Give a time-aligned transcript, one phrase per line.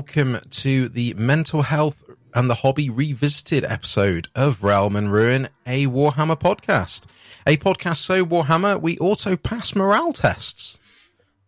[0.00, 5.88] Welcome to the Mental Health and the Hobby Revisited episode of Realm and Ruin, a
[5.88, 7.04] Warhammer podcast.
[7.46, 10.78] A podcast so Warhammer, we auto pass morale tests.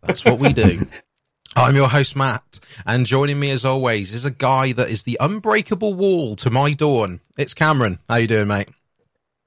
[0.03, 0.87] That's what we do.
[1.57, 5.17] I'm your host, Matt, and joining me as always is a guy that is the
[5.19, 7.21] unbreakable wall to my dawn.
[7.39, 8.01] It's Cameron.
[8.07, 8.69] How you doing, mate?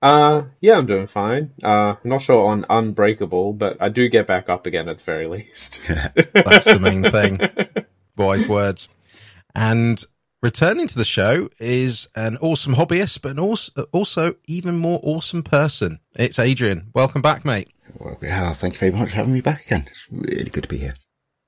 [0.01, 1.51] Uh, yeah, I'm doing fine.
[1.63, 5.27] Uh, not sure on unbreakable, but I do get back up again at the very
[5.27, 5.79] least.
[5.87, 7.85] That's the main thing.
[8.17, 8.89] Wise words.
[9.55, 10.03] And
[10.41, 15.99] returning to the show is an awesome hobbyist, but also, also even more awesome person.
[16.17, 16.89] It's Adrian.
[16.93, 17.69] Welcome back, mate.
[17.97, 19.85] Well, yeah, thank you very much for having me back again.
[19.89, 20.95] It's really good to be here.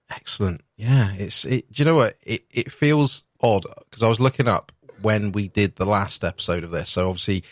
[0.09, 0.61] Excellent.
[0.77, 1.69] Yeah, it's it.
[1.71, 2.15] Do you know what?
[2.23, 6.63] It it feels odd because I was looking up when we did the last episode
[6.63, 6.89] of this.
[6.89, 7.43] So obviously,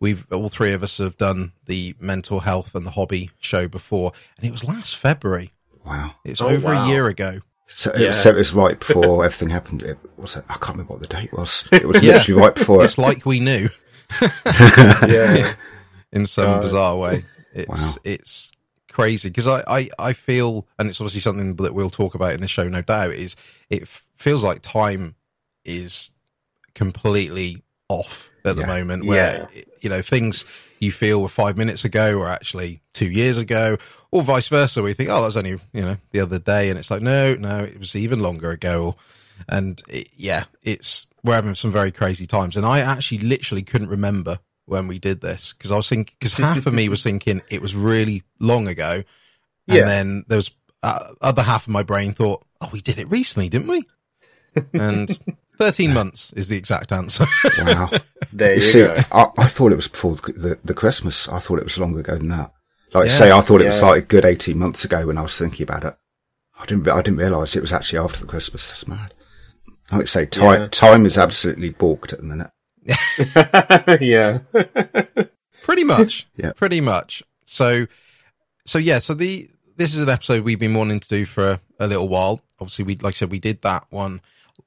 [0.00, 4.12] we've all three of us have done the mental health and the hobby show before,
[4.36, 5.50] and it was last February.
[5.82, 6.14] Wow.
[6.24, 6.84] It's Oh, over wow.
[6.84, 7.40] a year ago.
[7.76, 8.12] So, Yeah.
[8.12, 9.82] so it was right before everything happened.
[9.82, 11.66] It was, I can't remember what the date was.
[11.72, 12.14] It was Yeah.
[12.14, 13.00] literally right before It's it.
[13.02, 13.68] like we knew
[15.08, 15.54] yeah.
[16.12, 16.60] in some God.
[16.62, 17.24] bizarre way.
[17.52, 17.94] It's Wow.
[18.04, 18.52] it's
[18.90, 22.40] crazy because I, I I feel, and it's obviously something that we'll talk about in
[22.40, 23.12] the show, no doubt.
[23.14, 23.36] Is
[23.70, 25.14] it f- feels like time
[25.64, 26.10] is
[26.74, 28.66] completely off at the Yeah.
[28.68, 29.48] moment, where
[29.80, 30.44] you know things
[30.84, 33.76] you feel were five minutes ago or actually two years ago,
[34.10, 34.80] or vice versa.
[34.82, 37.34] Where you think, oh, that's only you know the other day, and it's like, no,
[37.34, 38.96] no, it was even longer ago.
[39.48, 43.88] And it, yeah, it's we're having some very crazy times, and I actually literally couldn't
[43.88, 47.42] remember when we did this because I was thinking because half of me was thinking
[47.50, 49.02] it was really long ago,
[49.68, 49.84] and Yeah.
[49.84, 50.50] then there was
[50.82, 53.82] uh, other half of my brain thought, oh, we did it recently, didn't we?
[54.74, 55.08] And
[55.58, 57.24] thirteen months is the exact answer.
[57.58, 57.90] Wow.
[58.32, 58.96] There you, You see, go.
[59.12, 61.28] I, I thought it was before the, the, the Christmas.
[61.28, 62.52] I thought it was longer ago than that.
[62.92, 63.12] Like I Yeah.
[63.18, 65.62] say, I thought it was like a good 18 months ago when I was thinking
[65.62, 65.94] about it.
[66.58, 68.68] I didn't, I didn't realise it was actually after the Christmas.
[68.70, 69.14] That's mad.
[69.92, 70.68] Like I say, time, Yeah.
[70.68, 72.50] time is absolutely balked at the minute.
[74.00, 74.38] yeah.
[75.62, 76.52] pretty much Yeah.
[76.54, 77.86] pretty much so
[78.66, 81.60] so yeah so the this is an episode we've been wanting to do for a,
[81.80, 84.20] a little while obviously we like i said we did that one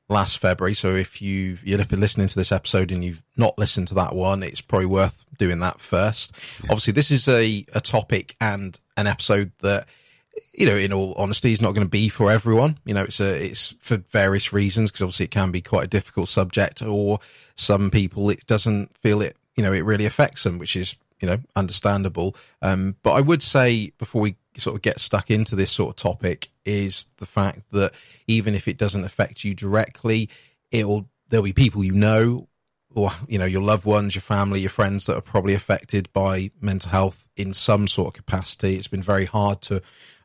[0.10, 3.94] last february so if you've you're listening to this episode and you've not listened to
[3.94, 6.34] that one it's probably worth doing that first
[6.64, 9.86] obviously this is a a topic and an episode that
[10.54, 12.78] you know, in all honesty, is not going to be for everyone.
[12.86, 15.90] You know, it's a, it's for various reasons because obviously it can be quite a
[15.90, 17.20] difficult subject, or
[17.56, 19.36] some people it doesn't feel it.
[19.56, 22.36] You know, it really affects them, which is you know understandable.
[22.62, 25.96] Um, but I would say before we sort of get stuck into this sort of
[25.96, 27.94] topic is the fact that
[28.28, 30.30] even if it doesn't affect you directly,
[30.72, 32.48] it'll there'll be people you know
[32.96, 36.50] or you know your loved ones your family your friends that are probably affected by
[36.62, 39.76] mental health in some sort of capacity it's been very hard to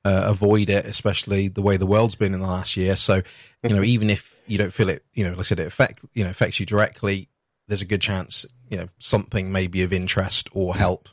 [0.04, 3.20] uh, avoid it especially the way the world's been in the last year so
[3.64, 6.04] you know even if you don't feel it you know like i said it affect
[6.14, 7.28] you know affects you directly
[7.66, 11.08] there's a good chance you know something may be of interest or help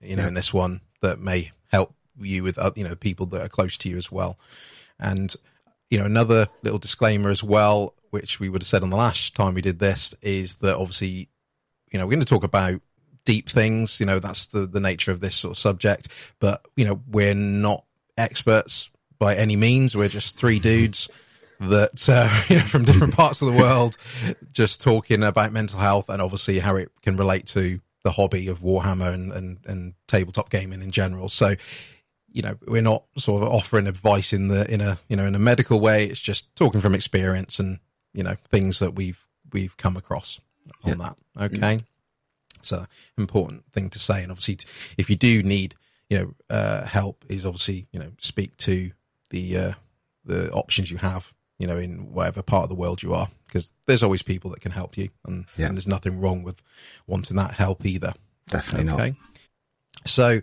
[0.00, 0.28] you know Yeah.
[0.28, 3.76] in this one that may help you with uh, you know people that are close
[3.78, 4.38] to you as well
[5.00, 5.34] and
[5.90, 9.34] you know, another little disclaimer as well, which we would have said on the last
[9.34, 11.28] time we did this, is that obviously,
[11.90, 12.80] you know, we're going to talk about
[13.24, 14.00] deep things.
[14.00, 16.08] You know, that's the the nature of this sort of subject.
[16.40, 17.84] But you know, we're not
[18.16, 19.96] experts by any means.
[19.96, 21.08] We're just three dudes
[21.60, 23.96] that uh, you know from different parts of the world,
[24.52, 28.60] just talking about mental health and obviously how it can relate to the hobby of
[28.60, 31.30] Warhammer and and, and tabletop gaming in general.
[31.30, 31.54] So
[32.32, 35.34] you know we're not sort of offering advice in the in a you know in
[35.34, 36.04] a medical way.
[36.06, 37.78] It's just talking from experience and
[38.12, 40.40] you know things that we've we've come across
[40.84, 41.16] on that.
[41.40, 41.82] Okay?
[42.62, 42.84] So
[43.16, 44.22] important thing to say.
[44.22, 44.66] And obviously t-
[44.98, 45.74] if you do need
[46.10, 48.90] you know uh help is obviously you know speak to
[49.30, 49.72] the uh
[50.24, 53.28] the options you have you know in whatever part of the world you are.
[53.46, 55.66] Because there's always people that can help you and, Yeah.
[55.68, 56.60] and there's nothing wrong with
[57.06, 58.12] wanting that help either.
[58.50, 59.08] Definitely Okay.
[59.10, 59.16] not.
[60.06, 60.40] So,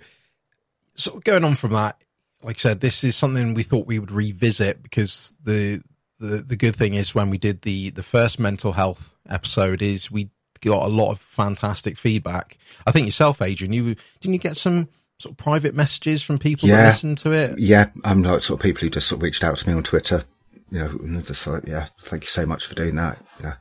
[0.96, 2.02] sort of going on from that,
[2.44, 5.82] like I said, this is something we thought we would revisit because the
[6.20, 10.12] the the good thing is when we did the the first mental health episode is
[10.12, 10.30] we
[10.62, 12.58] got a lot of fantastic feedback.
[12.86, 14.90] I think yourself, Adrian, you didn't you get some
[15.20, 17.60] sort of private messages from people that listened to it?
[17.60, 19.84] Yeah, I'm like sort of people who just sort of reached out to me on
[19.84, 20.24] Twitter,
[20.72, 23.18] you know, and just like, yeah, thank you so much for doing that.
[23.40, 23.54] You know,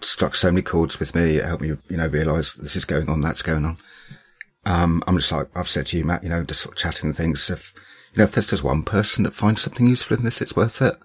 [0.00, 1.36] struck so many chords with me.
[1.36, 3.76] It helped me, you know, realise this is going on, that's going on.
[4.64, 7.08] Um, I'm just like, I've said to you, Matt, you know, just sort of chatting
[7.08, 7.48] and things.
[7.50, 7.72] If,
[8.12, 10.82] you know, if there's just one person that finds something useful in this, it's worth
[10.82, 10.96] it.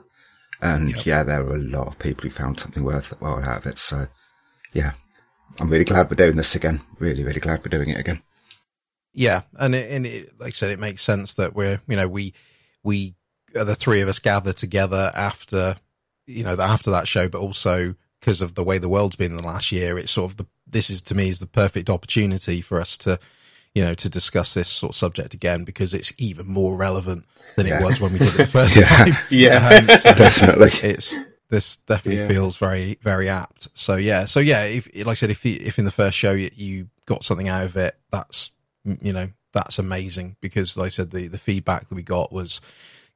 [0.62, 3.60] And yeah, there are a lot of people who found something worth it well out
[3.60, 3.78] of it.
[3.78, 4.08] So
[4.74, 4.94] yeah,
[5.60, 6.82] I'm really glad we're doing this again.
[7.00, 8.20] Really, really glad we're doing it again.
[9.14, 12.08] Yeah, and it, and it, like I said, it makes sense that we're you know
[12.08, 12.34] we
[12.84, 13.16] we
[13.56, 15.76] uh, the three of us gather together after
[16.28, 19.38] you know, after that show, but also because of the way the world's been in
[19.38, 22.62] the last year, it's sort of the, this is to me is the perfect opportunity
[22.62, 23.20] for us to,
[23.76, 27.26] you know, to discuss this sort of subject again because it's even more relevant
[27.58, 27.80] than Yeah.
[27.80, 28.88] it was when we did it the first Yeah.
[28.88, 29.14] time.
[29.30, 29.80] Yeah.
[29.92, 30.90] Um, so Definitely.
[30.90, 31.20] it's
[31.50, 32.28] this definitely Yeah.
[32.30, 33.68] feels very very apt.
[33.74, 36.32] So yeah, so yeah, if like I said, if you, if in the first show
[36.32, 38.52] you, you got something out of it, that's
[39.02, 42.62] you know that's amazing because like I said, the the feedback that we got was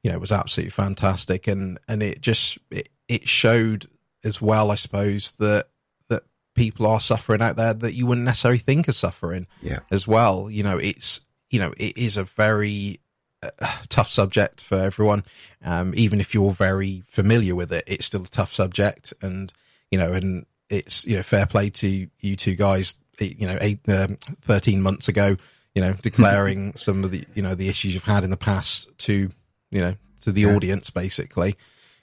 [0.02, 3.86] you know was absolutely fantastic, and and it just it, it showed
[4.24, 5.66] as well, I suppose that that
[6.60, 9.78] people are suffering out there that you wouldn't necessarily think are suffering Yeah.
[9.90, 10.50] as well.
[10.50, 11.20] You know, it's
[11.50, 13.00] you know it is a very
[13.42, 13.48] uh,
[13.88, 15.24] tough subject for everyone.
[15.64, 19.52] Um, even if you're very familiar with it, it's still a tough subject, and
[19.90, 22.96] you know, and it's you know fair play to you two guys.
[23.18, 25.36] You know, eight, um, thirteen months ago,
[25.74, 28.88] you know, declaring some of the you know the issues you've had in the past
[29.06, 29.30] to
[29.70, 30.54] you know to the Yeah.
[30.56, 31.56] audience basically,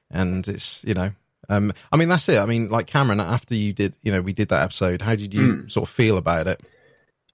[0.10, 1.12] and it's you know.
[1.50, 2.40] Um, I mean, that's it.
[2.40, 5.02] I mean, like Cameron, after you did, you know, we did that episode.
[5.02, 6.62] How did you sort of feel about it?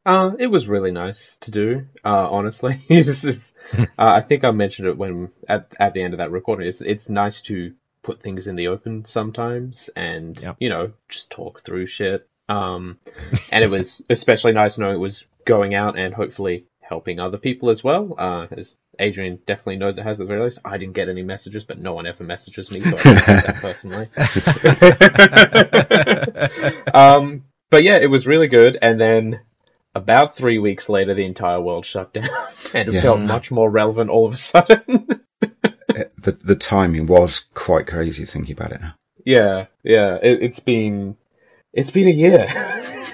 [0.06, 1.86] Uh, it was really nice to do.
[2.04, 3.25] Uh, honestly, just-
[3.77, 6.68] uh, I think I mentioned it when at at the end of that recording.
[6.68, 10.57] It's it's nice to put things in the open sometimes, and Yep.
[10.60, 12.27] you know just talk through shit.
[12.50, 13.00] Um,
[13.51, 17.69] and it was especially nice knowing it was going out and hopefully helping other people
[17.69, 18.13] as well.
[18.18, 20.60] Uh, as Adrian definitely knows it has at the very least.
[20.63, 23.56] I didn't get any messages, but no one ever messages me, so I don't that
[23.62, 24.07] personally.
[26.94, 28.78] um, but yeah, it was really good.
[28.81, 29.40] And then
[29.95, 32.30] about three weeks later, the entire world shut down,
[32.74, 33.01] and it Yeah.
[33.01, 35.07] felt much more relevant all of a sudden.
[35.42, 35.48] Uh,
[36.18, 38.96] The the timing was quite crazy thinking about it now.
[39.25, 41.18] yeah, yeah, it, it's been
[41.74, 42.46] it's been a year,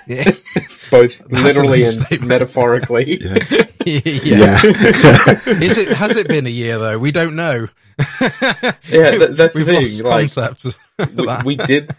[0.06, 0.24] Yeah,
[0.92, 3.22] both an literally and metaphorically.
[3.22, 3.38] Yeah.
[3.86, 4.62] yeah.
[4.66, 5.96] Is it?
[5.96, 6.98] Has it been a year though?
[7.00, 7.68] We don't know.
[7.98, 10.66] Yeah, that- that's the we've thing, lost like, concept.
[11.16, 11.44] we, that.
[11.46, 11.92] we did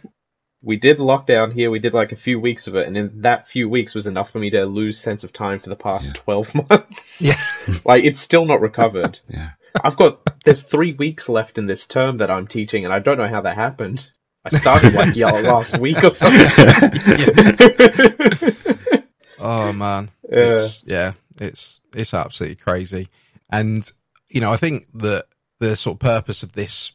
[0.62, 1.70] we did lockdown here.
[1.70, 4.30] We did like a few weeks of it, and in that few weeks was enough
[4.30, 6.12] for me to lose sense of time for the past Yeah.
[6.14, 7.20] twelve months.
[7.20, 7.40] yeah,
[7.84, 9.18] like it's still not recovered.
[9.28, 9.50] Yeah.
[9.82, 13.18] I've got there's three weeks left in this term that I'm teaching, and I don't
[13.18, 14.10] know how that happened.
[14.44, 16.46] I started like yeah, last week or something.
[19.42, 20.52] Oh man, Yeah.
[20.54, 23.08] it's, yeah, it's it's absolutely crazy,
[23.50, 23.90] and
[24.28, 25.24] you know I think that
[25.60, 26.92] the sort of purpose of this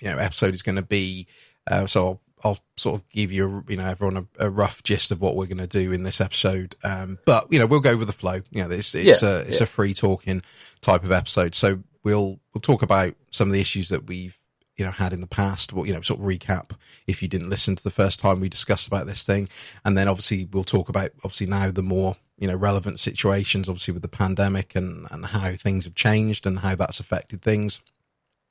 [0.00, 1.26] you know episode is going to be
[1.70, 5.10] uh, so I'll, I'll sort of give you you know everyone a, a rough gist
[5.10, 7.96] of what we're going to do in this episode, um, but you know we'll go
[7.98, 8.40] with the flow.
[8.50, 9.64] You know it's it's Yeah, a it's yeah.
[9.64, 10.40] a free talking
[10.80, 14.38] type of episode, so we'll we'll talk about some of the issues that we've
[14.76, 16.70] you know had in the past what you know sort of recap
[17.06, 19.48] if you didn't listen to the first time we discussed about this thing.
[19.84, 23.92] And then obviously we'll talk about obviously now the more you know relevant situations obviously
[23.92, 27.80] with the pandemic and and how things have changed and how that's affected things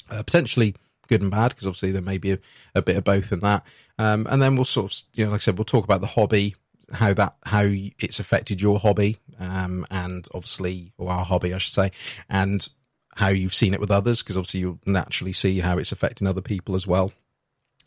[0.10, 0.76] uh, potentially
[1.08, 2.40] good and bad because obviously there may be a,
[2.76, 3.66] a bit of both in that.
[3.98, 6.08] Um and then we'll sort of you know like i said we'll talk about the
[6.08, 6.56] hobby
[6.94, 11.74] how that how it's affected your hobby um and obviously or our hobby i should
[11.74, 11.92] say.
[12.30, 12.68] And
[13.16, 16.42] how you've seen it with others because obviously you'll naturally see how it's affecting other
[16.42, 17.12] people as well.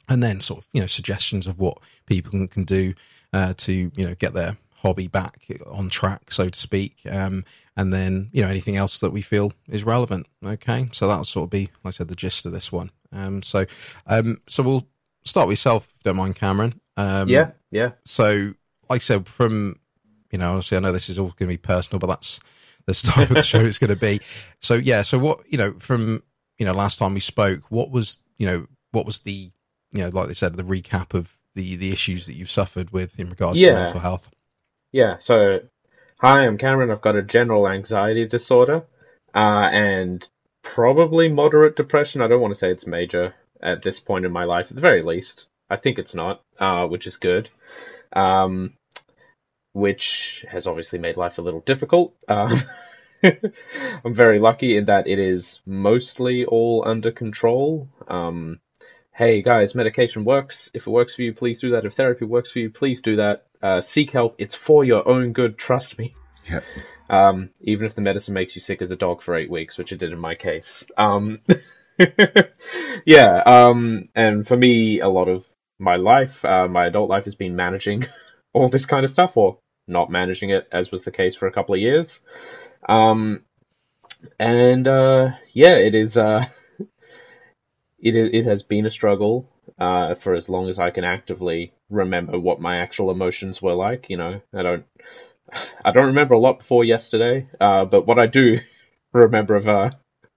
[0.09, 2.95] And then sort of you know suggestions of what people can, can do
[3.33, 6.99] uh, to you know get their hobby back on track so to speak.
[7.11, 7.45] Um,
[7.77, 10.27] and then you know anything else that we feel is relevant.
[10.45, 10.89] Okay?
[10.93, 12.91] So that'll sort of be like i said the gist of this one.
[13.13, 13.65] Um, so
[14.07, 14.87] um, so we'll
[15.25, 16.81] start with yourself if you don't mind cameron.
[16.97, 17.93] Um, yeah, yeah.
[18.05, 18.55] so
[18.89, 19.77] like i said from
[20.31, 22.39] you know obviously i know this is all going to be personal but that's
[22.87, 24.21] the type of the show it's going to be
[24.61, 26.23] so yeah so what you know from
[26.59, 29.51] you know last time we spoke what was you know what was the
[29.93, 33.19] you know like they said the recap of the the issues that you've suffered with
[33.19, 34.31] in regards to mental health
[34.93, 35.59] Yeah, so
[36.21, 36.93] hi, I'm Cameron.
[36.93, 38.85] I've got a general anxiety disorder
[39.35, 40.25] uh, and
[40.63, 42.21] probably moderate depression.
[42.21, 44.81] I don't want to say it's major at this point in my life, at the
[44.81, 45.47] very least.
[45.69, 47.49] I think it's not, uh, which is good.
[48.13, 48.75] Um,
[49.75, 52.15] which has obviously made life a little difficult.
[52.29, 52.63] Um,
[54.05, 57.89] I'm very lucky in that it is mostly all under control.
[58.09, 58.61] Um,
[59.13, 60.71] hey guys, medication works.
[60.73, 61.85] If it works for you, please do that.
[61.85, 63.47] If therapy works for you, please do that.
[63.61, 64.37] Uh, seek help.
[64.39, 65.59] It's for your own good.
[65.59, 66.13] Trust me.
[66.49, 66.65] Yep.
[67.11, 69.91] Um, even if the medicine makes you sick as a dog for eight weeks, which
[69.91, 70.85] it did in my case.
[70.97, 71.41] Um,
[73.05, 73.43] yeah.
[73.45, 75.47] Um, and for me, a lot of
[75.81, 78.05] my life, uh, my adult life, has been managing
[78.53, 81.53] all this kind of stuff, or not managing it, as was the case for a
[81.53, 82.21] couple of years.
[82.89, 83.43] Um,
[84.39, 86.17] and uh, yeah, it is.
[86.17, 86.45] Uh,
[87.99, 89.49] it it has been a struggle
[89.79, 94.11] uh, for as long as I can actively remember what my actual emotions were like.
[94.11, 94.85] You know, I don't.
[95.85, 98.59] I don't remember a lot before yesterday, uh, but what I do
[99.13, 99.91] remember of uh,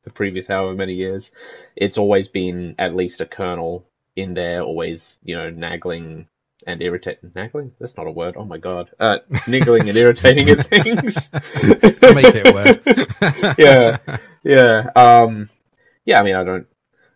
[0.04, 1.32] the previous however many years,
[1.76, 3.86] it's always been at least a kernel
[4.16, 6.28] in there, always you know naggling
[6.68, 7.32] and irritating.
[7.34, 7.72] Naggling?
[7.80, 8.36] That's not a word.
[8.38, 8.92] Oh my god.
[9.00, 11.16] Uh, niggling and irritating at things.
[12.14, 13.56] Make it a word.
[13.58, 13.98] yeah,
[14.44, 14.90] yeah.
[14.96, 15.50] Um,
[16.06, 16.20] yeah.
[16.20, 16.68] I mean, I don't,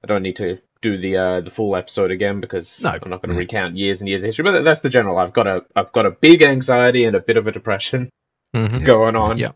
[0.04, 2.90] I don't need to do the uh, the full episode again because No.
[2.90, 4.44] I'm not going to recount years and years of history.
[4.44, 5.18] But that's the general.
[5.20, 8.10] I've got a, I've got a big anxiety and a bit of a depression
[8.56, 8.84] Mhm.
[8.86, 9.38] going on.
[9.38, 9.52] Yeah.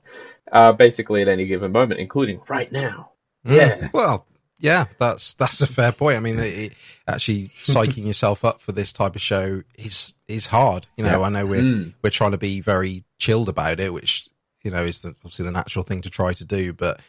[0.51, 3.11] Uh, basically at any given moment, including right now.
[3.47, 3.55] Mm.
[3.55, 3.89] Yeah.
[3.93, 4.27] Well,
[4.59, 6.17] yeah, that's that's a fair point.
[6.17, 6.73] I mean, it, it-
[7.07, 10.87] actually psyching yourself up for this type of show is is hard.
[10.97, 11.25] You know, Yeah.
[11.27, 11.93] I know we're Mm.
[12.03, 14.27] we're trying to be very chilled about it, which
[14.63, 16.99] you know is the, obviously the natural thing to try to do, but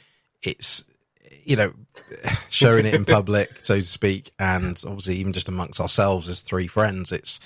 [0.42, 0.84] it's
[1.44, 1.72] you know
[2.50, 6.66] showing it in public, so to speak, and obviously even just amongst ourselves as three
[6.66, 7.40] friends, it's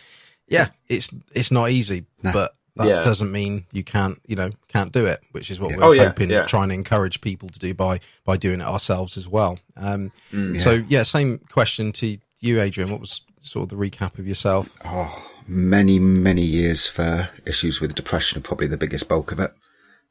[0.49, 2.53] yeah, it's it's not easy, but.
[2.77, 3.03] That Yeah.
[3.03, 5.77] doesn't mean you can't, you know, can't do it, which is what Yeah.
[5.79, 6.45] we're Oh, yeah, hoping, yeah.
[6.47, 9.59] trying to encourage people to do by by doing it ourselves as well.
[9.77, 10.61] Um, Mm.
[10.61, 12.91] so yeah, same question to you, Adrian.
[12.91, 14.77] What was sort of the recap of yourself?
[14.85, 19.53] Oh, many, many years for issues with depression are probably the biggest bulk of it.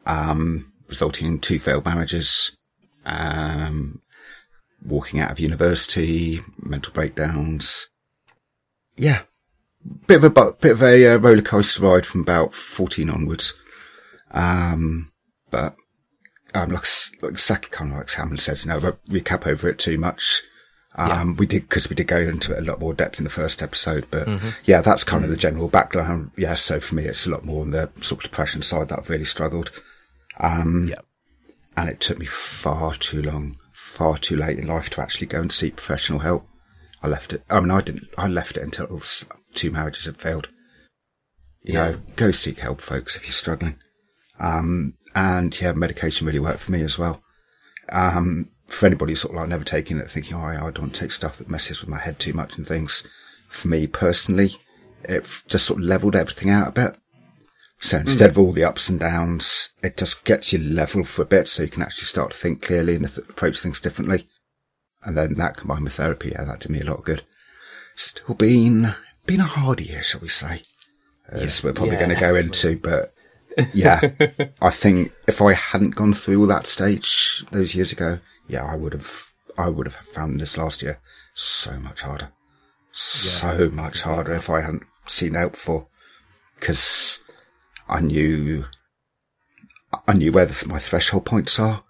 [0.06, 2.51] Um, resulting in two failed marriages,
[3.06, 4.01] um,
[4.84, 7.88] walking out of university, mental breakdowns.
[8.98, 9.22] Yeah.
[10.08, 13.53] Bit of a, bit of a uh, roller coaster ride from about 14 onwards.
[14.31, 15.12] Um,
[15.50, 15.75] but,
[16.53, 16.86] um, like,
[17.22, 20.43] like Saki kind of like Salmon says, you know, but recap over it too much.
[20.96, 23.29] Um, we did, cause we did go into it a lot more depth in the
[23.29, 24.27] first episode, but
[24.65, 26.31] yeah, that's kind of the general background.
[26.36, 26.55] Yeah.
[26.55, 29.10] So for me, it's a lot more on the sort of depression side that I've
[29.10, 29.72] really struggled.
[30.39, 31.00] Um, Yeah.
[31.77, 35.39] and it took me far too long, far too late in life to actually go
[35.39, 36.46] and seek professional help.
[37.01, 37.43] I left it.
[37.50, 38.88] I mean, I didn't, I left it until
[39.53, 40.50] two marriages had failed.
[41.62, 41.91] You Yeah.
[41.91, 43.77] know, go seek help, folks, if you're struggling.
[44.39, 47.22] Um, and yeah, medication really worked for me as well.
[47.89, 51.38] Um, for anybody sort of like never taking it, thinking, oh, I don't take stuff
[51.38, 53.03] that messes with my head too much and things.
[53.48, 54.51] For me personally,
[55.03, 56.96] it just sort of leveled everything out a bit.
[57.82, 61.25] So instead of all the ups and downs, it just gets you level for a
[61.25, 64.27] bit so you can actually start to think clearly and approach things differently.
[65.03, 67.24] And then that combined with therapy, yeah, that did me a lot of good.
[67.96, 68.94] Still been,
[69.29, 70.62] been a hard year, shall we say.
[71.31, 72.00] Uh, As we're probably Yeah.
[72.05, 73.13] going to go into, but
[73.74, 74.00] yeah,
[74.62, 78.75] I think if I hadn't gone through all that stage those years ago, yeah, I
[78.75, 81.00] would have, I would have found this last year
[81.33, 82.31] so much harder.
[82.91, 85.88] So much harder if I hadn't seen out before.
[86.59, 87.19] Cause
[87.88, 88.65] I knew,
[90.07, 91.83] I knew where the, my threshold points are.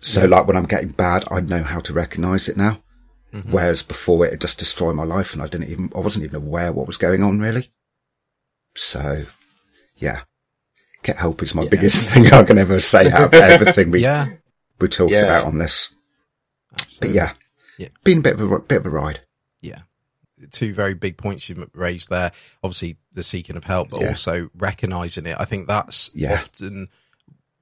[0.00, 2.82] So like when I'm getting bad, I know how to recognize it now.
[3.36, 3.52] Mm-hmm.
[3.52, 6.72] Whereas before it just destroyed my life and I didn't even, I wasn't even aware
[6.72, 7.68] what was going on really.
[8.76, 9.24] So
[9.96, 10.22] yeah,
[11.02, 11.68] get help is my Yeah.
[11.70, 14.28] biggest thing I can ever say out of everything we, Yeah,
[14.80, 15.24] we talked Yeah.
[15.24, 15.94] about on this.
[16.70, 17.16] But absolutely.
[17.16, 17.32] yeah,
[17.78, 17.88] Yeah.
[18.04, 19.20] been a bit of a, bit of a ride.
[19.60, 19.80] yeah.
[20.50, 22.30] Two very big points you raised there.
[22.62, 24.08] Obviously, the seeking of help, but Yeah.
[24.08, 25.34] also recognizing it.
[25.38, 26.34] I think that's Yeah.
[26.34, 26.88] often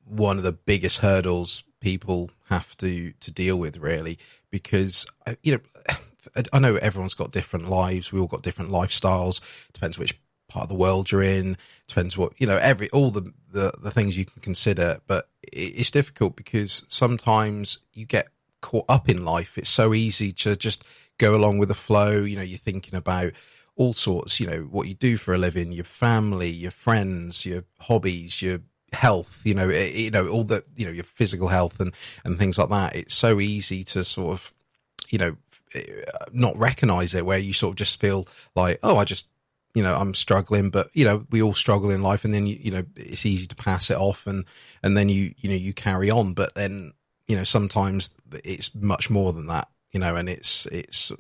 [0.05, 4.19] one of the biggest hurdles people have to to deal with, really,
[4.55, 5.97] because uh, you know,
[6.53, 8.13] I know everyone's got different lives.
[8.13, 9.41] We all got different lifestyles.
[9.73, 10.17] Depends which
[10.49, 11.57] part of the world you're in.
[11.89, 12.57] Depends what you know.
[12.57, 18.07] Every all the the, the things you can consider, but it's difficult because sometimes you
[18.07, 18.29] get
[18.63, 19.59] caught up in life.
[19.59, 20.87] It's so easy to just
[21.19, 22.19] go along with the flow.
[22.19, 23.33] You know, you're thinking about
[23.75, 27.65] all sorts, you know, what you do for a living, your family, your friends, your
[27.81, 28.61] hobbies, your
[28.95, 31.93] health, you know, eh, you know, all the, you know, your physical health and,
[32.25, 32.97] and things like that.
[32.97, 34.55] It's so easy to sort of,
[35.09, 35.37] you know,
[35.75, 35.83] eh,
[36.33, 39.29] not recognize it where you sort of just feel like, oh, I just,
[39.75, 42.57] you know, I'm struggling, but you know, we all struggle in life and then you,
[42.61, 44.45] you know, it's easy to pass it off and,
[44.83, 46.93] and then you, you know, you carry on, but then,
[47.27, 48.13] you know, sometimes
[48.45, 51.11] it's much more than that, you know, and it's, it's,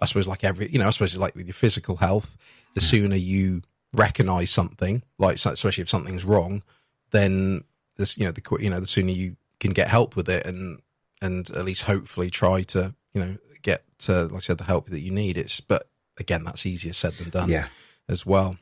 [0.00, 2.36] I suppose like every, you know, I suppose it's like with your physical health,
[2.74, 3.62] the sooner you
[3.94, 6.62] recognize something, like especially if something's wrong,
[7.10, 7.62] then
[7.96, 10.80] this, you know, the you know, the sooner you can get help with it and
[11.22, 14.88] and at least hopefully try to, you know, get to, like I said, the help
[14.90, 15.38] that you need.
[15.38, 17.68] It's but again, that's easier said than done Yeah.
[18.08, 18.58] as well.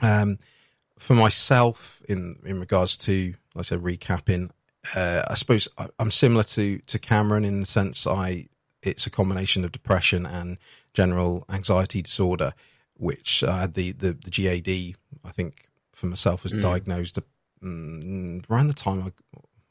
[0.00, 0.38] Um,
[0.98, 4.50] for myself, in in regards to, like I said, recapping,
[4.94, 5.68] uh, I suppose
[5.98, 8.48] I'm similar to to Cameron in the sense I
[8.82, 10.58] it's a combination of depression and
[10.92, 12.52] general anxiety disorder,
[12.96, 14.96] which I had the the, the GAD.
[15.24, 16.60] I think for myself was Mm.
[16.60, 17.18] diagnosed
[17.64, 19.12] mm, around the time I.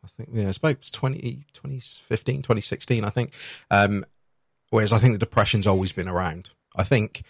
[0.04, 3.32] I think yeah, it's about 20, 2015, 2016, I think.
[3.72, 4.06] Um,
[4.70, 6.50] whereas I think the depression's always been around.
[6.76, 7.24] I think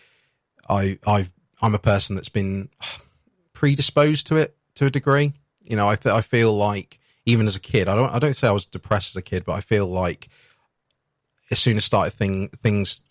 [0.68, 2.70] I I've I'm a person that's been
[3.54, 5.34] predisposed to it to a degree.
[5.62, 8.36] You know, I th- I feel like even as a kid, I don't I don't
[8.36, 10.30] say I was depressed as a kid, but I feel like
[11.52, 13.02] as soon as started thing things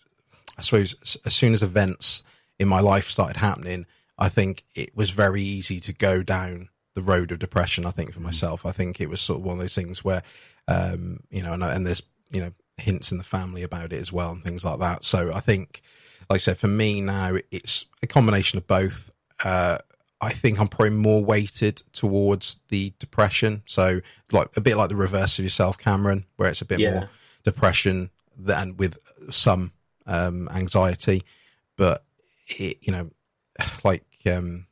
[0.57, 2.23] I suppose as soon as events
[2.59, 3.85] in my life started happening,
[4.17, 7.85] I think it was very easy to go down the road of depression.
[7.85, 10.21] I think for myself, I think it was sort of one of those things where,
[10.67, 14.11] um, you know, and, and there's, you know, hints in the family about it as
[14.11, 15.03] well and things like that.
[15.05, 15.81] So I think,
[16.29, 19.11] like I said, for me now, it's a combination of both.
[19.43, 19.77] Uh,
[20.21, 23.61] I think I'm probably more weighted towards the depression.
[23.65, 23.99] So
[24.31, 26.91] like a bit like the reverse of yourself, Cameron, where it's a bit Yeah.
[26.91, 27.09] more
[27.43, 28.97] depression than with
[29.29, 29.73] some
[30.07, 31.23] um, anxiety.
[31.75, 32.03] But
[32.47, 33.11] it, you know,
[33.83, 34.65] like um,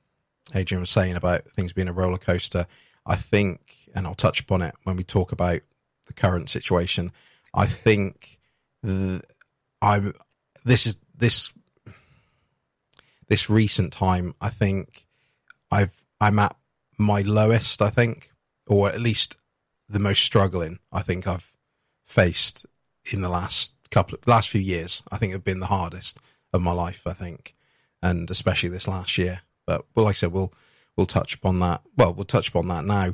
[0.54, 2.66] Adrian was saying about things being a roller coaster,
[3.06, 5.62] I think, and I'll touch upon it when we talk about
[6.06, 7.12] the current situation.
[7.54, 8.40] I think
[8.86, 9.22] th-
[9.82, 10.14] I'm.
[10.64, 11.52] This is this
[13.28, 14.34] this recent time.
[14.42, 15.08] I think
[15.72, 16.56] I've I'm at
[16.98, 17.82] my lowest.
[17.82, 18.32] I think,
[18.68, 19.38] or at least
[19.90, 20.80] the most struggling.
[20.92, 21.54] I think I've
[22.06, 22.66] faced
[23.12, 25.04] in the last couple of last few years.
[25.12, 26.20] I think have been the hardest
[26.54, 27.02] of my life.
[27.06, 27.56] I think,
[28.02, 29.42] and especially this last year.
[29.68, 30.54] But well, like I said, we'll
[30.98, 31.82] we'll touch upon that.
[31.98, 33.14] Well, we'll touch upon that now,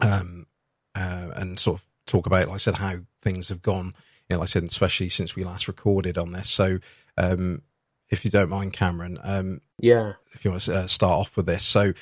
[0.00, 0.46] um,
[0.94, 3.94] uh, and sort of talk about, like I said, how things have gone.
[4.28, 6.48] You know, like I said, especially since we last recorded on this.
[6.50, 6.78] So,
[7.18, 7.62] um,
[8.10, 10.14] if you don't mind, Cameron, um, Yeah.
[10.32, 11.64] if you want to uh, start off with this.
[11.64, 11.92] So,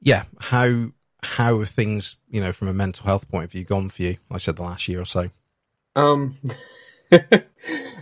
[0.00, 3.90] yeah, how how have things, you know, from a mental health point of view, gone
[3.90, 4.16] for you?
[4.30, 5.28] Like I said, the last year or so.
[5.94, 6.38] Um,
[7.10, 7.22] this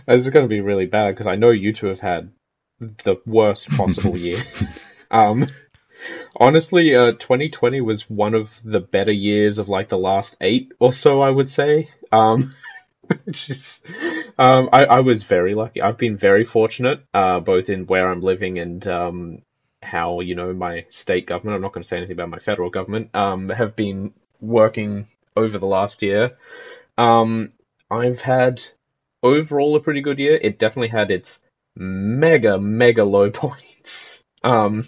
[0.07, 2.31] is going to be really bad because I know you two have had
[2.79, 4.41] the worst possible year.
[5.11, 5.47] um,
[6.37, 10.91] honestly, uh, 2020 was one of the better years of like the last eight or
[10.91, 11.89] so, I would say.
[12.11, 12.51] Um,
[13.31, 13.81] just,
[14.37, 15.81] um, I, I was very lucky.
[15.81, 19.39] I've been very fortunate, uh, both in where I'm living and, um,
[19.81, 22.69] how, you know, my state government, I'm not going to say anything about my federal
[22.69, 26.31] government, um, have been working over the last year.
[26.97, 27.49] Um,
[27.89, 28.61] I've had
[29.23, 30.37] overall a pretty good year.
[30.41, 31.39] It definitely had its
[31.75, 34.21] mega, mega low points.
[34.43, 34.83] Um,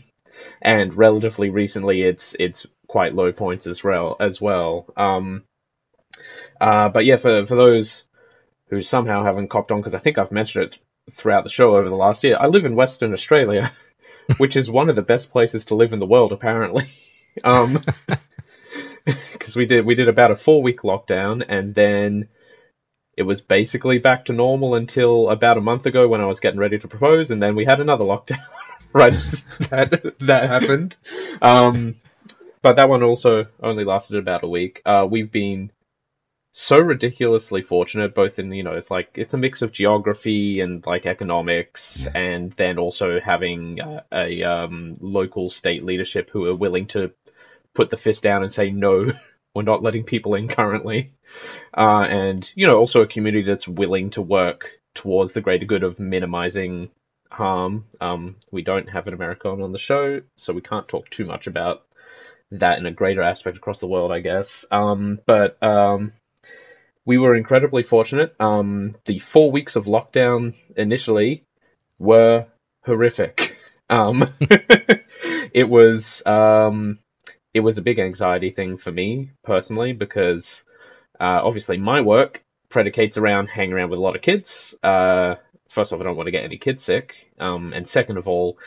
[0.61, 4.15] and relatively recently, it's it's quite low points as well.
[4.19, 4.85] As well.
[4.95, 5.43] Um,
[6.59, 8.03] uh, but yeah, for for those
[8.69, 10.77] who somehow haven't copped on, because I think I've mentioned it
[11.11, 13.71] throughout the show over the last year, I live in Western Australia,
[14.37, 16.89] which is one of the best places to live in the world, apparently.
[17.45, 17.81] Um,
[19.05, 22.27] because we did we did about a four week lockdown, and then
[23.15, 26.59] it was basically back to normal until about a month ago when I was getting
[26.59, 28.43] ready to propose, and then we had another lockdown.
[28.93, 29.13] right,
[29.69, 30.95] that that happened.
[31.41, 31.95] Um,
[32.61, 34.81] but that one also only lasted about a week.
[34.85, 35.71] Uh, we've been
[36.53, 40.85] so ridiculously fortunate, both in you know, it's like it's a mix of geography and
[40.85, 46.87] like economics, and then also having uh, a um, local state leadership who are willing
[46.87, 47.11] to
[47.73, 49.11] put the fist down and say no,
[49.55, 51.13] we're not letting people in currently
[51.73, 55.83] uh, and you know also a community that's willing to work towards the greater good
[55.83, 56.89] of minimizing
[57.41, 57.85] harm.
[57.99, 61.47] Um, we don't have an American on the show, so we can't talk too much
[61.47, 61.83] about
[62.51, 64.65] that in a greater aspect across the world, I guess.
[64.69, 66.13] Um, but um,
[67.05, 68.35] we were incredibly fortunate.
[68.39, 71.43] Um, the four weeks of lockdown initially
[71.99, 72.47] were
[72.85, 73.57] horrific.
[73.89, 74.33] Um,
[75.53, 80.63] it was it was a big anxiety thing for me personally because
[81.21, 84.73] uh, obviously, my work predicates around hanging around with a lot of kids.
[84.81, 85.35] Uh,
[85.69, 88.57] first off, I don't want to get any kids sick, um, and second of all,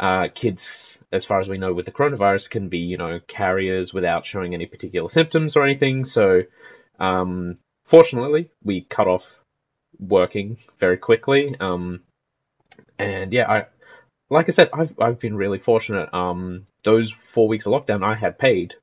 [0.00, 3.92] uh, kids, as far as we know, with the coronavirus, can be you know carriers
[3.92, 6.04] without showing any particular symptoms or anything.
[6.04, 6.42] So,
[6.98, 9.40] um, fortunately, we cut off
[9.98, 11.56] working very quickly.
[11.58, 12.02] Um,
[12.98, 13.66] and yeah, I
[14.30, 16.12] like I said, I've I've been really fortunate.
[16.14, 18.74] Um, those four weeks of lockdown, I had paid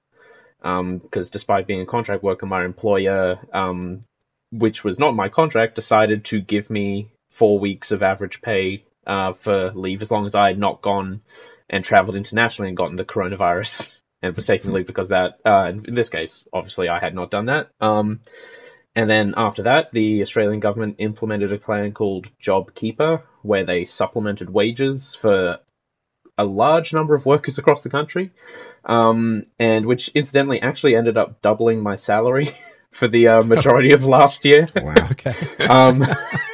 [0.61, 4.01] because despite being a contract worker, my employer, um,
[4.59, 9.33] which was not my contract, decided to give me four weeks of average pay uh,
[9.33, 11.21] for leave as long as I had not gone
[11.69, 15.39] and traveled internationally and gotten the coronavirus and was taking leave because that.
[15.45, 17.71] Uh, in this case, obviously, I had not done that.
[17.81, 18.21] Um,
[18.95, 24.49] and then after that, the Australian government implemented a plan called JobKeeper, where they supplemented
[24.49, 25.59] wages for
[26.37, 28.31] a large number of workers across the country,
[28.85, 32.49] um, and which incidentally actually ended up doubling my salary
[32.95, 34.69] for the uh, majority of last year.
[34.75, 34.93] Wow.
[35.11, 35.35] Okay.
[35.67, 36.05] Um,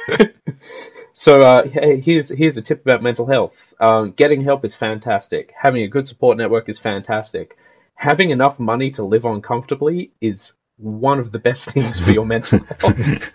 [1.12, 3.74] so uh, here's here's a tip about mental health.
[3.78, 5.52] Um, getting help is fantastic.
[5.56, 7.56] Having a good support network is fantastic.
[7.94, 12.26] Having enough money to live on comfortably is one of the best things for your
[12.26, 13.30] mental health.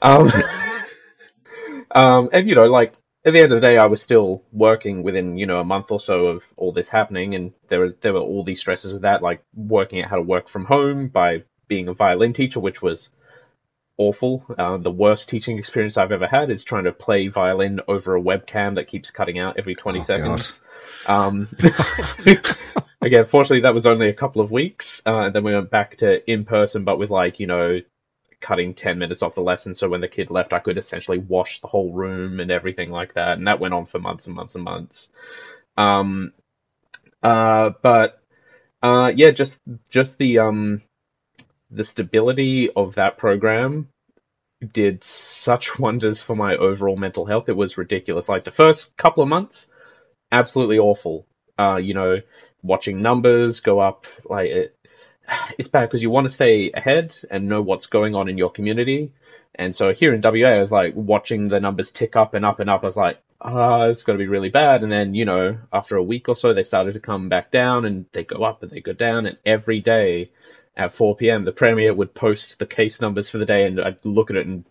[0.00, 0.32] Um,
[1.90, 5.02] um, and you know, like at the end of the day, I was still working
[5.02, 8.12] within you know a month or so of all this happening, and there were there
[8.12, 11.42] were all these stresses with that, like working out how to work from home by
[11.68, 13.08] being a violin teacher, which was
[13.98, 14.44] awful.
[14.58, 18.22] Uh, the worst teaching experience I've ever had is trying to play violin over a
[18.22, 20.60] webcam that keeps cutting out every 20 Oh, seconds.
[21.06, 21.48] Um,
[23.02, 25.96] again, fortunately, that was only a couple of weeks, uh, and then we went back
[25.96, 27.80] to in person, but with like you know,
[28.40, 29.74] cutting ten minutes off the lesson.
[29.74, 33.14] So when the kid left, I could essentially wash the whole room and everything like
[33.14, 35.08] that, and that went on for months and months and months.
[35.76, 36.32] Um,
[37.22, 38.22] uh, but
[38.82, 40.82] uh, yeah, just just the um,
[41.70, 43.88] the stability of that program
[44.72, 47.48] did such wonders for my overall mental health.
[47.48, 48.28] It was ridiculous.
[48.28, 49.66] Like the first couple of months,
[50.32, 51.26] absolutely awful.
[51.58, 52.20] Uh, you know,
[52.62, 54.76] watching numbers go up, like it,
[55.58, 58.50] it's bad because you want to stay ahead and know what's going on in your
[58.50, 59.12] community.
[59.54, 62.60] And so here in WA, I was like watching the numbers tick up and up
[62.60, 62.82] and up.
[62.82, 64.82] I was like, ah, it's going to be really bad.
[64.82, 67.86] And then, you know, after a week or so, they started to come back down
[67.86, 69.24] and they go up and they go down.
[69.24, 70.30] And every day
[70.76, 74.04] at 4 p.m., the Premier would post the case numbers for the day and I'd
[74.04, 74.64] look at it and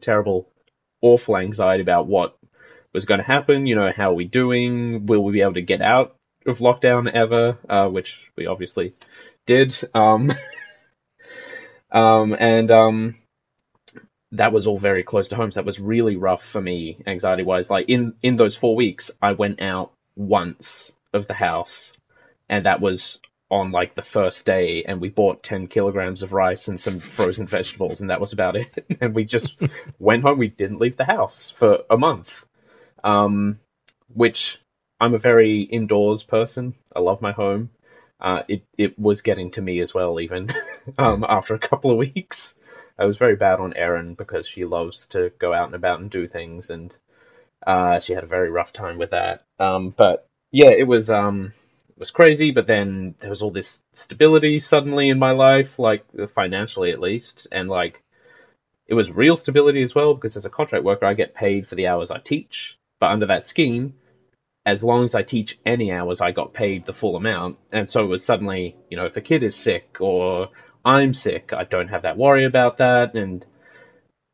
[0.00, 0.48] terrible,
[1.02, 2.36] awful anxiety about what
[2.92, 3.66] was going to happen.
[3.66, 5.06] You know, how are we doing?
[5.06, 7.58] Will we be able to get out of lockdown ever?
[7.68, 8.94] Uh, which we obviously
[9.46, 9.76] did.
[9.94, 10.32] Um,
[11.90, 13.16] um, and um,
[14.32, 15.52] that was all very close to home.
[15.52, 17.70] So that was really rough for me, anxiety wise.
[17.70, 21.92] Like in in those four weeks, I went out once of the house,
[22.48, 23.18] and that was
[23.50, 27.46] on like the first day, and we bought ten kilograms of rice and some frozen
[27.46, 28.86] vegetables, and that was about it.
[29.00, 29.56] and we just
[29.98, 30.38] went home.
[30.38, 32.44] We didn't leave the house for a month.
[33.04, 33.60] Um,
[34.14, 34.60] which
[35.00, 36.74] I'm a very indoors person.
[36.94, 37.70] I love my home.
[38.20, 40.48] Uh, it it was getting to me as well, even
[40.98, 42.54] um, after a couple of weeks.
[42.98, 46.10] I was very bad on Erin because she loves to go out and about and
[46.10, 46.96] do things, and
[47.66, 49.44] uh, she had a very rough time with that.
[49.58, 51.52] Um, but yeah, it was um,
[51.98, 52.50] was crazy.
[52.50, 57.00] But then there was all this stability suddenly in my life, like uh, financially at
[57.00, 58.02] least, and like
[58.86, 61.74] it was real stability as well because as a contract worker, I get paid for
[61.74, 62.78] the hours I teach.
[63.00, 63.94] But under that scheme,
[64.64, 67.58] as long as I teach any hours, I got paid the full amount.
[67.72, 70.48] And so it was suddenly, you know, if a kid is sick or
[70.84, 73.14] I'm sick, I don't have that worry about that.
[73.14, 73.44] And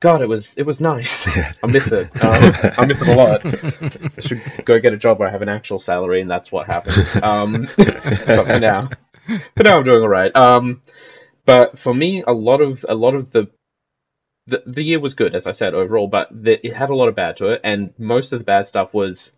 [0.02, 1.28] God, it was it was nice.
[1.62, 2.10] I miss it.
[2.24, 3.40] Um, I miss it a lot.
[3.46, 6.66] I should go get a job where I have an actual salary, and that's what
[6.66, 7.22] happened.
[7.22, 8.80] Um, but for now,
[9.56, 10.34] for now, I'm doing all right.
[10.34, 10.82] Um,
[11.46, 13.48] but for me, a lot of a lot of the
[14.48, 17.08] the, the year was good, as I said overall, but the, it had a lot
[17.08, 19.30] of bad to it, and most of the bad stuff was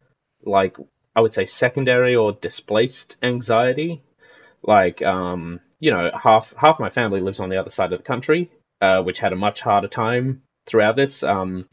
[0.46, 0.78] like
[1.14, 4.02] I would say secondary or displaced anxiety.
[4.62, 8.04] Like, um, you know, half half my family lives on the other side of the
[8.04, 8.50] country,
[8.80, 11.22] uh, which had a much harder time throughout this.
[11.22, 11.68] Um,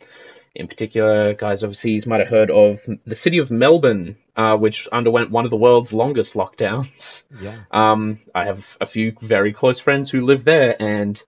[0.53, 5.31] in particular, guys overseas might have heard of the city of Melbourne, uh, which underwent
[5.31, 7.21] one of the world's longest lockdowns.
[7.39, 7.57] Yeah.
[7.71, 11.21] Um, I have a few very close friends who live there, and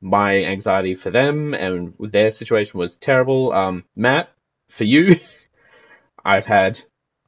[0.00, 3.52] my anxiety for them and their situation was terrible.
[3.52, 4.30] Um, Matt,
[4.70, 5.16] for you,
[6.24, 6.80] I've had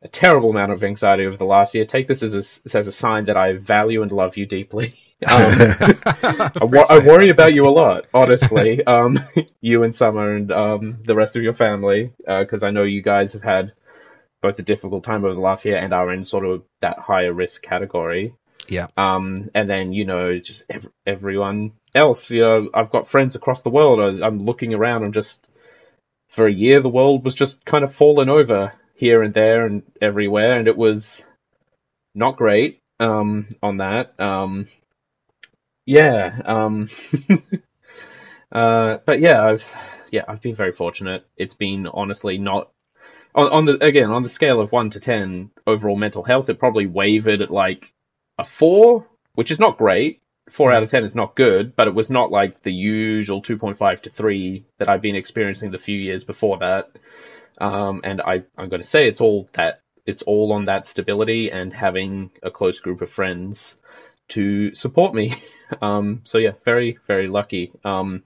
[0.03, 1.85] a terrible amount of anxiety over the last year.
[1.85, 4.95] Take this as a, as a sign that I value and love you deeply.
[5.27, 5.31] Um,
[6.61, 8.83] I, wor- I worry about you a lot, honestly.
[8.87, 9.19] Um,
[9.61, 13.33] you and Summer and um, the rest of your family, because I know you guys
[13.33, 13.73] have had
[14.41, 17.33] both a difficult time over the last year and are in sort of that higher
[17.33, 18.35] risk category.
[18.69, 18.87] Yeah.
[18.97, 22.31] Um, and then you know just ev- everyone else.
[22.31, 24.23] You know, I've got friends across the world.
[24.23, 25.05] I, I'm looking around.
[25.05, 25.47] I'm just
[26.29, 29.83] for a year the world was just kind of falling over here and there and
[30.01, 31.25] everywhere, and it was
[32.15, 32.81] not great.
[33.01, 34.19] Um, on that.
[34.19, 34.67] Um,
[35.89, 36.43] yeah.
[36.45, 36.89] Um,
[38.53, 39.65] uh, but yeah, I've
[40.11, 41.27] yeah I've been very fortunate.
[41.37, 42.71] It's been honestly not
[43.35, 46.51] on, on the again on the scale of one to ten overall mental health.
[46.51, 47.95] It probably wavered at like
[48.39, 50.21] a four, which is not great.
[50.51, 53.57] Four out of ten is not good, but it was not like the usual two
[53.57, 56.91] point five to three that I've been experiencing the few years before that.
[57.59, 61.51] Um, and I I'm going to say it's all that it's all on that stability
[61.51, 63.78] and having a close group of friends
[64.29, 65.35] to support me.
[65.83, 67.71] Um, so yeah, very very lucky.
[67.85, 68.23] Um,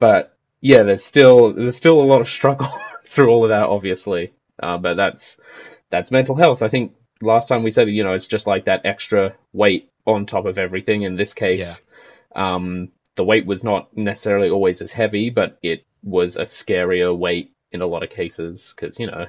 [0.00, 2.66] but yeah, there's still there's still a lot of struggle
[3.06, 4.32] through all of that, obviously.
[4.60, 5.36] Uh, but that's
[5.90, 6.60] that's mental health.
[6.60, 10.26] I think last time we said you know it's just like that extra weight on
[10.26, 11.02] top of everything.
[11.02, 11.80] In this case,
[12.34, 17.52] um, the weight was not necessarily always as heavy, but it was a scarier weight
[17.70, 19.26] in a lot of cases because you know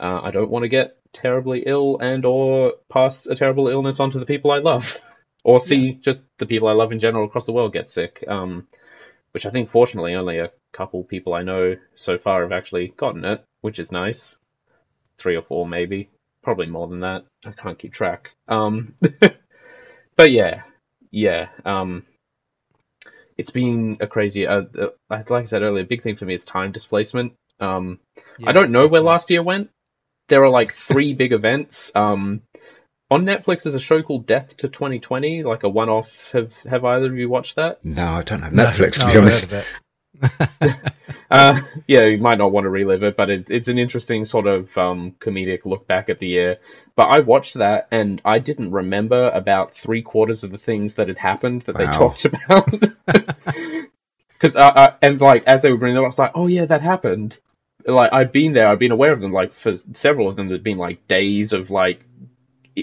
[0.00, 4.18] uh, I don't want to get terribly ill and or pass a terrible illness onto
[4.18, 4.98] the people I love,
[5.44, 8.24] or see just the people I love in general across the world get sick.
[8.26, 8.66] Um,
[9.32, 13.24] which I think fortunately only a couple people I know so far have actually gotten
[13.24, 14.36] it, which is nice.
[15.18, 16.08] Three or four maybe,
[16.42, 17.24] probably more than that.
[17.44, 18.34] I can't keep track.
[18.48, 18.94] Um,
[20.16, 20.62] but yeah,
[21.10, 21.48] yeah.
[21.64, 22.06] Um,
[23.36, 24.46] it's been a crazy.
[24.46, 27.34] Uh, uh, like I said earlier, a big thing for me is time displacement.
[27.60, 28.00] Um,
[28.38, 28.50] Yeah.
[28.50, 29.70] I don't know where last year went.
[30.30, 31.92] There are like three big events.
[31.94, 32.42] Um,
[33.10, 36.10] on Netflix, there's a show called Death to 2020, like a one-off.
[36.32, 37.84] Have Have either of you watched that?
[37.84, 39.50] No, I don't have Netflix no, to I've be honest.
[39.50, 39.64] heard
[40.22, 40.76] of it.
[41.30, 44.48] Uh, yeah, you might not want to relive it, but it, it's an interesting sort
[44.48, 46.58] of um, comedic look back at the year.
[46.96, 51.06] But I watched that and I didn't remember about three quarters of the things that
[51.06, 52.68] had happened that they talked about.
[54.32, 56.48] Because uh, uh, and like as they were bringing them up, I was like, oh
[56.48, 57.38] yeah, that happened.
[57.86, 59.32] Like I'd been there, I'd been aware of them.
[59.32, 62.04] Like for several of them, there'd been like days of like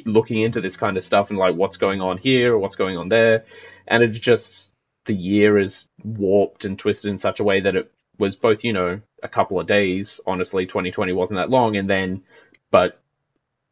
[0.05, 2.97] looking into this kind of stuff and like what's going on here or what's going
[2.97, 3.43] on there,
[3.87, 4.71] and it just
[5.05, 8.73] the year is warped and twisted in such a way that it was both, you
[8.73, 10.19] know, a couple of days.
[10.25, 12.21] Honestly, 2020 wasn't that long, and then,
[12.71, 12.99] but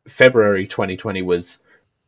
[0.07, 1.57] February 2020 was,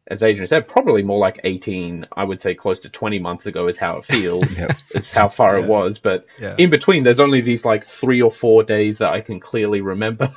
[0.08, 2.06] as Adrian said, probably more like 18.
[2.16, 4.76] I would say close to 20 months ago is how it feels, Yep.
[4.92, 6.00] is how far it was.
[6.00, 6.58] But Yeah.
[6.58, 10.32] in between, there's only these like three or four days that I can clearly remember.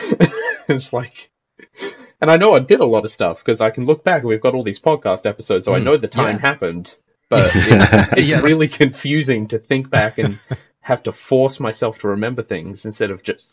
[0.68, 1.30] it's like.
[2.20, 4.28] And I know I did a lot of stuff because I can look back and
[4.28, 6.40] we've got all these podcast episodes, so I Mm, know the time yeah.
[6.40, 6.96] happened.
[7.30, 7.84] But it,
[8.16, 10.40] it's Yeah, really confusing to think back and
[10.80, 13.46] have to force myself to remember things instead of just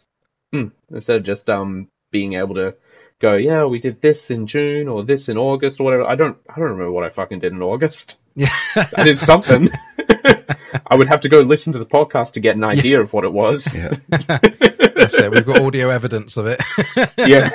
[0.54, 2.76] mm, instead of just um being able to
[3.19, 6.04] go, yeah, we did this in June or this in August or whatever.
[6.06, 8.17] I don't I don't remember what I fucking did in August.
[8.36, 8.49] Yeah.
[8.97, 9.69] I did something.
[10.88, 13.23] I would have to go listen to the podcast to get an idea of what
[13.23, 13.65] it was.
[13.73, 13.91] Yeah.
[14.10, 15.32] That's it.
[15.32, 16.60] We've got audio evidence of it
[17.17, 17.49] Yeah.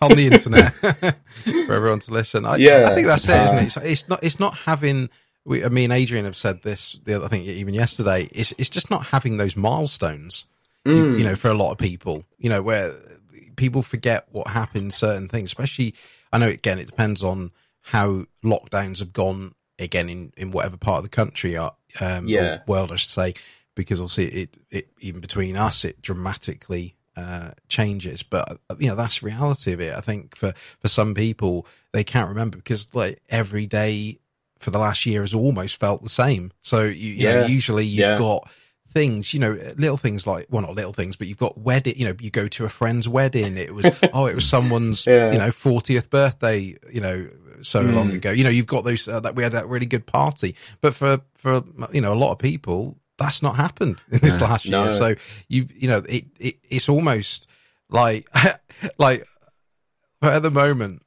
[0.00, 2.44] on the internet for everyone to listen.
[2.46, 2.84] I, Yeah.
[2.90, 3.64] I think that's it, isn't Uh, it?
[3.64, 4.22] It's, it's not.
[4.22, 5.08] It's not having.
[5.44, 6.98] We, I mean, Adrian have said this.
[7.04, 8.28] The other, I think even yesterday.
[8.32, 10.46] It's it's just not having those milestones.
[10.84, 11.18] you- Mm.
[11.18, 12.92] You, know, for a lot of people, you know, where
[13.56, 14.92] people forget what happened.
[14.94, 15.94] Certain things, especially.
[16.32, 17.50] I know again, it depends on
[17.82, 22.54] how lockdowns have gone again in in whatever part of the country are, um, Yeah.
[22.56, 23.34] or world, I should say,
[23.74, 28.22] because obviously it it even between us it dramatically uh, changes.
[28.22, 29.94] But uh, you know that's reality of it.
[29.94, 34.18] I think for for some people they can't remember because like every day
[34.58, 36.52] for the last year has almost felt the same.
[36.60, 38.16] So you, you know usually you've Yeah.
[38.16, 38.48] got
[38.92, 42.04] things, you know, little things like, well, not little things, but you've got wedding, you
[42.06, 43.56] know, you go to a friend's wedding.
[43.56, 45.32] It was, oh, it was someone's, Yeah.
[45.32, 47.28] you know, 40th birthday, you know,
[47.62, 48.14] so long Mm.
[48.16, 48.30] ago.
[48.30, 50.54] You know, you've got those, uh, that we had that really good party.
[50.80, 54.46] But for, for, you know, a lot of people, that's not happened in this No.
[54.46, 54.84] last No.
[54.84, 54.92] year.
[54.94, 55.14] So
[55.48, 57.46] you, you know, it, it it's almost
[57.90, 58.26] like,
[58.98, 59.24] like
[60.20, 61.02] but at the moment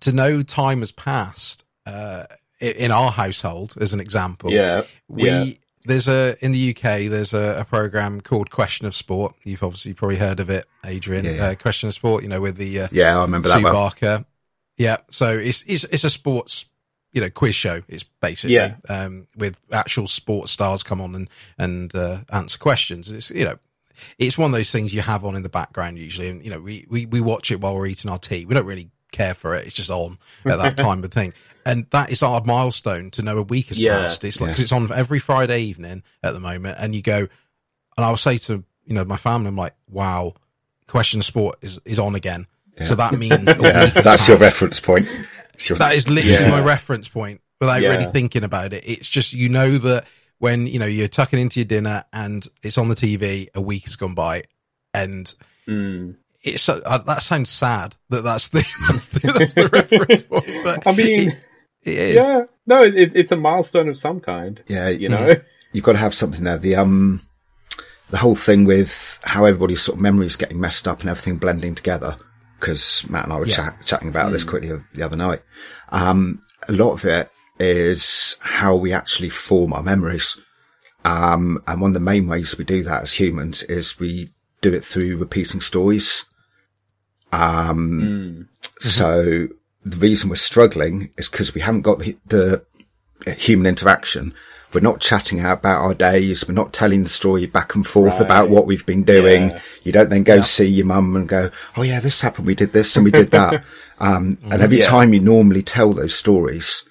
[0.00, 2.24] to know time has passed, uh,
[2.60, 4.82] in our household, as an example, Yeah.
[5.06, 5.44] we Yeah.
[5.88, 9.34] There's a in the UK there's a, a program called Question of Sport.
[9.44, 11.24] You've obviously probably heard of it, Adrian.
[11.24, 11.46] Yeah, yeah.
[11.48, 12.22] Uh, Question of Sport.
[12.22, 13.72] You know, with the uh, Yeah, I remember that Sue well.
[13.72, 14.24] Barker.
[14.76, 16.66] Yeah, so it's it's it's a sports
[17.12, 17.80] you know quiz show.
[17.88, 18.76] It's basically Yeah.
[18.88, 23.10] um, with actual sports stars come on and and uh, answer questions.
[23.10, 23.58] It's you know.
[24.16, 26.60] It's one of those things you have on in the background usually, and you know
[26.60, 28.44] we, we, we watch it while we're eating our tea.
[28.44, 31.32] We don't really care for it; it's just on at that time of thing,
[31.68, 34.00] and that is our milestone to know a week has Yeah.
[34.00, 34.24] passed.
[34.24, 34.54] It's like Yeah.
[34.54, 37.28] 'cause it's on every Friday evening at the moment, and you go, and
[38.04, 40.34] I'll say to you know my family, I'm like, wow,
[40.88, 42.46] question of sport is is on again.
[42.84, 45.08] So that means Yeah, week has that's your reference point.
[45.68, 46.50] Your- That is literally Yeah.
[46.50, 47.88] my reference point without Yeah.
[47.96, 48.84] really thinking about it.
[48.86, 50.04] It's just, you know, that
[50.38, 53.84] when, you know, you're tucking into your dinner and it's on the TV, a week
[53.86, 54.44] has gone by
[54.94, 55.34] and
[55.66, 56.14] Mm.
[56.44, 60.86] it's, uh, that sounds sad that that's the, that's the, that's the reference point, but
[60.86, 61.42] I mean, it, it is.
[61.84, 62.42] Yeah.
[62.66, 64.62] No, it, it's a milestone of some kind.
[64.68, 65.34] yeah, You know?
[65.72, 66.58] you've got to have something there.
[66.58, 67.22] The um,
[68.10, 71.74] the whole thing with how everybody's sort of memories getting messed up and everything blending
[71.74, 72.16] together.
[72.60, 73.54] Because Matt and I were Yeah.
[73.56, 75.42] chat, chatting about this quickly the other night.
[75.90, 80.36] Um, a lot of it is how we actually form our memories.
[81.04, 84.72] Um, and one of the main ways we do that as humans is we do
[84.74, 86.24] it through repeating stories.
[87.32, 88.48] Um,
[88.80, 89.48] so
[89.90, 92.62] the reason we're struggling is because we haven't got the, the
[93.32, 94.34] human interaction.
[94.72, 96.46] We're not chatting out about our days.
[96.46, 98.22] We're not telling the story back and forth Right.
[98.22, 99.48] about what we've been doing.
[99.50, 99.60] Yeah.
[99.82, 102.46] You don't then go see your mum and go, Oh yeah, this happened.
[102.46, 103.64] We did this and we did that.
[103.98, 104.86] um, and every Yeah.
[104.86, 106.84] time you normally tell those stories,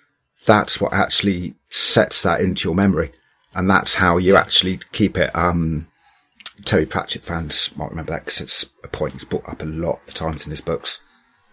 [0.47, 3.11] that's what actually sets that into your memory.
[3.53, 5.29] And that's how you actually keep it.
[5.35, 5.87] Um,
[6.65, 9.99] Terry Pratchett fans might remember that because it's a point he's brought up a lot
[9.99, 10.99] of the times in his books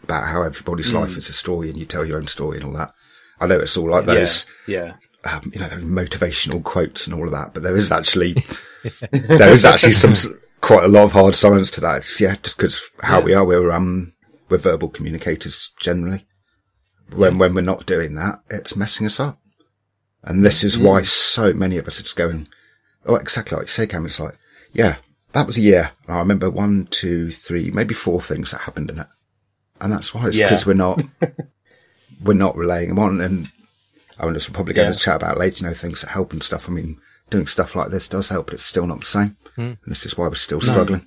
[0.04, 0.98] about how everybody's Hmm.
[0.98, 2.92] life is a story and you tell your own story and all that.
[3.40, 4.14] I know it's all like Yeah.
[4.14, 4.92] those, Yeah.
[5.24, 8.34] um, you know, motivational quotes and all of that, but there is actually,
[9.10, 10.14] there is actually some,
[10.60, 11.96] quite a lot of hard science to that.
[11.98, 14.12] It's, yeah, just because how we are, we're, um,
[14.48, 16.24] we're verbal communicators generally.
[17.14, 19.38] When, when we're not doing that, it's messing us up.
[20.22, 22.48] And this is why so many of us are just going,
[23.04, 24.06] oh, exactly like you say, Cameron.
[24.06, 24.38] It's like,
[24.72, 24.96] yeah,
[25.32, 25.90] that was a year.
[26.06, 29.06] And I remember one, two, three, maybe four things that happened in it.
[29.80, 30.46] And that's why it's Yeah.
[30.46, 31.02] because we're not,
[32.22, 33.20] we're not relaying them on.
[33.20, 33.50] And
[34.18, 34.92] I mean, we'll probably go Yeah.
[34.92, 36.68] to chat about later, you know, things that help and stuff.
[36.68, 36.98] I mean,
[37.30, 39.37] doing stuff like this does help, but it's still not the same.
[39.56, 39.60] Hmm.
[39.62, 41.06] And this is why we're still struggling.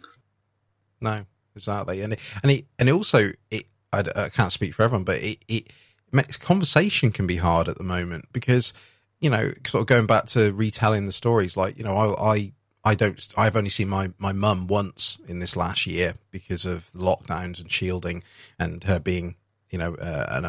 [1.00, 1.26] No,
[1.56, 5.04] exactly, and it, and it and it also it I, I can't speak for everyone,
[5.04, 5.72] but it it
[6.12, 8.74] makes conversation can be hard at the moment because
[9.22, 11.56] you know sort of going back to retelling the stories.
[11.56, 12.52] Like you know, I I,
[12.88, 16.90] I don't I've only seen my my mum once in this last year because of
[16.94, 18.24] lockdowns and shielding
[18.58, 19.36] and her being
[19.70, 20.46] you know uh, an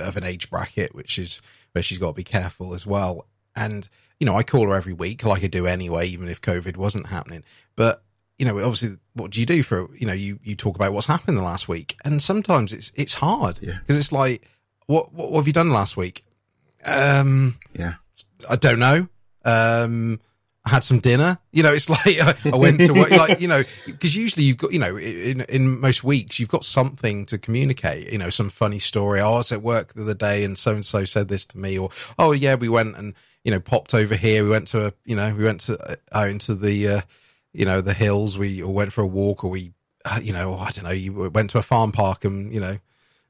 [0.00, 1.40] of an age bracket, which is
[1.72, 3.26] where she's got to be careful as well.
[3.56, 3.88] And
[4.20, 7.08] you know, I call her every week like I do anyway, even if COVID wasn't
[7.08, 7.42] happening.
[7.76, 8.02] But
[8.38, 10.12] you know, obviously, what do you do for you know?
[10.12, 13.78] You you talk about what's happened the last week, and sometimes it's it's hard Yeah.
[13.80, 14.42] because it's like,
[14.86, 16.24] what, what what have you done last week?
[16.84, 17.94] Um, Yeah.
[18.48, 19.08] I don't know.
[19.44, 20.20] Um,
[20.64, 21.38] I had some dinner.
[21.50, 24.72] You know, it's like I, went to work, like you know, because usually you've got
[24.72, 28.12] you know in in most weeks you've got something to communicate.
[28.12, 29.20] You know, some funny story.
[29.20, 31.58] Oh, I was at work the other day and so and so said this to
[31.58, 34.44] me, or oh yeah, we went and you know popped over here.
[34.44, 37.00] We went to a you know we went to uh, out into the uh,
[37.52, 38.38] you know the hills.
[38.38, 39.72] We or went for a walk, or we
[40.04, 40.90] uh, you know I don't know.
[40.90, 42.76] You went to a farm park and you know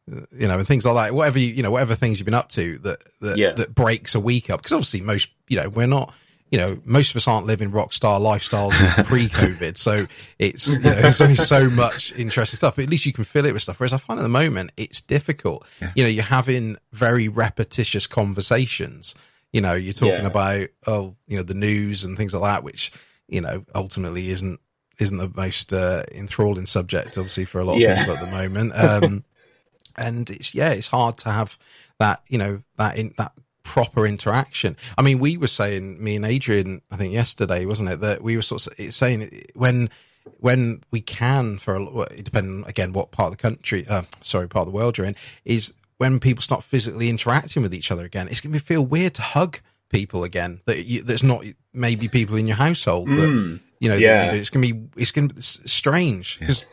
[0.06, 1.14] you know, and things like that.
[1.14, 3.52] Whatever you, you know, whatever things you've been up to that that, Yeah.
[3.52, 4.60] that breaks a week up.
[4.60, 6.12] Because obviously, most you know, we're not.
[6.52, 8.72] You know, most of us aren't living rock star lifestyles
[9.06, 10.06] pre-COVID, so
[10.38, 12.76] it's you know, there's only so much interesting stuff.
[12.76, 13.80] But at least you can fill it with stuff.
[13.80, 15.66] Whereas I find at the moment it's difficult.
[15.96, 19.14] You know, you're having very repetitious conversations.
[19.52, 20.26] You know, you're talking Yeah.
[20.26, 22.92] about oh, you know, the news and things like that, which
[23.28, 24.60] you know ultimately isn't
[25.00, 27.98] isn't the most uh, enthralling subject, obviously, for a lot of Yeah.
[27.98, 28.72] people at the moment.
[28.76, 29.24] Um,
[29.96, 31.56] and it's yeah, it's hard to have
[31.98, 34.76] that you know that in that proper interaction.
[34.98, 38.36] I mean, we were saying me and Adrian, I think yesterday, wasn't it, that we
[38.36, 39.90] were sort of saying when
[40.38, 44.66] when we can for a depending again what part of the country, uh, sorry, part
[44.66, 48.28] of the world you're in, is when people start physically interacting with each other again.
[48.28, 52.36] It's going to feel weird to hug people again that you, that's not maybe people
[52.36, 54.24] in your household that you know, that, yeah.
[54.24, 56.64] you know, it's going to be it's going to be strange because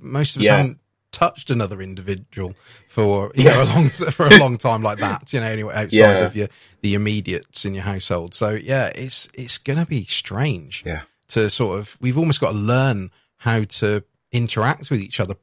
[0.00, 0.56] most of us Yeah.
[0.58, 0.78] haven't
[1.12, 2.54] touched another individual
[2.88, 5.90] for you know a long for a long time like that you know anyway outside
[5.96, 6.24] Yeah.
[6.24, 6.48] of your
[6.80, 11.02] the immediates in your household so yeah it's it's gonna be strange Yeah.
[11.28, 15.34] to sort of we've almost got to learn how to interact with each other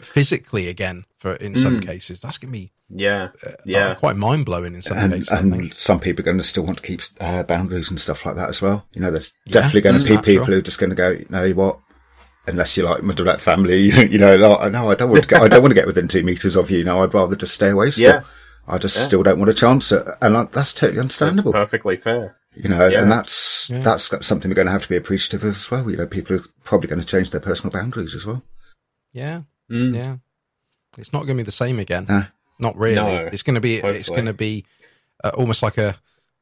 [0.00, 4.82] physically again for in some cases that's gonna be Yeah, uh, yeah, quite mind-blowing in
[4.82, 7.88] some and, cases and some people are going to still want to keep uh, boundaries
[7.90, 8.86] and stuff like that as well.
[8.92, 10.24] You know, there's definitely going to be natural.
[10.24, 11.78] people who are just going to go, you know what?
[12.46, 15.28] Unless you're like my direct family, you know, like, no, I don't want to.
[15.28, 16.84] Get, I don't want to get within two meters of you.
[16.84, 17.90] No, I'd rather just stay away.
[17.90, 18.22] Still, Yeah.
[18.66, 21.52] I just still don't want to chance it, and like, that's totally that's understandable.
[21.52, 22.36] perfectly fair.
[22.54, 23.02] You know, Yeah.
[23.02, 25.90] and that's that's got something we're going to have to be appreciative of as well.
[25.90, 28.42] You know, people are probably going to change their personal boundaries as well.
[29.12, 29.94] yeah Mm.
[29.94, 30.16] yeah
[30.98, 32.26] it's not gonna be the same again No.
[32.60, 32.96] Not really.
[32.96, 33.76] No, it's going to be.
[33.78, 34.64] It's going to be
[35.24, 35.96] uh, almost like a,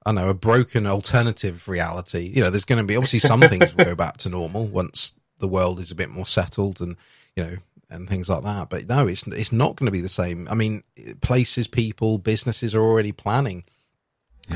[0.04, 2.30] I don't know, a broken alternative reality.
[2.34, 5.18] You know, there's going to be obviously some things will go back to normal once
[5.42, 6.96] the world is a bit more settled and
[7.36, 7.56] you know
[7.90, 8.70] and things like that.
[8.70, 10.48] But no, it's it's not going to be the same.
[10.50, 10.82] I mean,
[11.20, 13.64] places, people, businesses are already planning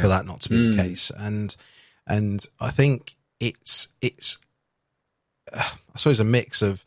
[0.01, 1.55] for that not to be the case, and
[2.07, 4.38] and I think it's it's
[5.53, 6.85] uh, I suppose a mix of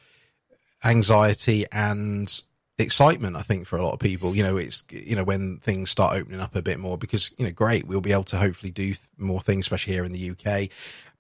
[0.84, 2.42] anxiety and
[2.78, 4.34] excitement i think for a lot of people.
[4.34, 7.46] You know it's you know when things start opening up a bit more because you
[7.46, 10.32] know great we'll be able to hopefully do th- more things especially here in the
[10.32, 10.70] uk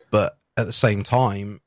[0.09, 1.59] but at the same time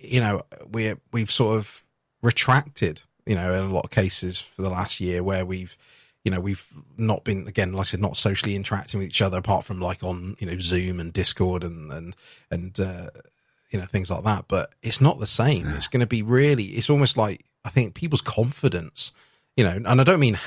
[0.00, 1.82] you know we're we've sort of
[2.22, 5.76] retracted you know in a lot of cases for the last year where we've
[6.24, 6.66] you know we've
[6.98, 10.02] not been again like i said not socially interacting with each other apart from like
[10.02, 12.16] on you know zoom and discord and and
[12.50, 13.06] and uh
[13.70, 14.46] you know things like that.
[14.48, 15.68] But it's not the same.
[15.68, 19.12] It's going to be really it's almost like i think people's confidence
[19.56, 20.38] you know and i don't mean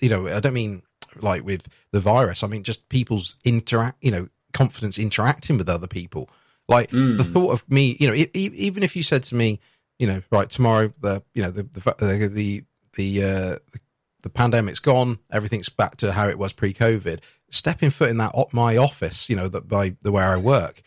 [0.00, 0.82] you know i don't mean
[1.20, 2.42] like with the virus.
[2.42, 6.28] I mean just people's interact you know confidence interacting with other people
[6.72, 9.60] like the thought of me you know e- even if you said to me
[9.98, 12.64] you know right tomorrow the you know the the the the,
[12.94, 13.76] the uh
[14.22, 17.20] the pandemic's gone everything's back to how it was pre-covid
[17.50, 20.82] stepping foot in that my office you know that by the where i work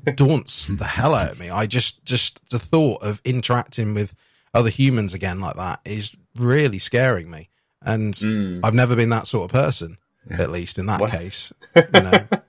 [0.16, 1.50] daunts the hell out of me.
[1.50, 4.14] I just, just the thought of interacting with
[4.54, 7.48] other humans again like that is really scaring me.
[7.80, 8.14] And
[8.62, 9.98] I've never been that sort of person,
[10.30, 11.52] at least in that case.
[11.76, 12.28] You know?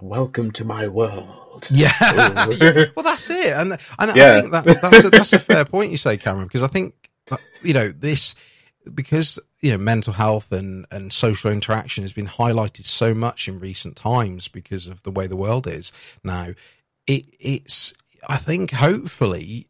[0.00, 1.68] Welcome to my world.
[1.70, 1.90] yeah.
[2.96, 3.52] well, that's it.
[3.52, 6.62] And, and I think that, that's, a, that's a fair point you say, Cameron, because
[6.62, 8.34] I think, uh, you know, this,
[8.94, 13.58] because you know mental health and and social interaction has been highlighted so much in
[13.58, 15.92] recent times because of the way the world is
[16.24, 16.48] now.
[17.06, 17.92] It it's
[18.28, 19.66] I think hopefully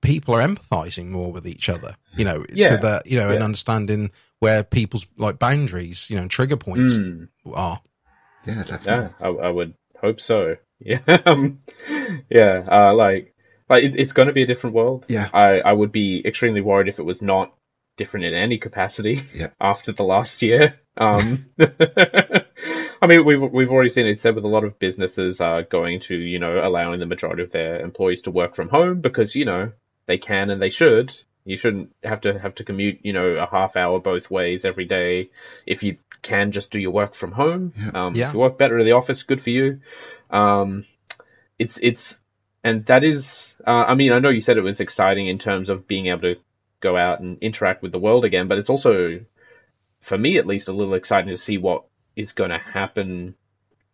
[0.00, 1.94] people are empathizing more with each other.
[2.16, 2.70] You know, Yeah.
[2.70, 4.10] to the you know and understanding
[4.40, 7.28] where people's like boundaries, you know, and trigger points Mm.
[7.54, 7.80] are.
[8.46, 9.10] Yeah, definitely.
[9.20, 10.56] Yeah, I, I would hope so.
[10.78, 11.60] Yeah, um,
[12.28, 12.62] yeah.
[12.70, 13.34] Uh, like,
[13.66, 15.06] like it, it's going to be a different world.
[15.08, 15.30] Yeah.
[15.32, 17.54] I, I would be extremely worried if it was not
[17.96, 19.22] different in any capacity.
[19.34, 19.48] Yeah.
[19.60, 20.78] After the last year.
[20.98, 25.62] Um, I mean, we've we've already seen it said with a lot of businesses are
[25.62, 29.34] going to you know allowing the majority of their employees to work from home because
[29.34, 29.72] you know
[30.06, 31.14] they can and they should.
[31.44, 34.84] You shouldn't have to have to commute you know a half hour both ways every
[34.84, 35.30] day
[35.66, 37.72] if you can just do your work from home.
[37.94, 38.28] Um, Yeah.
[38.28, 39.80] If you work better in the office, good for you.
[40.30, 40.84] Um,
[41.58, 42.18] it's it's
[42.64, 43.54] and that is.
[43.66, 46.22] Uh, I mean, I know you said it was exciting in terms of being able
[46.22, 46.34] to
[46.80, 49.20] go out and interact with the world again, but it's also,
[50.00, 51.84] for me at least, a little exciting to see what
[52.16, 53.34] is going to happen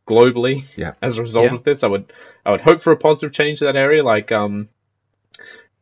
[0.08, 0.92] globally Yeah.
[1.02, 1.54] as a result Yeah.
[1.54, 1.84] of this.
[1.84, 2.12] I would
[2.46, 4.02] I would hope for a positive change to that area.
[4.02, 4.68] Like um,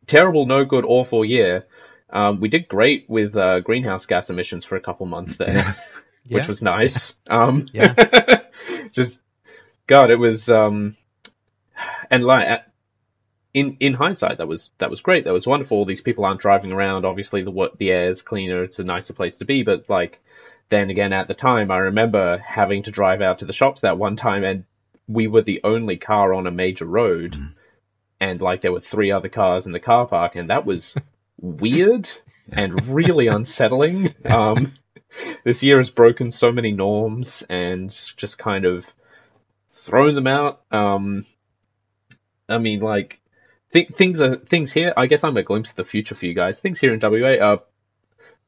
[0.06, 1.66] terrible, no good, awful year.
[2.12, 5.76] Um, we did great with uh, greenhouse gas emissions for a couple months there,
[6.30, 6.38] Yeah.
[6.38, 7.14] which was nice.
[7.28, 7.94] Um, Yeah.
[8.92, 9.20] just
[9.86, 10.96] God, it was um,
[12.10, 12.62] and like
[13.52, 15.24] in in hindsight, that was that was great.
[15.24, 15.78] That was wonderful.
[15.78, 17.04] All these people aren't driving around.
[17.04, 18.62] Obviously, the the air's cleaner.
[18.62, 19.62] It's a nicer place to be.
[19.62, 20.20] But like
[20.68, 23.98] then again, at the time, I remember having to drive out to the shops that
[23.98, 24.64] one time, and
[25.08, 27.36] we were the only car on a major road,
[28.20, 30.94] and like there were three other cars in the car park, and that was
[31.40, 32.08] weird
[32.52, 34.14] and really unsettling.
[34.24, 34.72] Um,
[35.44, 38.92] this year has broken so many norms and just kind of
[39.70, 40.62] thrown them out.
[40.70, 41.24] Um,
[42.48, 43.20] I mean, like
[43.72, 44.92] th- things are things here.
[44.96, 46.60] I guess I'm a glimpse of the future for you guys.
[46.60, 47.62] Things here in WA are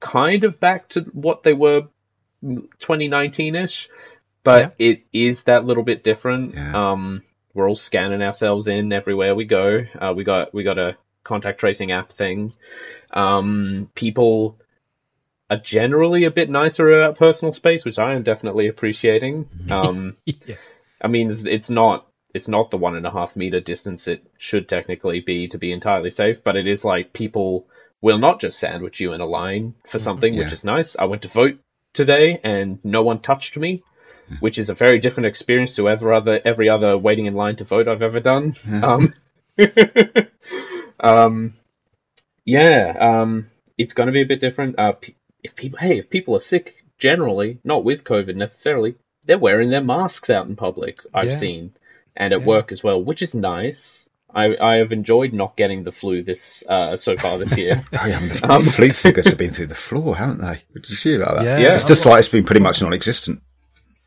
[0.01, 1.89] kind of back to what they were
[2.43, 3.89] 2019ish,
[4.43, 6.55] but it is that little bit different.
[6.55, 6.91] Yeah.
[6.91, 7.23] Um,
[7.55, 9.85] we're all scanning ourselves in everywhere we go.
[9.99, 12.53] Uh, we got we got a contact tracing app thing.
[13.11, 14.59] Um, people
[15.53, 19.49] are generally a bit nicer about personal space, which I am definitely appreciating.
[19.71, 20.57] Um, yeah.
[21.01, 24.25] I mean, it's, it's not it's not the one and a half meter distance it
[24.39, 27.67] should technically be to be entirely safe, but it is like people
[28.01, 30.97] will not just sandwich you in a line for something, which is nice.
[30.99, 31.59] I went to vote
[31.93, 33.83] today and no one touched me,
[34.41, 37.65] which is a very different experience to every other every other waiting in line to
[37.65, 38.55] vote I've ever done.
[38.83, 39.15] Um,
[41.01, 41.53] um,
[42.47, 44.79] yeah, um, it's going to be a bit different.
[44.79, 45.13] Uh, pe-
[45.43, 49.81] if people, hey, if people are sick generally, not with COVID necessarily, they're wearing their
[49.83, 50.99] masks out in public.
[51.15, 51.37] I've Yeah.
[51.39, 51.73] seen,
[52.17, 52.47] and at Yeah.
[52.47, 53.99] work as well, which is nice.
[54.35, 57.85] I I have enjoyed not getting the flu this uh so far this year.
[57.93, 60.63] Oh, yeah, and the Um, flu figures have been through the floor, haven't they?
[60.75, 61.45] Did you see about that?
[61.45, 61.59] Yeah.
[61.59, 61.75] Yeah.
[61.75, 63.43] It's just like it's been pretty much non-existent.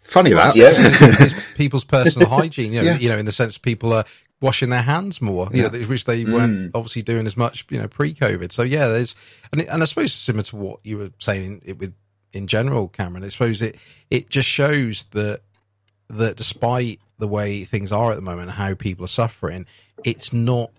[0.02, 0.56] Funny that.
[0.56, 0.70] Yeah.
[0.76, 2.74] it's people's personal hygiene.
[2.74, 2.98] You know, Yeah.
[2.98, 4.04] you know, in the sense people are
[4.42, 6.72] washing their hands more, you know, which they weren't mm.
[6.76, 8.52] obviously doing as much, you know, pre-COVID.
[8.52, 9.16] So yeah, there's,
[9.52, 11.96] and it, and I suppose similar to what you were saying it with
[12.36, 13.24] in general, Cameron.
[13.24, 13.78] I suppose it
[14.12, 15.40] it just shows that
[16.10, 19.66] that despite the way things are at the moment, and how people are suffering,
[20.04, 20.70] it's not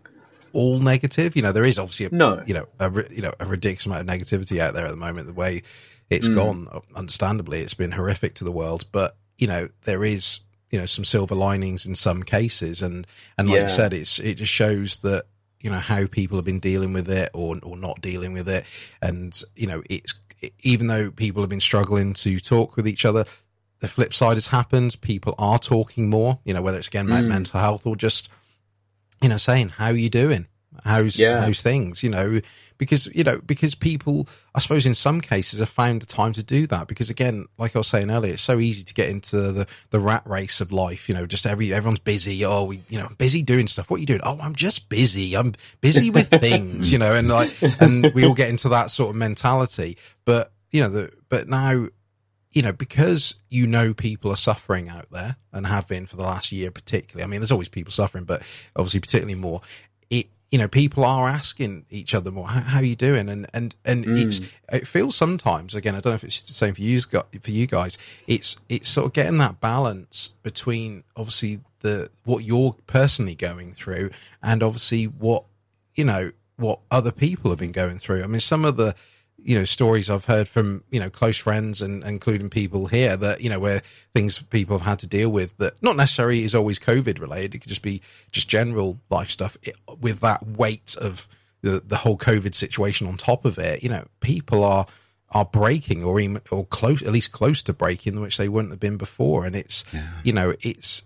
[0.53, 1.35] all negative.
[1.35, 2.43] You know, there is obviously a, No.
[2.47, 5.27] you know, a, you know, a ridiculous amount of negativity out there at the moment.
[5.27, 5.63] The way
[6.11, 6.35] it's mm.
[6.35, 8.85] gone, understandably, it's been horrific to the world.
[8.93, 10.41] But you know, there is
[10.71, 13.07] you know some silver linings in some cases, and
[13.39, 13.63] and like Yeah.
[13.65, 15.25] you said, it's it just shows that
[15.61, 18.65] you know how people have been dealing with it or or not dealing with it,
[19.03, 20.15] and you know, it's
[20.63, 23.25] even though people have been struggling to talk with each other.
[23.81, 24.99] The flip side has happened.
[25.03, 27.29] People are talking more, you know, whether it's again about mm.
[27.29, 28.31] mental health or just,
[29.21, 30.47] you know, saying, how are you doing?
[30.83, 31.43] How's, Yeah.
[31.43, 32.41] how's things, you know,
[32.79, 36.43] because, you know, because people, I suppose in some cases have found the time to
[36.43, 39.53] do that because again, like I was saying earlier, it's so easy to get into
[39.53, 42.45] the, the rat race of life, you know, just every, everyone's busy.
[42.45, 43.91] Oh, we, you know, busy doing stuff.
[43.91, 44.21] What are you doing?
[44.25, 45.37] Oh, I'm just busy.
[45.37, 49.11] I'm busy with things, you know, and like, and we all get into that sort
[49.11, 51.89] of mentality, but, you know, the, but now,
[52.57, 56.23] you know, because you know people are suffering out there and have been for the
[56.23, 57.23] last year, particularly.
[57.23, 58.41] I mean, there's always people suffering, but
[58.75, 59.61] obviously, particularly more.
[60.51, 63.75] You know, people are asking each other more, "How, how are you doing?" And and
[63.85, 64.19] and mm.
[64.19, 64.41] it's
[64.73, 65.95] it feels sometimes again.
[65.95, 67.99] I don't know if it's the same for you for you guys.
[68.27, 74.11] It's it's sort of getting that balance between obviously the what you're personally going through
[74.43, 75.45] and obviously what
[75.95, 78.23] you know what other people have been going through.
[78.23, 78.95] I mean, some of the
[79.47, 83.41] you know stories I've heard from you know close friends and including people here that
[83.41, 83.81] you know where
[84.13, 87.55] things people have had to deal with that not necessarily is always COVID related.
[87.55, 91.29] It could just be just general life stuff it, with that weight of
[91.63, 93.85] the the whole COVID situation on top of it.
[93.85, 94.87] You know, people are
[95.31, 98.81] are breaking or even, or close, at least close to breaking, which they wouldn't have
[98.81, 99.45] been before.
[99.45, 100.09] And it's, yeah.
[100.23, 101.06] you know, it's, it,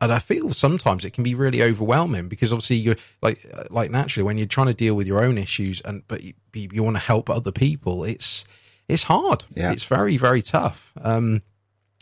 [0.00, 4.24] and I feel sometimes it can be really overwhelming because obviously you're like, like naturally
[4.24, 7.02] when you're trying to deal with your own issues and, but you, you want to
[7.02, 8.44] help other people, it's,
[8.88, 9.44] it's hard.
[9.54, 9.72] Yeah.
[9.72, 10.92] It's very, very tough.
[11.00, 11.42] Um,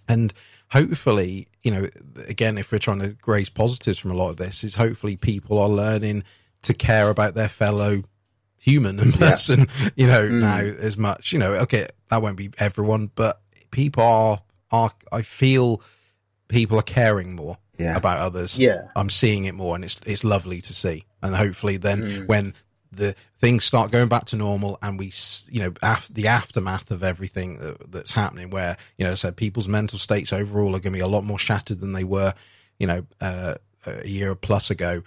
[0.08, 0.34] and
[0.70, 1.86] hopefully, you know,
[2.28, 5.60] again, if we're trying to raise positives from a lot of this, is hopefully people
[5.60, 6.24] are learning
[6.62, 8.02] to care about their fellow
[8.58, 9.88] human and person, yeah.
[9.96, 10.40] you know, mm.
[10.40, 13.40] now as much, you know, okay, that won't be everyone, but
[13.70, 14.40] people are,
[14.72, 15.80] are, I feel
[16.48, 17.96] people are caring more yeah.
[17.96, 18.58] about others.
[18.58, 18.88] Yeah.
[18.96, 21.04] I'm seeing it more and it's, it's lovely to see.
[21.22, 22.28] And hopefully then mm.
[22.28, 22.54] when
[22.90, 25.12] the things start going back to normal and we,
[25.50, 29.36] you know, af- the aftermath of everything that, that's happening where, you know, I said
[29.36, 32.32] people's mental states overall are going to be a lot more shattered than they were,
[32.78, 33.54] you know, uh,
[33.86, 35.02] a year plus ago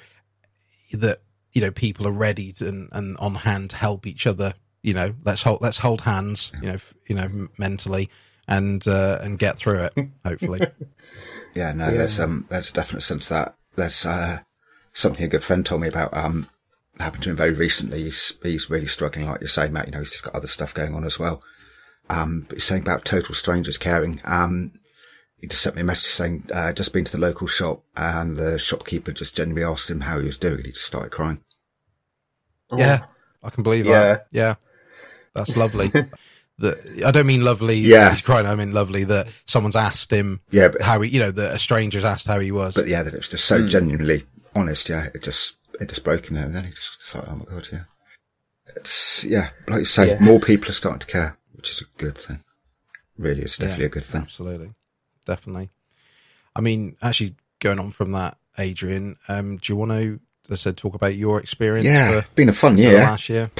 [0.93, 1.19] that
[1.53, 4.53] you know people are ready to, and, and on hand to help each other
[4.83, 8.09] you know let's hold let's hold hands you know you know mentally
[8.47, 9.93] and uh, and get through it
[10.25, 10.59] hopefully
[11.53, 11.97] yeah no yeah.
[11.97, 14.39] there's um there's a definite sense that there's uh
[14.93, 16.47] something a good friend told me about um
[16.99, 19.99] happened to him very recently he's he's really struggling like you're saying matt you know
[19.99, 21.41] he's just got other stuff going on as well
[22.09, 24.71] um but he's saying about total strangers caring um
[25.39, 28.35] he just sent me a message saying, uh, just been to the local shop and
[28.35, 30.63] the shopkeeper just genuinely asked him how he was doing.
[30.65, 31.41] He just started crying.
[32.71, 32.77] Oh.
[32.77, 33.05] Yeah,
[33.43, 34.03] I can believe yeah.
[34.03, 34.27] that.
[34.31, 34.55] Yeah,
[35.35, 35.91] that's lovely.
[36.59, 37.77] that I don't mean lovely.
[37.77, 38.45] Yeah, he's crying.
[38.45, 40.41] I mean lovely that someone's asked him.
[40.51, 42.75] Yeah, but, how he, you know, that a stranger's asked how he was.
[42.75, 43.69] But yeah, that it was just so mm.
[43.69, 44.89] genuinely honest.
[44.89, 47.45] Yeah, it just it just broke him there, and then he just like, oh my
[47.45, 47.83] god, yeah.
[48.75, 50.19] It's yeah, like you say, yeah.
[50.19, 52.43] more people are starting to care, which is a good thing.
[53.17, 54.21] Really, it's definitely yeah, a good thing.
[54.21, 54.73] Absolutely,
[55.25, 55.69] definitely.
[56.55, 60.55] I mean, actually, going on from that, Adrian, um, do you want to as I
[60.55, 61.87] said, talk about your experience.
[61.87, 62.99] Yeah, for, been a fun year.
[62.99, 63.51] Last year.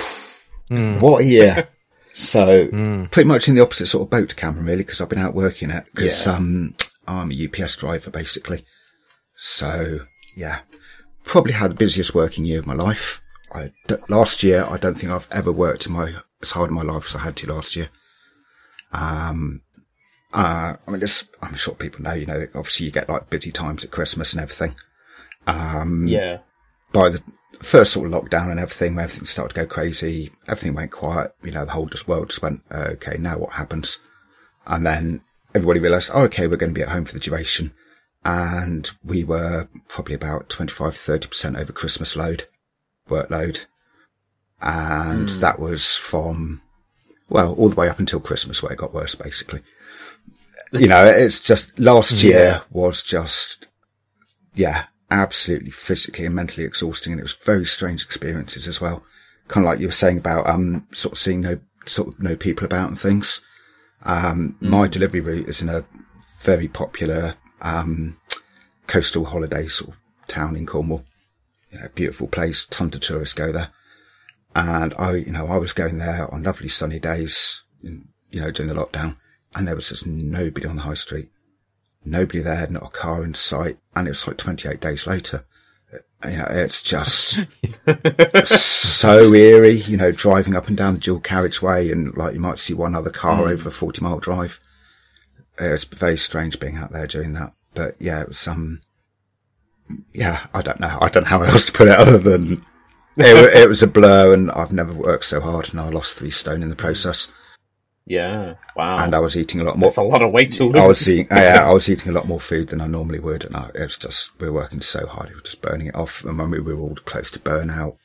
[0.70, 1.02] mm.
[1.02, 1.68] What a year.
[2.18, 3.12] So mm.
[3.12, 5.36] pretty much in the opposite sort of boat to Cameron, really, because I've been out
[5.36, 6.34] working it because, yeah.
[6.34, 6.74] um,
[7.08, 8.66] I'm a UPS driver basically.
[9.38, 10.00] So
[10.36, 10.62] yeah,
[11.24, 13.22] probably had the busiest working year of my life.
[13.54, 13.72] I,
[14.10, 17.06] last year, I don't think I've ever worked in my, as hard in my life
[17.06, 17.90] as I had to last year.
[18.92, 19.62] Um,
[20.34, 23.52] uh, I mean, just, I'm sure people know, you know, obviously you get like busy
[23.52, 24.76] times at Christmas and everything.
[25.46, 26.40] Um, yeah
[26.94, 27.22] by the
[27.62, 31.32] first sort of lockdown and everything, when everything started to go crazy, everything went quiet.
[31.44, 34.00] You know, the whole just world just went, uh, okay, now what happens?
[34.66, 35.22] And then
[35.56, 37.74] everybody realized, oh, okay, we're going to be at home for the duration.
[38.26, 42.46] And we were probably about 25, 30% over Christmas load,
[43.10, 43.66] workload.
[44.62, 45.40] And mm.
[45.40, 46.62] that was from,
[47.30, 49.62] well, all the way up until Christmas where it got worse, basically.
[50.74, 52.60] you know, it's just last year yeah.
[52.72, 53.68] was just,
[54.54, 57.14] yeah, absolutely physically and mentally exhausting.
[57.14, 59.04] And it was very strange experiences as well.
[59.48, 62.36] Kind of like you were saying about, um, sort of seeing no, sort of no
[62.36, 63.42] people about and things.
[64.04, 64.70] Um, mm.
[64.70, 65.86] my delivery route is in a
[66.42, 68.18] very popular, um,
[68.88, 69.98] coastal holiday sort of
[70.28, 71.06] town in Cornwall.
[71.72, 72.66] You know, beautiful place.
[72.70, 73.72] Tons of tourists go there.
[74.56, 78.52] And I, you know, I was going there on lovely sunny days, in, you know,
[78.52, 79.18] during the lockdown
[79.58, 81.30] and there was just nobody on the high street
[82.10, 85.46] nobody there, not a car in sight, and it was like 28 days later.
[86.26, 87.46] You know, it's just
[88.46, 92.58] so eerie, you know, driving up and down the dual carriageway and like you might
[92.58, 93.52] see one other car mm.
[93.52, 94.60] over a 40 mile drive.
[95.60, 97.54] It's very strange being out there doing that.
[97.76, 98.82] But yeah, it was, um,
[100.12, 100.98] yeah, I don't know.
[101.00, 102.66] I don't know how else to put it other than
[103.18, 106.32] it, it was a blur and I've never worked so hard and I lost three
[106.32, 107.30] stone in the process.
[108.08, 108.56] Yeah.
[108.74, 109.04] Wow.
[109.04, 109.90] And I was eating a lot more.
[109.90, 110.76] That's a lot of weight to lose.
[110.76, 113.44] I was eating, yeah, I was eating a lot more food than I normally would.
[113.44, 115.30] And I, it was just, we were working so hard.
[115.30, 116.24] It was just burning it off.
[116.24, 117.98] And when we were all close to burnout,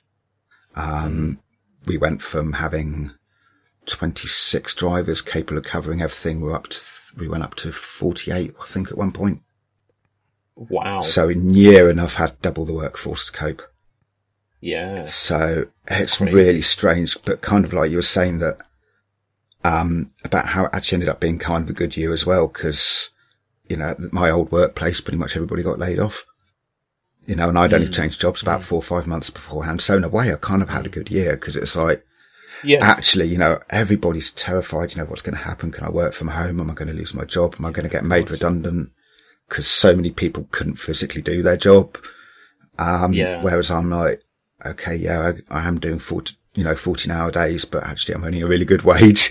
[0.75, 1.39] um,
[1.87, 3.13] we went from having
[3.87, 6.41] 26 drivers capable of covering everything.
[6.41, 6.81] We were up to,
[7.17, 9.41] we went up to 48, I think at one point.
[10.57, 11.03] Wow.
[11.03, 13.63] So in year enough had double the workforce to cope.
[14.61, 15.07] Yeah.
[15.07, 18.63] So it's really strange, but kind of like you were saying that
[19.65, 22.49] um, about how it actually ended up being kind of a good year as well.
[22.49, 23.11] Cause,
[23.69, 26.25] you know, my old workplace, pretty much everybody got laid off,
[27.27, 27.95] you know, and I'd only mm.
[27.95, 28.65] changed jobs about mm.
[28.65, 29.81] four or five months beforehand.
[29.81, 32.05] So in a way, I kind of had a good year because it's like,
[32.65, 32.85] yeah.
[32.85, 35.71] actually, you know, everybody's terrified, you know, what's going to happen?
[35.71, 36.61] Can I work from home?
[36.61, 37.57] Am I going to lose my job?
[37.59, 38.91] Am I going to get made redundant?
[39.49, 41.99] Cause so many people couldn't physically do their job.
[42.79, 43.43] Um, yeah.
[43.43, 44.23] whereas I'm like,
[44.65, 46.23] okay, yeah, I, I am doing full,
[46.55, 49.31] you know, 14 hour days, but actually I'm earning a really good wage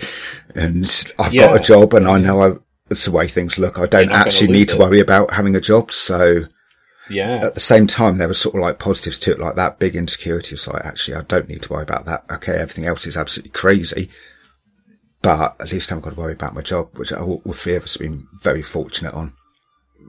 [0.54, 0.84] and
[1.18, 1.46] I've yeah.
[1.48, 2.58] got a job and I know I,
[2.88, 3.78] that's the way things look.
[3.78, 5.92] I don't actually need to worry about having a job.
[5.92, 6.46] So
[7.08, 9.78] yeah, at the same time, there was sort of like positives to it, like that
[9.78, 10.54] big insecurity.
[10.54, 12.24] It's like, actually, I don't need to worry about that.
[12.30, 12.54] Okay.
[12.54, 14.10] Everything else is absolutely crazy.
[15.22, 17.76] but at least I haven't got to worry about my job, which all, all three
[17.76, 19.32] of us have been very fortunate on.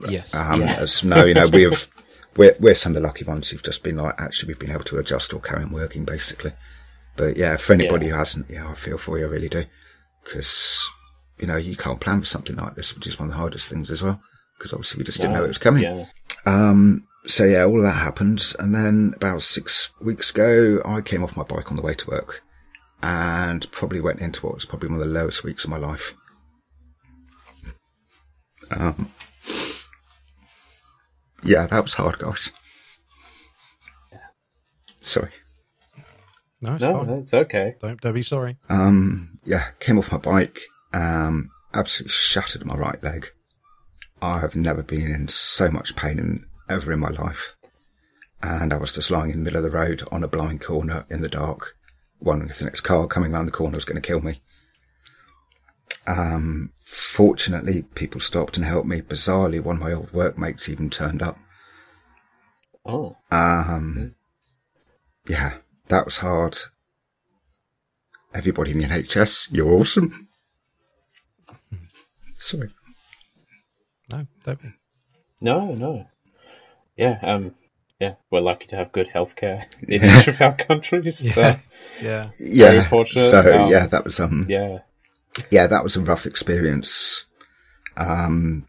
[0.10, 0.34] Yes.
[0.34, 0.78] Um, Yeah.
[0.80, 1.88] as no, you know, we've,
[2.36, 4.84] we're, we're some of the lucky ones who've just been like, actually, we've been able
[4.86, 6.54] to adjust or carry on working basically.
[7.16, 8.14] But yeah, for anybody Yeah.
[8.14, 9.66] who hasn't, yeah, I feel for you, I really do.
[10.24, 10.90] Cause,
[11.38, 13.70] you know, you can't plan for something like this, which is one of the hardest
[13.70, 14.22] things as well.
[14.60, 15.84] Cause obviously we just didn't know it was coming.
[15.84, 16.06] Yeah.
[16.46, 18.54] Um, so yeah, all of that happened.
[18.60, 22.10] And then about six weeks ago, I came off my bike on the way to
[22.10, 22.42] work
[23.02, 26.16] and probably went into what was probably one of the lowest weeks of my life.
[28.72, 29.12] Um,
[31.44, 32.52] yeah, that was hard, guys.
[35.02, 35.32] Sorry.
[36.64, 37.08] No, it's No, fine.
[37.08, 37.76] that's okay.
[37.80, 38.58] Don't, don't be sorry.
[38.70, 40.60] Um, yeah, came off my bike,
[40.94, 43.28] um, absolutely shattered my right leg.
[44.22, 47.56] I have never been in so much pain in, ever in my life.
[48.42, 51.06] And I was just lying in the middle of the road on a blind corner
[51.10, 51.76] in the dark,
[52.20, 54.42] wondering if the next car coming round the corner was going to kill me.
[56.06, 59.02] Um, fortunately, people stopped and helped me.
[59.02, 61.38] Bizarrely, one of my old workmates even turned up.
[62.86, 64.16] Oh, Um,
[65.28, 65.54] yeah,
[65.94, 66.58] that was hard.
[68.34, 70.28] Everybody in the NHS, you're awesome.
[72.40, 72.70] Sorry.
[74.12, 74.74] No, don't be.
[75.40, 76.08] no, no.
[76.98, 77.54] Yeah, um,
[78.00, 80.20] yeah, we're lucky to have good healthcare in Yeah.
[80.20, 81.22] each of our countries.
[81.22, 81.34] Yeah.
[81.34, 81.56] So,
[82.02, 82.30] Yeah.
[82.40, 82.90] Yeah.
[82.90, 84.80] fortunate, So um, yeah, that was um yeah.
[85.52, 87.26] yeah, that was a rough experience.
[87.98, 88.66] Um,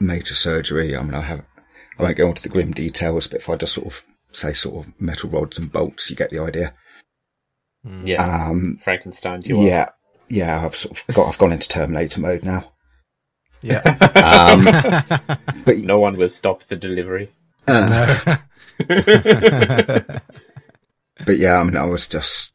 [0.00, 0.96] major surgery.
[0.96, 1.44] I mean, I have.
[1.98, 4.04] I won't go into the grim details, but if I just sort of
[4.36, 6.74] say sort of metal rods and bolts, you get the idea.
[8.04, 8.22] Yeah.
[8.48, 9.64] Um, Frankenstein, you are.
[9.66, 9.88] yeah,
[10.28, 10.64] yeah.
[10.64, 11.28] I've sort of got.
[11.28, 12.72] I've gone into Terminator mode now.
[13.60, 13.80] Yeah.
[14.16, 14.64] Um,
[15.64, 17.30] but No one will stop the delivery.
[17.68, 18.36] uh, no.
[21.24, 22.50] But yeah, I mean, I was just,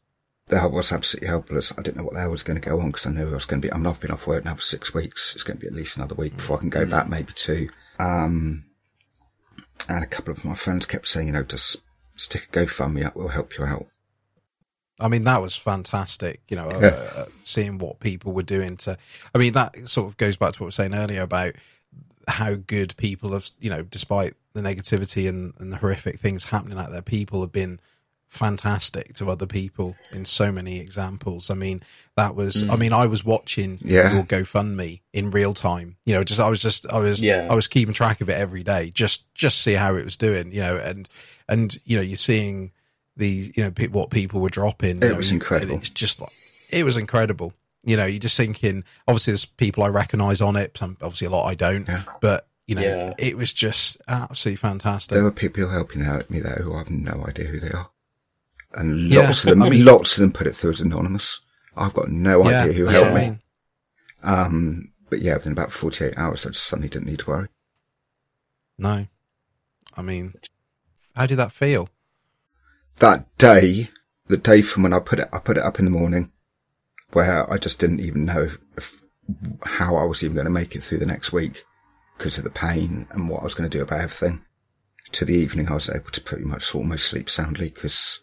[0.52, 1.72] I was absolutely helpless.
[1.78, 3.32] I didn't know what the hell was going to go on because I knew I
[3.32, 5.34] was going to be, I mean, I've been off work now for six weeks.
[5.34, 7.70] It's going to be at least another week before I can go back, maybe two.
[7.98, 8.64] Um,
[9.88, 11.76] and a couple of my friends kept saying, you know, just
[12.16, 13.16] stick a GoFundMe up.
[13.16, 13.86] We'll help you out.
[15.00, 16.88] I mean, that was fantastic, you know, Yeah.
[17.16, 18.98] uh, seeing what people were doing to,
[19.34, 21.54] I mean, that sort of goes back to what we were saying earlier about
[22.26, 26.78] how good people have, you know, despite the negativity and, and the horrific things happening
[26.78, 27.78] out there, people have been
[28.28, 31.50] fantastic to other people in so many examples.
[31.50, 31.82] I mean,
[32.16, 32.78] that was, I mm.
[32.78, 34.12] mean, I was watching Yeah.
[34.12, 37.48] your GoFundMe in real time, you know, just, I was just, I was, Yeah.
[37.50, 40.52] I was keeping track of it every day, just, just see how it was doing,
[40.52, 41.08] you know, and,
[41.48, 42.72] and, you know, you're seeing,
[43.16, 45.02] the, you know, pe- what people were dropping.
[45.02, 45.74] It know, was incredible.
[45.74, 46.30] It's just like,
[46.70, 47.52] it was incredible.
[47.84, 50.76] You know, you're just thinking, obviously there's people I recognize on it.
[50.76, 52.02] Some, obviously a lot I don't, Yeah.
[52.20, 53.10] but you know, Yeah.
[53.18, 55.14] it was just absolutely fantastic.
[55.14, 57.88] There were people helping out me there who I have no idea who they are.
[58.74, 61.40] And Yeah, lots of them, I mean- lots of them put it through as anonymous.
[61.76, 63.20] I've got no yeah, idea who helped I me.
[63.20, 63.40] mean.
[64.22, 67.48] Um, but yeah, within about 48 hours, I just suddenly didn't need to worry.
[68.76, 69.06] No,
[69.96, 70.34] I mean,
[71.16, 71.88] how did that feel?
[72.98, 73.88] that day,
[74.26, 76.32] the day from when I put it, I put it up in the morning,
[77.12, 79.00] where I just didn't even know if,
[79.62, 81.64] how I was even going to make it through the next week
[82.16, 84.42] because of the pain and what I was going to do about everything.
[85.12, 88.18] To the evening, I was able to pretty much almost sleep soundly because,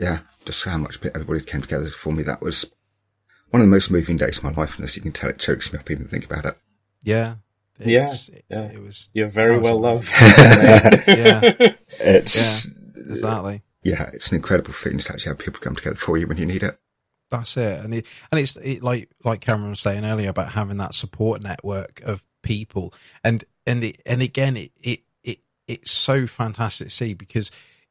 [0.00, 2.22] yeah, just how much everybody came together for me.
[2.24, 2.64] That was
[3.50, 5.38] one of the most moving days of my life, and as you can tell, it
[5.38, 6.56] chokes me up even to think about it.
[7.02, 7.36] Yeah,
[7.78, 8.66] Yeah, It's- it, yeah.
[8.72, 9.08] it was.
[9.14, 10.08] You're very well loved.
[11.06, 11.40] Yeah,
[11.98, 13.62] It's exactly.
[13.82, 16.46] yeah, it's an incredible feeling to actually have people come together for you when you
[16.46, 16.78] need it.
[17.30, 20.78] That's it, and it, and it's it, like like Cameron was saying earlier about having
[20.78, 22.92] that support network of people,
[23.22, 25.38] and and it, and again, it, it it
[25.68, 27.50] it's so fantastic to see because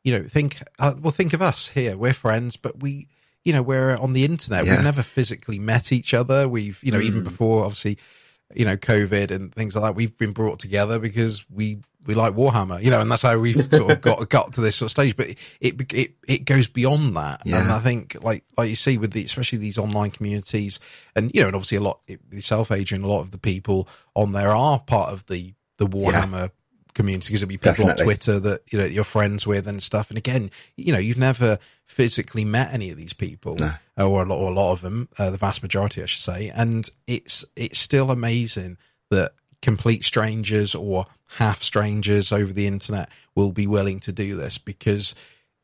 [0.10, 3.08] you know think uh, well think of us here, we're friends, but we
[3.46, 4.76] you know we're on the internet, Yeah.
[4.76, 6.48] we've never physically met each other.
[6.50, 7.98] We've you know even before obviously
[8.56, 12.34] you know COVID and things like that, we've been brought together because we we like
[12.34, 14.92] Warhammer, you know, and that's how we've sort of got got to this sort of
[14.92, 15.16] stage.
[15.16, 15.30] But
[15.62, 19.24] it it it goes beyond that, and I think like like you see with the
[19.26, 20.80] especially these online communities,
[21.16, 22.00] and you know, and obviously a lot
[22.32, 26.50] yourself, Adrian, a lot of the people on there are part of the the Warhammer
[27.00, 28.02] community because there'll be people Definitely.
[28.02, 30.10] on Twitter that you know you're friends with and stuff.
[30.10, 33.72] And again, you know, you've never physically met any of these people, No.
[33.98, 36.52] or a lot, or a lot of them, uh, the vast majority, I should say.
[36.54, 38.78] And it's it's still amazing
[39.10, 39.32] that
[39.62, 41.06] complete strangers or
[41.38, 45.16] half strangers over the internet will be willing to do this because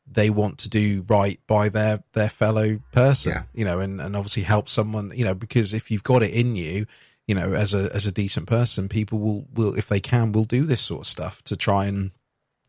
[0.08, 3.42] they want to do right by their their fellow person Yeah.
[3.54, 6.54] you know and, and obviously help someone you know because if you've got it in
[6.54, 6.86] you
[7.26, 10.44] you know as a as a decent person people will will if they can will
[10.44, 12.10] do this sort of stuff to try and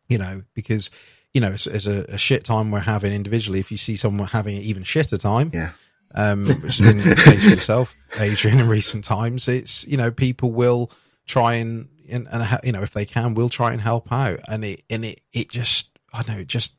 [0.08, 0.90] you know because
[1.32, 4.28] you know as, as a, a shit time we're having individually if you see someone
[4.28, 5.70] having an even shitter time Yeah.
[6.14, 9.46] um, which has been the case for yourself, Adrian, in recent times.
[9.48, 10.90] It's you know people will
[11.26, 14.64] try and and, and you know if they can, will try and help out, and
[14.64, 16.74] it and it it just I don't know it just.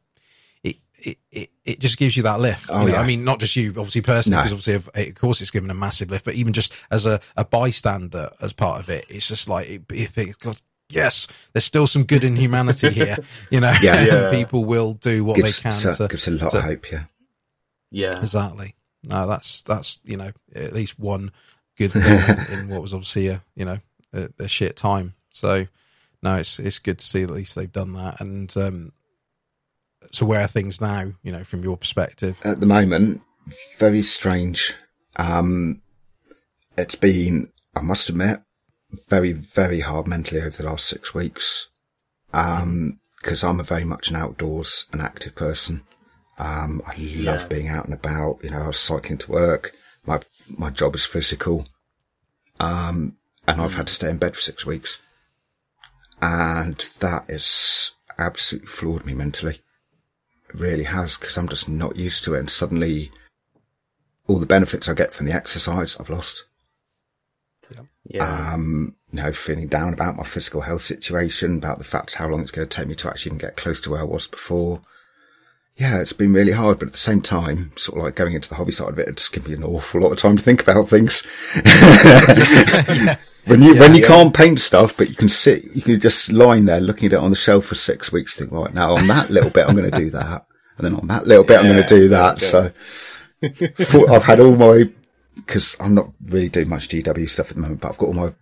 [1.01, 2.69] It, it, it, it just gives you that lift.
[2.71, 2.93] Oh, you know?
[2.93, 3.01] yeah.
[3.01, 4.43] I mean, not just you, obviously personally, No.
[4.43, 6.25] because obviously, of, of course, it's given a massive lift.
[6.25, 9.83] But even just as a, a bystander, as part of it, it's just like it,
[9.91, 13.17] it thinks, God, yes, there's still some good in humanity here.
[13.51, 13.95] You know, Yeah.
[13.97, 14.29] and Yeah.
[14.31, 16.91] people will do what gives, they can so- to gives a lot to- of hope.
[16.91, 17.03] Yeah.
[17.91, 18.11] Yeah.
[18.19, 18.75] Exactly.
[19.09, 21.31] No, that's that's you know at least one
[21.77, 23.77] good thing in, in what was obviously a you know
[24.13, 25.13] a, a shit time.
[25.29, 25.65] So
[26.21, 28.19] no, it's it's good to see at least they've done that.
[28.19, 28.91] And um,
[30.11, 31.11] so where are things now?
[31.23, 32.39] You know, from your perspective.
[32.43, 33.21] at the moment,
[33.77, 34.75] very strange.
[35.15, 35.81] Um,
[36.77, 38.39] it's been, I must admit,
[39.09, 41.67] very, very hard mentally over the last six weeks.
[42.33, 45.83] Um, cause I'm a very much an outdoors and active person.
[46.37, 47.47] Um, I love Yeah.
[47.47, 48.39] being out and about.
[48.43, 49.73] You know, I was cycling to work.
[50.05, 50.21] My,
[50.57, 51.67] my job is physical.
[52.59, 54.99] Um, and I've had to stay in bed for six weeks.
[56.21, 59.61] And that has absolutely floored me mentally.
[60.49, 62.39] It really has because I'm just not used to it.
[62.39, 63.11] And suddenly
[64.27, 66.45] all the benefits I get from the exercise, I've lost.
[68.05, 68.53] Yeah.
[68.53, 72.41] Um, you know, feeling down about my physical health situation, about the fact how long
[72.41, 74.81] it's going to take me to actually even get close to where I was before.
[75.77, 78.49] Yeah, it's been really hard, but at the same time, sort of like going into
[78.49, 80.43] the hobby side of it, it's just gives me an awful lot of time to
[80.43, 81.23] think about things.
[83.45, 84.07] When you when you yeah.
[84.07, 87.19] can't paint stuff, but you can sit, you can just lying there looking at it
[87.19, 88.35] on the shelf for six weeks.
[88.35, 90.45] Think right now on that little bit, I'm going to do that,
[90.77, 92.41] and then on that little bit, I'm going to do that.
[92.41, 92.71] yeah.
[93.85, 94.91] So I've had all my
[95.35, 98.13] because I'm not really doing much GW stuff at the moment, but I've got all
[98.13, 98.33] my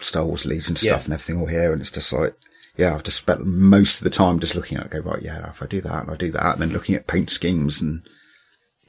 [0.00, 1.04] Star Wars Legion stuff Yeah.
[1.04, 2.34] and everything all here, and it's just like.
[2.76, 5.50] Yeah, I've just spent most of the time just looking at it, go, right, yeah,
[5.50, 8.02] if I do that and I do that, and then looking at paint schemes and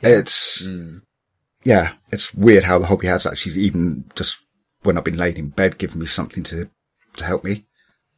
[0.02, 1.02] it's, mm.
[1.66, 4.38] yeah, it's weird how the hobby has actually even just
[4.84, 6.70] when I've been laid in bed giving me something to,
[7.18, 7.66] to help me.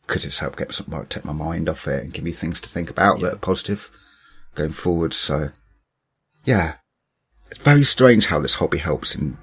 [0.08, 2.60] Could just help get something like take my mind off it and give me things
[2.62, 3.90] to think about that are positive
[4.56, 5.14] going forward.
[5.14, 5.50] So
[6.44, 6.76] yeah,
[7.50, 9.38] it's very strange how this hobby helps in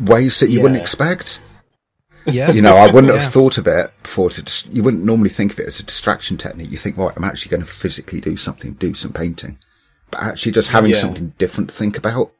[0.00, 1.40] ways that you wouldn't expect.
[2.26, 3.20] Yeah, You know, I wouldn't Yeah.
[3.20, 5.82] have thought of it before to just, you wouldn't normally think of it as a
[5.82, 6.70] distraction technique.
[6.70, 9.58] You think, right, I'm actually going to physically do something, do some painting.
[10.10, 10.98] But actually just having Yeah.
[10.98, 12.32] something different to think about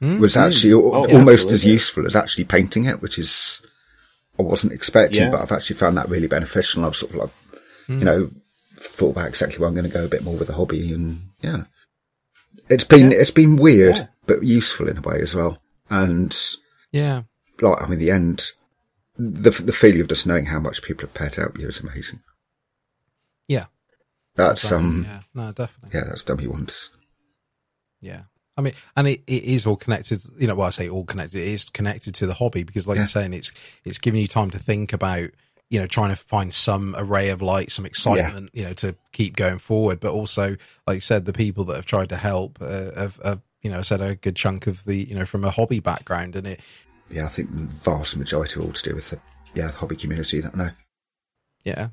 [0.00, 0.18] Hmm?
[0.20, 3.62] was actually Oh, almost as useful as actually painting it, which is,
[4.38, 5.30] I wasn't expecting, Yeah.
[5.30, 6.84] but I've actually found that really beneficial.
[6.84, 7.30] I've sort of like,
[7.86, 7.98] Hmm.
[7.98, 8.30] you know,
[8.76, 11.22] thought about exactly where I'm going to go a bit more with the hobby and
[11.40, 11.64] yeah.
[12.68, 14.06] It's been, it's been weird, Yeah.
[14.26, 15.62] but useful in a way as well.
[15.88, 16.36] And
[16.92, 17.22] yeah,
[17.60, 18.50] like, I mean, the end,
[19.16, 22.20] the the feeling of just knowing how much people have paid out you is amazing.
[23.48, 23.66] yeah.
[24.34, 25.98] That's um, yeah, no, definitely.
[25.98, 26.90] yeah, that's done me wonders.
[28.02, 28.24] Yeah.
[28.56, 31.40] I mean, and it, it is all connected, you know, well, I say all connected,
[31.40, 33.02] it is connected to the hobby because like Yeah.
[33.02, 33.52] you're saying, it's,
[33.84, 35.30] it's giving you time to think about,
[35.68, 39.36] you know, trying to find some array of light, some excitement, you know, to keep
[39.36, 40.00] going forward.
[40.00, 43.42] But also, like you said, the people that have tried to help, uh, have, have,
[43.62, 46.46] you know, said a good chunk of the, you know, from a hobby background and
[46.46, 46.60] it,
[47.10, 49.20] Yeah, I think the vast majority are all to do with the
[49.54, 50.70] yeah the hobby community that I know.
[51.64, 51.88] Yeah.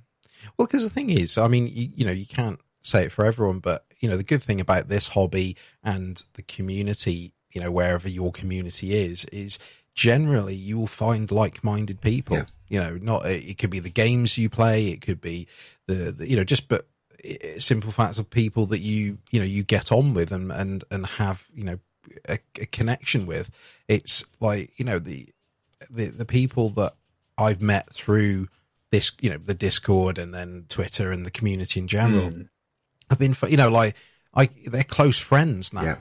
[0.58, 3.26] Well, because the thing is, I mean, you, you know, you can't say it for
[3.26, 7.72] everyone, but you know, the good thing about this hobby and the community, you know,
[7.72, 9.58] wherever your community is, is
[9.96, 12.38] generally you will find like-minded people.
[12.38, 12.46] Yeah.
[12.70, 15.48] You know, not it could be the games you play, it could be
[15.88, 16.86] the, the you know, just but
[17.58, 21.06] simple facts of people that you you know you get on with and and and
[21.06, 21.80] have you know
[22.28, 23.50] a, a connection with.
[23.88, 25.28] It's like you know the
[25.90, 26.94] the the people that
[27.38, 28.48] I've met through
[28.92, 32.50] this, you know, the Discord and then Twitter and the community in general Mm.
[33.14, 33.96] Have been, you know, like
[34.36, 35.96] I they're close friends now, Yeah.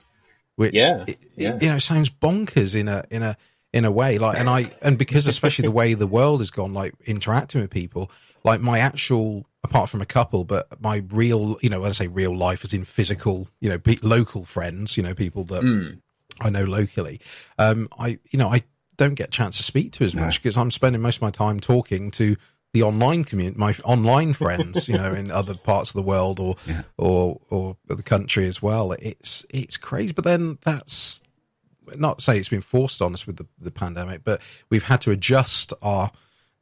[0.56, 3.36] which Yeah, it- it, you know sounds bonkers in a in a
[3.72, 4.18] in a way.
[4.18, 7.70] Like, and I and because especially the way the world has gone, like interacting with
[7.70, 8.10] people,
[8.44, 12.08] like my actual apart from a couple, but my real, you know, when I say
[12.08, 16.00] real life, as in physical, you know, pe- local friends, you know, people that Mm.
[16.40, 17.20] I know locally.
[17.58, 18.62] Um, I, you know, I
[18.96, 20.22] don't get a chance to speak to as No.
[20.22, 22.36] much because I'm spending most of my time talking to
[22.72, 26.56] the online community, my online friends, you know, in other parts of the world or,
[26.66, 26.82] Yeah.
[26.96, 28.92] or, or the country as well.
[28.92, 30.12] It's, it's crazy.
[30.14, 31.22] But then that's
[31.96, 35.00] not to say it's been forced on us with the, the pandemic, but we've had
[35.02, 36.10] to adjust our,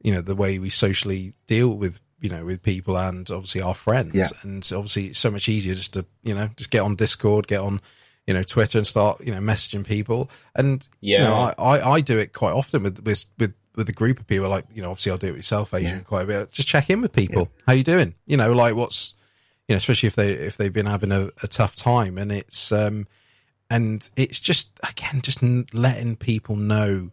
[0.03, 3.75] you know, the way we socially deal with, you know, with people and obviously our
[3.75, 4.15] friends.
[4.15, 4.29] Yeah.
[4.43, 7.61] And obviously it's so much easier just to, you know, just get on Discord, get
[7.61, 7.81] on,
[8.27, 10.29] you know, Twitter and start, you know, messaging people.
[10.57, 11.23] And, you Yeah.
[11.25, 14.27] know, I, I, I do it quite often with, with, with, with a group of
[14.27, 14.49] people.
[14.49, 16.03] Like, you know, obviously I'll do it with yourself, Adrian, Yeah.
[16.03, 16.53] quite a bit.
[16.53, 17.51] Just check in with people.
[17.67, 18.15] How you doing?
[18.27, 19.15] You know, like what's,
[19.69, 22.71] you know, especially if they, if they've been having a, a tough time and it's,
[22.73, 23.07] um,
[23.71, 27.11] and it's just again just letting people know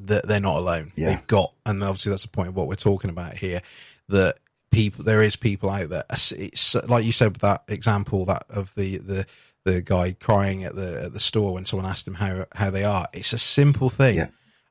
[0.00, 0.92] that they're not alone.
[0.96, 1.10] Yeah.
[1.10, 3.60] They've got, and obviously that's the point of what we're talking about here.
[4.08, 4.36] That
[4.70, 6.04] people, there is people out there.
[6.10, 9.26] It's like you said with that example that of the the
[9.64, 12.84] the guy crying at the at the store when someone asked him how how they
[12.84, 13.06] are.
[13.12, 14.16] It's a simple thing.
[14.16, 14.28] Yeah.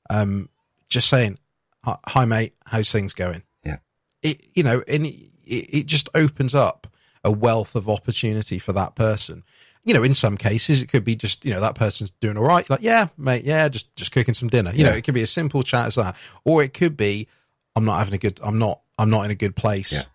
[0.09, 0.49] Um,
[0.91, 1.39] just saying,
[1.83, 2.53] "Hi- "Hi, mate.
[2.67, 3.77] How's things going?" Yeah.
[4.21, 5.15] It you know, and it,
[5.45, 6.85] it just opens up
[7.23, 9.43] a wealth of opportunity for that person.
[9.83, 12.43] You know, in some cases, it could be just you know that person's doing all
[12.45, 12.69] right.
[12.69, 14.71] Like, yeah, mate, yeah, just just cooking some dinner.
[14.75, 16.15] You know, it could be a simple chat as that,
[16.45, 17.27] or it could be,
[17.75, 18.39] I'm not having a good.
[18.43, 18.81] I'm not.
[18.99, 20.07] I'm not in a good place.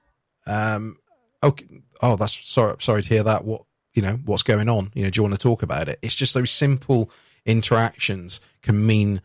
[0.46, 0.74] Yeah.
[0.74, 0.96] Um.
[1.42, 1.66] Okay.
[2.00, 2.76] Oh, that's sorry.
[2.78, 3.44] Sorry to hear that.
[3.44, 3.62] What
[3.94, 4.18] you know?
[4.24, 4.90] What's going on?
[4.94, 5.10] You know?
[5.10, 5.98] Do you want to talk about it?
[6.02, 7.10] It's just those simple
[7.44, 9.20] interactions can mean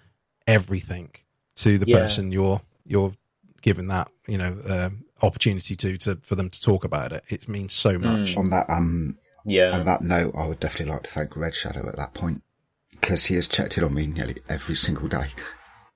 [0.47, 1.12] everything
[1.56, 1.99] to the Yeah.
[1.99, 3.14] person you're you're
[3.62, 7.24] giving that you know um, opportunity to to for them to talk about it.
[7.30, 8.38] It means so much.
[8.38, 9.72] On that um Yeah.
[9.72, 12.43] on that note, I would definitely like to thank Red Shadow at that point
[12.91, 15.30] because he has checked in on me nearly every single day.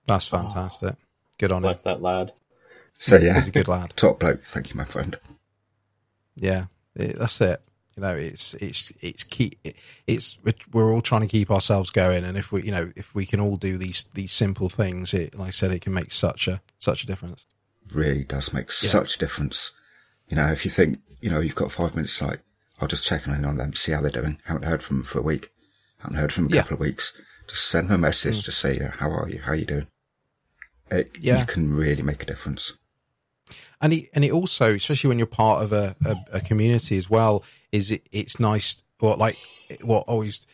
[0.07, 0.95] That's fantastic.
[1.37, 1.75] Good on him.
[1.83, 2.33] That lad.
[2.97, 3.93] So yeah, He's a good lad.
[3.95, 4.43] top bloke.
[4.43, 5.17] Thank you, my friend.
[6.35, 7.61] Yeah, it, that's it.
[7.97, 9.53] You know, it's it's it's key.
[10.05, 10.37] It's
[10.73, 13.39] we're all trying to keep ourselves going, and if we, you know, if we can
[13.39, 16.59] all do these these simple things, it like I said, it can make such a
[16.79, 17.45] such a difference.
[17.93, 18.89] Really does make Yeah.
[18.89, 19.71] such a difference.
[20.27, 22.41] You know, if you think you know you've got five minutes, like
[22.81, 24.39] I'll just check in on them, see how they're doing.
[24.43, 25.51] Haven't heard from them for a week.
[25.99, 26.61] Haven't heard from them a Yeah.
[26.63, 27.13] couple of weeks.
[27.47, 28.41] Just send them a message.
[28.41, 28.45] Mm.
[28.45, 29.39] to say, you know, how are you?
[29.39, 29.87] How are you doing?
[30.91, 31.39] It, Yeah.
[31.39, 32.73] you can really make a difference.
[33.81, 37.09] And it and it also especially when you're part of a, a, a community as
[37.09, 39.37] well is it it's nice what like
[39.81, 40.45] what always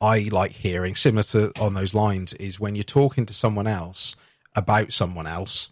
[0.00, 4.14] i like hearing similar to on those lines is when you're talking to someone else
[4.56, 5.70] about someone else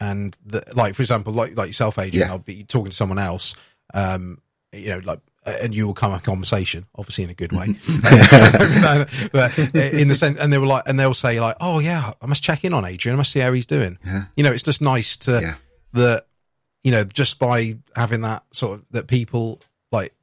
[0.00, 2.32] and the, like for example like like yourself adrian Yeah.
[2.32, 3.54] i'll be talking to someone else
[3.94, 4.38] um
[4.72, 7.66] you know like and you will come a conversation obviously in a good way
[9.32, 12.26] but in the sense and they were like and they'll say like oh yeah i
[12.26, 14.24] must check in on adrian i must see how he's doing Yeah.
[14.36, 15.54] you know it's just nice to Yeah.
[15.92, 16.26] That
[16.82, 20.14] you know just by having that sort of that people like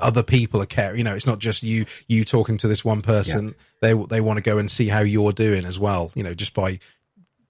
[0.00, 3.02] other people are care you know it's not just you you talking to this one
[3.02, 3.54] person.
[3.80, 6.54] They they want to go and see how you're doing as well you know just
[6.54, 6.78] by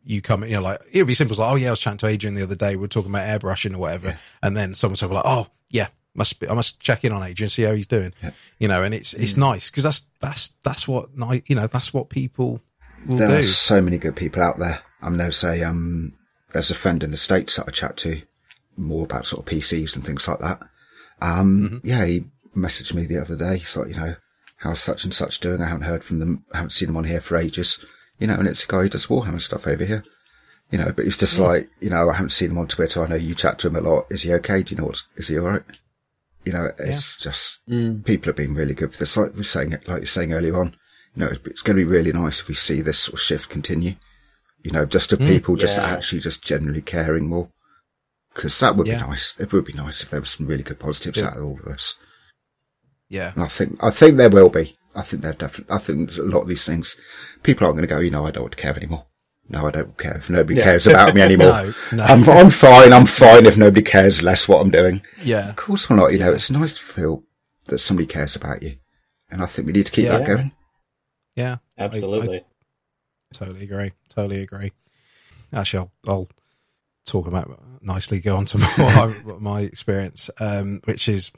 [0.04, 1.78] you coming you know like it would be simple as like oh yeah i was
[1.78, 4.16] chatting to adrian the other day we are talking about airbrushing or whatever.
[4.42, 7.50] And then someone said like oh yeah must be i must check in on adrian
[7.50, 8.12] see how he's doing.
[8.22, 8.30] Yeah.
[8.58, 11.10] you know and it's it's nice because that's that's that's what
[11.48, 12.60] you know that's what people
[13.06, 14.80] will There are so many good people out there.
[15.00, 16.14] I'm no say um,
[16.52, 18.22] there's a friend in the states that I chat to
[18.76, 20.62] more about sort of PCs and things like that.
[21.20, 22.24] Um, yeah, he
[22.56, 23.58] messaged me the other day.
[23.58, 24.16] He's like, you know,
[24.56, 25.60] how's such and such doing?
[25.60, 26.44] I haven't heard from them.
[26.52, 27.84] I haven't seen them on here for ages.
[28.18, 30.04] You know, and it's a guy who does Warhammer stuff over here.
[30.70, 33.04] You know, but it's just like, you know, I haven't seen him on Twitter.
[33.04, 34.06] I know you chat to him a lot.
[34.10, 34.62] Is he okay?
[34.62, 35.02] Do you know what?
[35.16, 35.62] Is he all right?
[36.44, 37.58] You know, it's just
[38.04, 39.16] people have been really good for this.
[39.16, 40.74] Like we were saying, it, like you're saying earlier on,
[41.14, 43.20] you know, it's, it's going to be really nice if we see this sort of
[43.20, 43.94] shift continue.
[44.62, 45.86] You know, just of hmm, people just yeah.
[45.86, 47.48] actually just generally caring more.
[48.34, 49.02] Because that would Yeah.
[49.02, 49.34] be nice.
[49.38, 51.64] It would be nice if there was some really good positives out of all of
[51.66, 51.96] this.
[53.08, 54.76] yeah And I think, I think there will be.
[54.94, 56.96] I think there definitely, I think there's a lot of these things,
[57.42, 59.06] people aren't going to go, you know, I don't want to care anymore.
[59.48, 60.64] No, I don't care if nobody Yeah.
[60.64, 61.46] cares about me anymore.
[61.48, 62.04] No, no.
[62.04, 62.92] I'm, I'm fine.
[62.92, 65.02] I'm fine if nobody cares less what I'm doing.
[65.22, 66.12] yeah Of course we're not.
[66.12, 67.24] You know, it's nice to feel
[67.66, 68.76] that somebody cares about you.
[69.30, 70.18] And I think we need to keep Yeah.
[70.18, 70.52] that going.
[71.36, 72.44] yeah I- I- Absolutely.
[73.32, 73.92] Totally agree.
[74.08, 74.72] Totally agree.
[75.52, 76.28] Actually, I'll, I'll
[77.04, 78.20] talk about nicely.
[78.20, 81.32] Go on to my, my experience, um, which is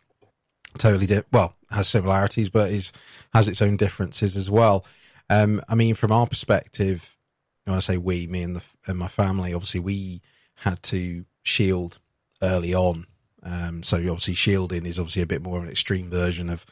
[0.79, 2.93] totally di- well has similarities, but is
[3.33, 4.85] has its own differences as well.
[5.31, 7.17] Um, I mean, from our perspective,
[7.65, 10.23] when I say we, me and the and my family, obviously we
[10.55, 11.99] had to shield
[12.43, 13.07] early on.
[13.43, 16.65] Um, so obviously shielding is obviously a bit more of an extreme version of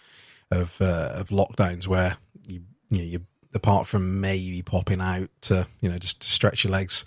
[0.50, 2.16] of uh, of lockdowns where
[2.46, 6.64] you you, know, you apart from maybe popping out to you know just to stretch
[6.64, 7.04] your legs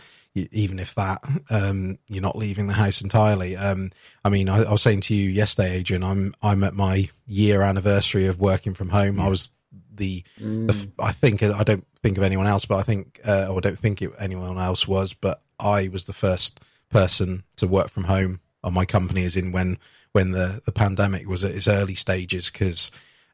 [0.52, 3.56] even if that um you're not leaving the house entirely.
[3.56, 3.92] Um
[4.24, 7.62] i mean I, I was saying to you yesterday adrian i'm i'm at my year
[7.62, 9.20] anniversary of working from home.
[9.20, 9.50] I was
[9.94, 10.24] the,
[10.68, 13.58] the f- i think i don't think of anyone else but i think uh, or
[13.58, 17.90] I don't think it, anyone else was but i was the first person to work
[17.90, 18.40] from home.
[18.64, 19.78] On my company as in when
[20.14, 22.90] when the the pandemic was at its early stages because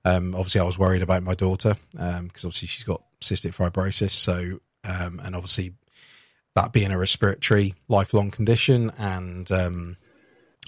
[0.05, 4.11] um, obviously I was worried about my daughter because obviously she's got cystic fibrosis.
[4.11, 5.73] So um, and obviously
[6.55, 9.97] that being a respiratory lifelong condition, and um,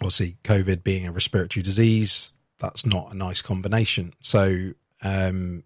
[0.01, 4.13] obviously COVID being a respiratory disease, that's not a nice combination.
[4.21, 4.71] So
[5.03, 5.63] um,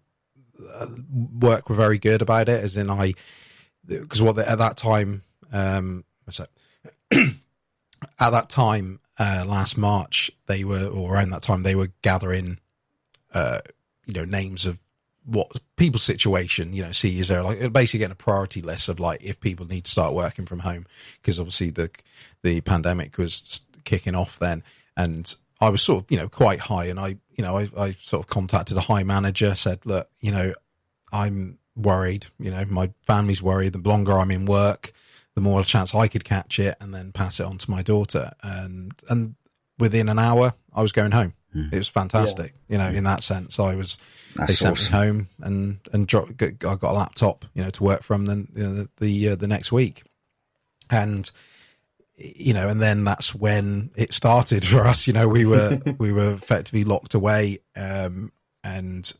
[0.74, 3.14] uh, work were very good about it, as in I
[3.86, 6.50] because what the, at that time, um, what's that?
[8.20, 12.58] at that time uh, last March, they were or around that time they were gathering
[13.34, 13.58] uh,
[14.06, 14.78] you know, names of
[15.24, 18.98] what people's situation, you know, see is there like basically getting a priority list of
[18.98, 20.86] like if people need to start working from home
[21.20, 21.90] because obviously the
[22.42, 24.62] the pandemic was kicking off then,
[24.96, 27.92] and I was sort of you know quite high, and I you know I, I
[27.92, 30.52] sort of contacted a high manager, said look, you know,
[31.12, 33.74] I'm worried, you know, my family's worried.
[33.74, 34.92] The longer I'm in work,
[35.34, 38.30] the more chance I could catch it and then pass it on to my daughter,
[38.42, 39.34] and and
[39.78, 41.34] within an hour I was going home.
[41.58, 41.74] Mm.
[41.74, 42.74] It was fantastic, yeah.
[42.74, 43.58] you know, in that sense.
[43.58, 43.98] I was
[44.36, 44.92] That's they sent awesome.
[44.92, 48.48] me home and and dro- I got a laptop, you know, to work from then
[48.54, 50.02] you know, the the, uh, the next week,
[50.90, 51.30] and
[52.16, 55.06] you know, and then that's when it started for us.
[55.06, 58.32] You know, we were we were effectively locked away, um,
[58.62, 59.10] and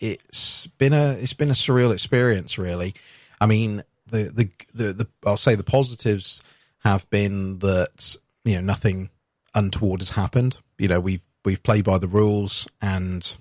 [0.00, 2.94] it's been a it's been a surreal experience, really.
[3.40, 6.42] I mean, the the the, the I'll say the positives
[6.80, 9.10] have been that you know nothing
[9.54, 10.56] untoward has happened.
[10.78, 13.36] You know, we've we've played by the rules, and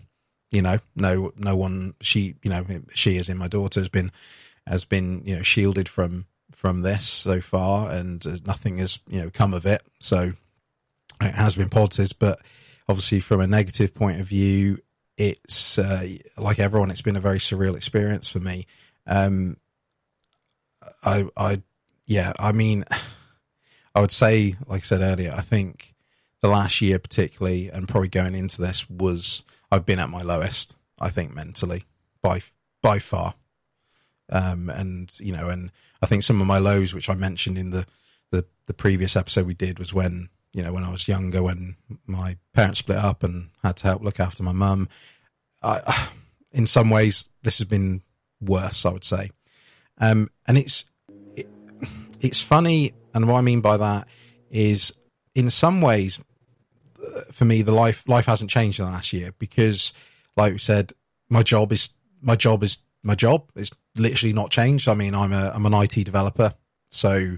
[0.51, 4.11] you know, no no one she you know she as in my daughter has been
[4.67, 9.29] has been you know shielded from from this so far, and nothing has you know
[9.29, 9.81] come of it.
[9.99, 10.31] So
[11.21, 12.39] it has been positive, but
[12.87, 14.79] obviously from a negative point of view,
[15.17, 18.65] it's uh, like everyone, it's been a very surreal experience for me.
[19.07, 19.57] Um,
[21.03, 21.57] I, I,
[22.07, 22.85] yeah, I mean,
[23.95, 25.93] I would say, like I said earlier, I think
[26.41, 30.75] the last year particularly, and probably going into this was I've been at my lowest.
[30.99, 31.83] I think mentally
[32.21, 32.41] by
[32.81, 33.33] by far,
[34.31, 35.71] um, and you know, and
[36.01, 37.85] I think some of my lows, which I mentioned in the
[38.31, 41.75] the, the previous episode we did, was when you know when I was younger, when
[42.07, 44.89] my parents split up and had to help look after my mum.
[45.63, 46.09] I,
[46.51, 48.01] in some ways, this has been
[48.41, 49.29] worse, I would say.
[49.99, 50.85] Um, and it's
[51.35, 51.47] it,
[52.19, 54.07] it's funny, and what I mean by that
[54.49, 54.93] is,
[55.35, 56.19] in some ways,
[57.31, 59.93] for me, the life life hasn't changed in the last year because,
[60.37, 60.93] like we said,
[61.29, 61.91] my job is
[62.21, 63.49] my job is my job.
[63.55, 64.87] It's literally not changed.
[64.87, 66.53] I mean, I'm a I'm an IT developer,
[66.89, 67.37] so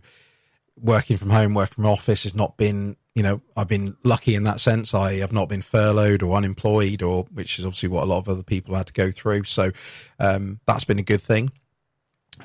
[0.75, 4.43] working from home, working from office has not been, you know, I've been lucky in
[4.45, 4.93] that sense.
[4.93, 8.29] I have not been furloughed or unemployed, or which is obviously what a lot of
[8.29, 9.43] other people had to go through.
[9.43, 9.71] So
[10.19, 11.51] um, that's been a good thing.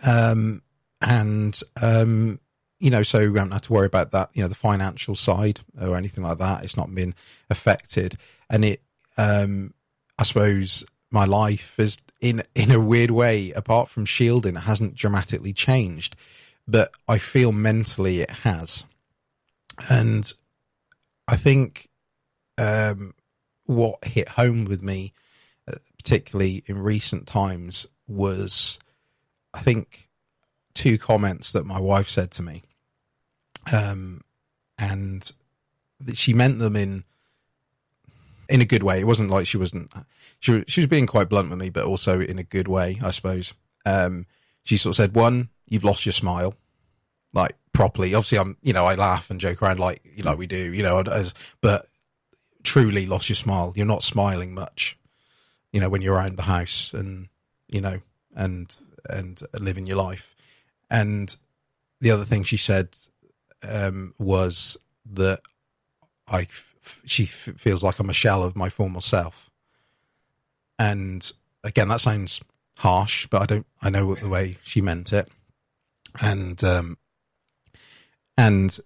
[0.07, 0.63] Um,
[1.01, 2.41] and um,
[2.81, 5.61] you know, so we haven't had to worry about that, you know, the financial side
[5.81, 6.65] or anything like that.
[6.65, 7.15] It's not been
[7.51, 8.15] affected,
[8.49, 8.83] and it,
[9.17, 9.75] um,
[10.19, 14.95] I suppose, my life is in in a weird way, apart from shielding, it hasn't
[14.95, 16.17] dramatically changed,
[16.67, 18.85] but I feel mentally it has,
[19.91, 20.33] and
[21.27, 21.89] I think
[22.59, 23.13] um,
[23.65, 25.13] what hit home with me,
[25.67, 28.79] uh, particularly in recent times, was
[29.53, 30.09] I think
[30.75, 32.63] two comments that my wife said to me,
[33.73, 34.23] um,
[34.79, 35.31] and
[36.15, 37.05] she meant them in
[38.49, 39.01] in a good way.
[39.01, 39.93] It wasn't like she wasn't
[40.41, 43.11] she she was being quite blunt with me, but also in a good way, I
[43.11, 43.55] suppose.
[43.85, 44.27] Um,
[44.65, 46.55] she sort of said, "One, you've lost your smile,
[47.35, 48.15] like properly.
[48.15, 50.83] Obviously, I'm you know I laugh and joke around like you know we do, you
[50.83, 51.87] know, as, but
[52.63, 53.73] truly lost your smile.
[53.77, 54.99] You're not smiling much,
[55.73, 57.29] you know, when you're around the house and
[57.69, 58.01] you know
[58.35, 58.77] and
[59.09, 60.35] and living your life.
[60.91, 61.35] And
[62.01, 62.89] the other thing she said
[63.69, 64.77] um, was
[65.13, 65.41] that
[66.27, 66.47] I
[67.05, 69.51] she f- feels like I'm a shell of my former self.
[70.79, 71.31] And
[71.65, 72.41] again, that sounds
[72.79, 73.67] harsh, but I don't.
[73.83, 75.29] I know the way she meant it,
[76.21, 76.99] and um,
[78.37, 78.79] and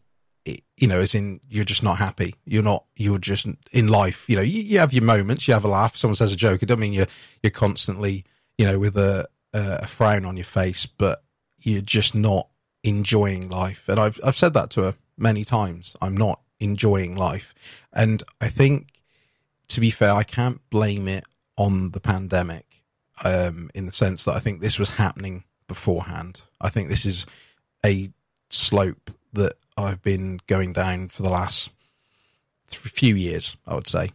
[0.44, 2.34] you know, as in you're just not happy.
[2.44, 2.84] You're not.
[2.96, 4.28] You're just in life.
[4.28, 5.46] You know, you, you have your moments.
[5.46, 5.96] You have a laugh.
[5.96, 6.62] Someone says a joke.
[6.62, 7.06] It doesn't mean you're
[7.42, 8.24] you're constantly
[8.58, 11.22] you know with a a frown on your face, but
[11.58, 12.48] you're just not
[12.82, 13.88] enjoying life.
[13.88, 15.96] And I've I've said that to her many times.
[16.00, 17.54] I'm not enjoying life,
[17.92, 18.88] and I think
[19.68, 21.24] to be fair, I can't blame it
[21.56, 22.66] on the pandemic.
[23.24, 26.40] Um, in the sense that I think this was happening beforehand.
[26.60, 27.26] I think this is
[27.84, 28.08] a
[28.50, 31.70] slope that I've been going down for the last
[32.68, 33.56] few years.
[33.66, 34.10] I would say,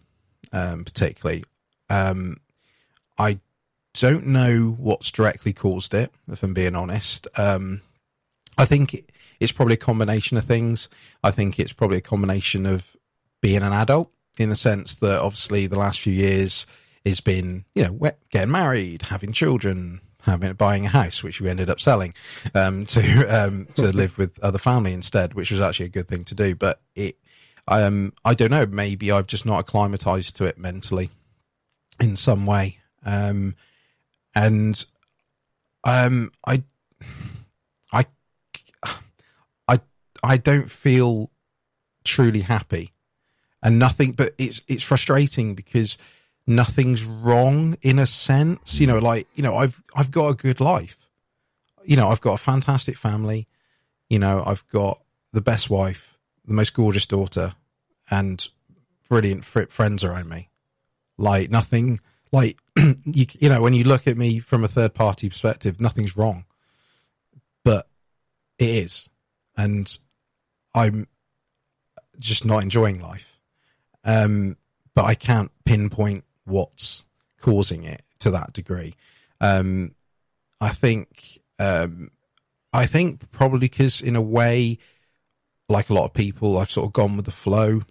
[0.51, 1.43] um, particularly.
[1.89, 2.37] Um,
[3.17, 3.37] I
[3.93, 7.27] don't know what's directly caused it, if I'm being honest.
[7.37, 7.81] Um,
[8.57, 10.89] I think it's probably a combination of things.
[11.23, 12.95] I think it's probably a combination of
[13.41, 16.65] being an adult in the sense that obviously the last few years
[17.05, 21.69] has been, you know, getting married, having children, having buying a house, which we ended
[21.69, 22.13] up selling
[22.53, 26.23] um, to um, to live with other family instead, which was actually a good thing
[26.25, 26.55] to do.
[26.55, 27.17] But it,
[27.67, 31.09] um, I don't know, maybe I've just not acclimatized to it mentally
[31.99, 32.79] in some way.
[33.05, 33.55] Um,
[34.35, 34.85] and
[35.83, 36.63] um, I, I,
[40.23, 41.31] I, don't feel
[42.03, 42.93] truly happy,
[43.61, 44.13] and nothing.
[44.13, 45.97] But it's it's frustrating because
[46.45, 48.79] nothing's wrong in a sense.
[48.79, 51.07] You know, like you know, I've I've got a good life.
[51.83, 53.47] You know, I've got a fantastic family.
[54.09, 55.01] You know, I've got
[55.33, 57.53] the best wife, the most gorgeous daughter,
[58.09, 58.45] and
[59.09, 60.49] brilliant fr- friends around me.
[61.17, 61.99] Like nothing,
[62.31, 66.17] like you, you know, when you look at me from a third party perspective, nothing's
[66.17, 66.45] wrong,
[67.63, 67.87] but
[68.59, 69.09] it is,
[69.55, 69.97] and
[70.77, 71.07] I'm
[72.19, 73.39] just not enjoying life.
[74.05, 74.55] Um,
[74.95, 77.05] but I can't pinpoint what's
[77.41, 78.95] causing it to that degree.
[79.41, 79.93] Um,
[80.61, 82.09] I think, um,
[82.73, 84.77] I think probably because in a way,
[85.69, 87.81] like a lot of people, I've sort of gone with the flow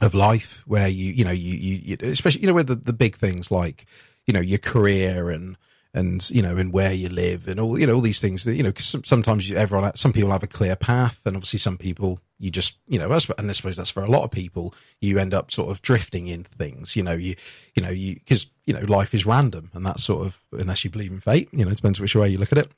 [0.00, 2.92] of life where you, you know, you, you, you especially, you know, with the, the
[2.92, 3.86] big things like,
[4.26, 5.56] you know, your career and,
[5.96, 8.54] and you know and where you live and all you know all these things that
[8.54, 12.18] you know sometimes you, everyone some people have a clear path and obviously some people
[12.38, 15.32] you just you know and I suppose that's for a lot of people you end
[15.32, 17.34] up sort of drifting into things you know you
[17.74, 20.90] you know you because you know life is random and that's sort of unless you
[20.90, 22.70] believe in fate you know it depends which way you look at it.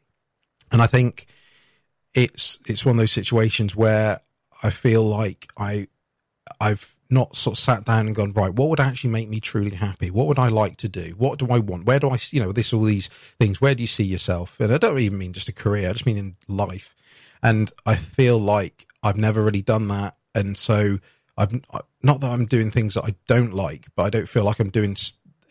[0.70, 1.26] And I think
[2.14, 4.20] it's it's one of those situations where
[4.62, 5.88] I feel like I
[6.60, 9.74] I've not sort of sat down and gone right what would actually make me truly
[9.74, 10.10] happy?
[10.10, 11.14] What would i like to do?
[11.16, 11.86] What do i want?
[11.86, 14.58] Where do i you know this all these things where do you see yourself?
[14.60, 16.94] And i don't even mean just a career i just mean in life.
[17.42, 20.16] And i feel like i've never really done that.
[20.34, 20.98] And so
[21.36, 21.52] i've
[22.02, 24.70] not that i'm doing things that i don't like but i don't feel like i'm
[24.70, 24.96] doing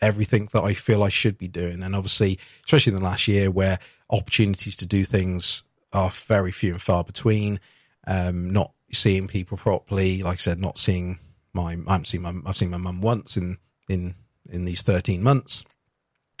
[0.00, 1.82] everything that i feel i should be doing.
[1.82, 3.78] And obviously especially in the last year where
[4.10, 7.58] opportunities to do things are very few and far between
[8.06, 11.18] um, not seeing people properly like i said not seeing
[11.62, 14.14] my I haven't seen my I've seen my mum once in in
[14.50, 15.64] in these thirteen months,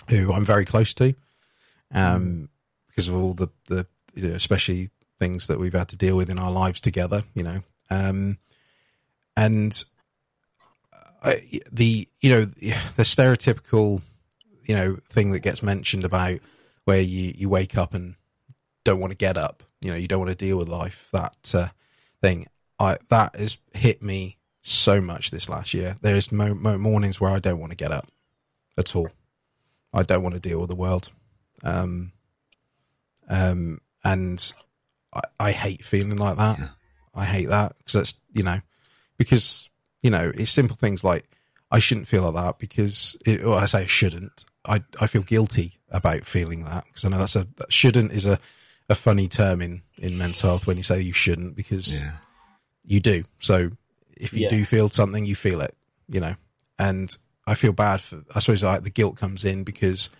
[0.08, 1.14] who I'm very close to,
[1.92, 2.48] um,
[2.88, 6.30] because of all the the you know, especially things that we've had to deal with
[6.30, 7.60] in our lives together, you know,
[7.90, 8.38] um,
[9.36, 9.84] and
[11.22, 11.36] I,
[11.72, 14.00] the you know the stereotypical
[14.64, 16.38] you know thing that gets mentioned about
[16.84, 18.14] where you you wake up and
[18.84, 21.10] don't want to get up, you know, you don't want to deal with life.
[21.12, 21.68] That uh,
[22.22, 22.46] thing,
[22.80, 24.37] I that has hit me
[24.68, 25.96] so much this last year.
[26.02, 28.06] There's mo- mo- mornings where I don't want to get up
[28.78, 29.08] at all.
[29.92, 31.10] I don't want to deal with the world.
[31.64, 32.12] Um,
[33.28, 34.52] um, and
[35.14, 36.58] I, I hate feeling like that.
[36.58, 36.68] Yeah.
[37.14, 38.60] I hate that because that's, you know,
[39.16, 39.68] because,
[40.02, 41.24] you know, it's simple things like
[41.70, 44.44] I shouldn't feel like that because it, well, I say I shouldn't.
[44.64, 48.26] I, I feel guilty about feeling that because I know that's a, that shouldn't is
[48.26, 48.38] a,
[48.88, 52.12] a funny term in, in mental health when you say you shouldn't because yeah.
[52.84, 53.24] you do.
[53.40, 53.70] So
[54.20, 54.48] if you yeah.
[54.48, 55.74] do feel something, you feel it,
[56.08, 56.34] you know.
[56.78, 57.14] And
[57.46, 58.22] I feel bad for.
[58.34, 60.10] I suppose like the guilt comes in because,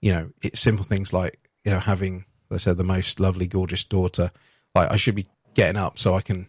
[0.00, 3.84] you know, it's simple things like you know having, I said, the most lovely, gorgeous
[3.84, 4.30] daughter.
[4.74, 6.48] Like I should be getting up so I can,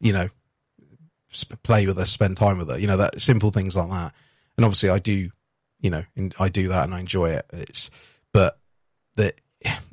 [0.00, 0.28] you know,
[1.62, 2.78] play with her, spend time with her.
[2.78, 4.14] You know, that simple things like that.
[4.56, 5.30] And obviously, I do,
[5.80, 6.04] you know,
[6.38, 7.46] I do that and I enjoy it.
[7.52, 7.90] It's,
[8.32, 8.58] but
[9.16, 9.40] that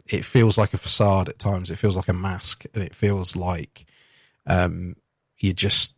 [0.07, 1.71] it feels like a facade at times.
[1.71, 3.85] It feels like a mask, and it feels like
[4.47, 4.95] um,
[5.37, 5.93] you just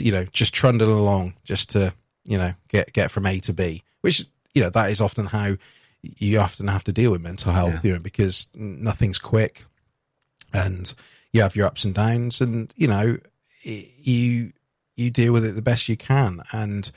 [0.00, 1.92] you know, just trundling along just to,
[2.24, 4.24] you know, get, get from A to B, which,
[4.54, 5.56] you know, that is often how
[6.02, 7.80] you often have to deal with mental health, yeah.
[7.82, 9.64] you know, because nothing's quick
[10.52, 10.94] and
[11.32, 13.16] you have your ups and downs and, you know,
[13.62, 14.52] you,
[14.96, 16.40] you deal with it the best you can.
[16.52, 16.90] And,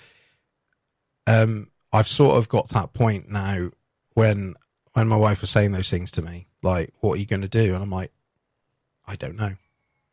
[1.28, 3.72] um, I've sort of got to that point now
[4.14, 4.56] when,
[4.94, 7.48] when my wife was saying those things to me, like, what are you going to
[7.48, 7.74] do?
[7.74, 8.12] And I'm like,
[9.08, 9.56] I don't know.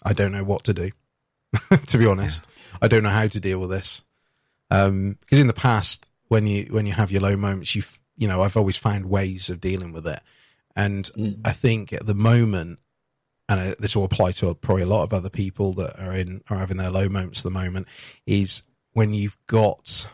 [0.04, 0.90] I don't know what to do.
[1.86, 2.46] to be honest.
[2.46, 2.78] Yeah.
[2.82, 4.02] I don't know how to deal with this.
[4.70, 7.82] Um, because in the past, when you, when you have your low moments, you,
[8.16, 10.20] you know, I've always found ways of dealing with it.
[10.76, 11.40] And mm.
[11.46, 12.78] I think at the moment,
[13.48, 16.58] and this will apply to probably a lot of other people that are in, are
[16.58, 17.88] having their low moments at the moment,
[18.26, 18.62] is
[18.92, 20.06] when you've got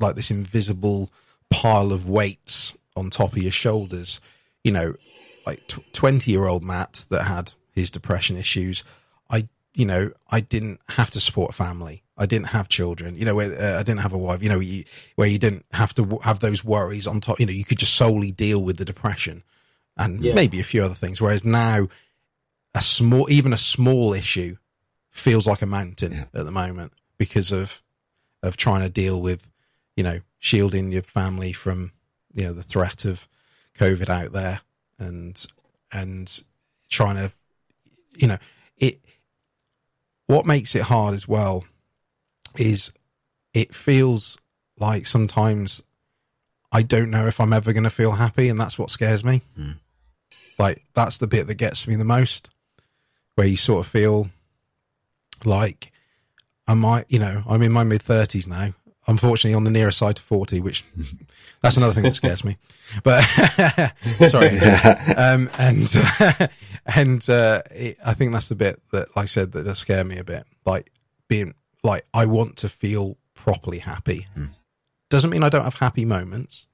[0.00, 1.10] like this invisible
[1.50, 4.20] pile of weights on top of your shoulders,
[4.62, 4.94] you know,
[5.46, 8.84] like 20 year old Matt that had his depression issues.
[9.30, 12.02] I you know, I didn't have to support a family.
[12.16, 14.60] I didn't have children, you know, where, uh, I didn't have a wife, you know,
[14.60, 14.84] you,
[15.16, 17.78] where you didn't have to w- have those worries on top, you know, you could
[17.78, 19.42] just solely deal with the depression
[19.96, 20.34] and yeah.
[20.34, 21.20] maybe a few other things.
[21.20, 21.88] Whereas now
[22.72, 24.56] a small, even a small issue
[25.10, 26.40] feels like a mountain yeah.
[26.40, 27.82] at the moment because of,
[28.44, 29.50] of trying to deal with,
[29.96, 31.90] you know, shielding your family from,
[32.32, 33.26] you know, the threat of
[33.76, 34.60] COVID out there
[35.00, 35.44] and,
[35.92, 36.42] and
[36.88, 37.32] trying to,
[38.14, 38.38] you know,
[38.76, 39.00] it,
[40.26, 41.64] what makes it hard as well
[42.56, 42.92] is
[43.52, 44.38] it feels
[44.78, 45.82] like sometimes
[46.72, 49.42] I don't know if I'm ever going to feel happy, and that's what scares me.
[49.58, 49.76] Mm.
[50.58, 52.50] Like that's the bit that gets me the most,
[53.34, 54.28] where you sort of feel
[55.44, 55.92] like
[56.66, 58.74] I might, you know, I'm in my mid thirties now.
[59.06, 60.84] Unfortunately on the nearer side to 40, which
[61.60, 62.56] that's another thing that scares me.
[63.02, 63.22] But
[64.28, 64.58] sorry.
[65.16, 65.94] um, and,
[66.94, 70.04] and, uh, it, I think that's the bit that, like I said, that does scare
[70.04, 70.44] me a bit.
[70.64, 70.90] Like
[71.28, 74.26] being like, I want to feel properly happy.
[75.10, 76.66] Doesn't mean I don't have happy moments.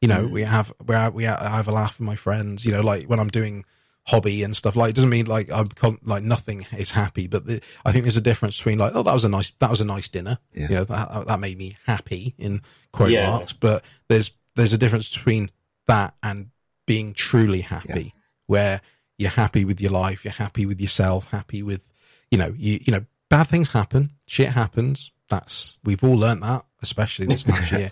[0.00, 2.66] You know, we have, we have, we have, I have a laugh with my friends,
[2.66, 3.64] you know, like when I'm doing,
[4.06, 4.76] hobby and stuff.
[4.76, 8.04] Like it doesn't mean like i'm con- like nothing is happy but the, i think
[8.04, 10.38] there's a difference between like oh that was a nice that was a nice dinner.
[10.52, 10.68] Yeah.
[10.68, 12.60] you know that, that made me happy in
[12.92, 13.30] quote Yeah.
[13.30, 15.50] marks but there's there's a difference between
[15.86, 16.50] that and
[16.86, 18.12] being truly happy
[18.46, 18.80] where
[19.16, 21.88] you're happy with your life you're happy with yourself happy with
[22.30, 25.10] you know you you know bad things happen shit happens.
[25.30, 27.90] That's we've all learned that especially this last year.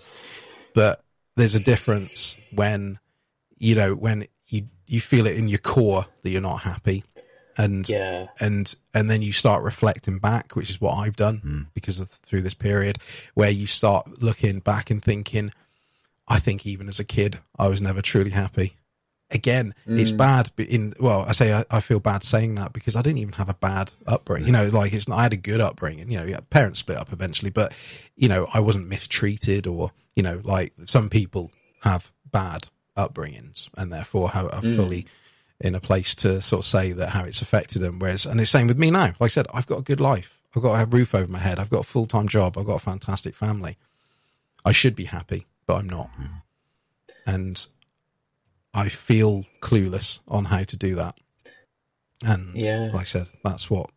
[0.75, 1.03] But
[1.35, 2.99] there's a difference when
[3.57, 7.03] you know when you you feel it in your core that you're not happy.
[7.57, 8.27] And Yeah.
[8.39, 11.61] and and then you start reflecting back which is what I've done hmm.
[11.73, 12.97] because of through this period
[13.33, 15.51] where you start looking back and thinking
[16.27, 18.77] I think even as a kid I was never truly happy.
[19.29, 20.17] Again it's hmm.
[20.17, 23.33] bad in well I say I, I feel bad saying that because I didn't even
[23.33, 24.47] have a bad upbringing.
[24.47, 24.67] You hmm.
[24.67, 27.51] know like it's not, I had a good upbringing you know parents split up eventually
[27.51, 27.73] but
[28.15, 31.51] you know I wasn't mistreated or you know like some people
[31.81, 32.67] have bad
[32.97, 34.75] upbringings and therefore have, are mm.
[34.75, 35.05] fully
[35.61, 37.99] in a place to sort of say that how it's affected them.
[37.99, 39.05] Whereas, and it's the same with me now.
[39.05, 40.41] Like I said, I've got a good life.
[40.55, 41.59] I've got a roof over my head.
[41.59, 42.57] I've got a full time job.
[42.57, 43.77] I've got a fantastic family.
[44.65, 46.09] I should be happy, but I'm not.
[46.19, 46.41] Mm.
[47.25, 47.67] And
[48.73, 51.15] I feel clueless on how to do that.
[52.25, 52.89] And Yeah.
[52.93, 53.89] like I said, that's what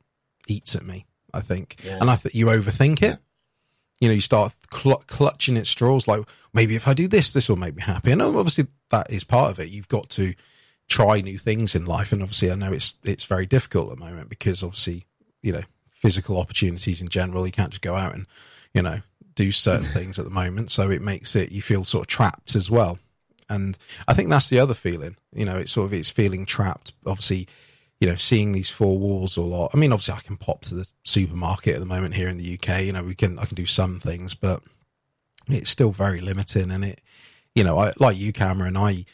[0.48, 1.76] eats at me, I think.
[1.84, 1.98] Yeah.
[2.00, 3.18] And I think you overthink it.
[4.00, 6.20] You know, you start cl- clutching at straws like,
[6.52, 8.12] maybe if I do this, this will make me happy.
[8.12, 9.70] And obviously that is part of it.
[9.70, 10.34] You've got to
[10.88, 12.12] try new things in life.
[12.12, 15.04] And obviously I know it's, it's very difficult at the moment because obviously,
[15.42, 18.26] you know, physical opportunities in general, you can't just go out and,
[18.74, 18.98] you know,
[19.34, 20.70] do certain things at the moment.
[20.70, 22.98] So it makes it, you feel sort of trapped as well.
[23.48, 23.78] And
[24.08, 26.92] I think that's the other feeling, you know, it's sort of, it's feeling trapped.
[27.06, 27.46] Obviously,
[28.06, 29.72] you know, seeing these four walls a lot.
[29.74, 32.54] I mean, obviously I can pop to the supermarket at the moment here in the
[32.54, 34.62] UK, you know, we can, I can do some things, but
[35.48, 37.02] it's still very limiting and it,
[37.56, 39.06] you know, I like you, Cameron, I,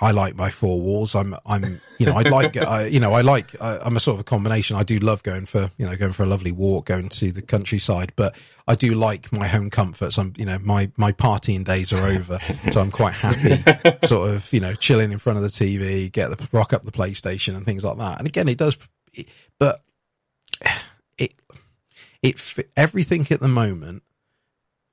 [0.00, 1.14] I like my four walls.
[1.14, 4.16] I'm, I'm, you know, I like, I, you know, I like, I, I'm a sort
[4.16, 4.76] of a combination.
[4.76, 7.42] I do love going for, you know, going for a lovely walk, going to the
[7.42, 10.18] countryside, but I do like my home comforts.
[10.18, 12.38] I'm, you know, my, my partying days are over.
[12.72, 13.62] so I'm quite happy
[14.04, 16.92] sort of, you know, chilling in front of the TV, get the, rock up the
[16.92, 18.18] PlayStation and things like that.
[18.18, 18.76] And again, it does,
[19.12, 19.28] it,
[19.60, 19.80] but
[21.18, 21.34] it,
[22.20, 24.02] it, everything at the moment,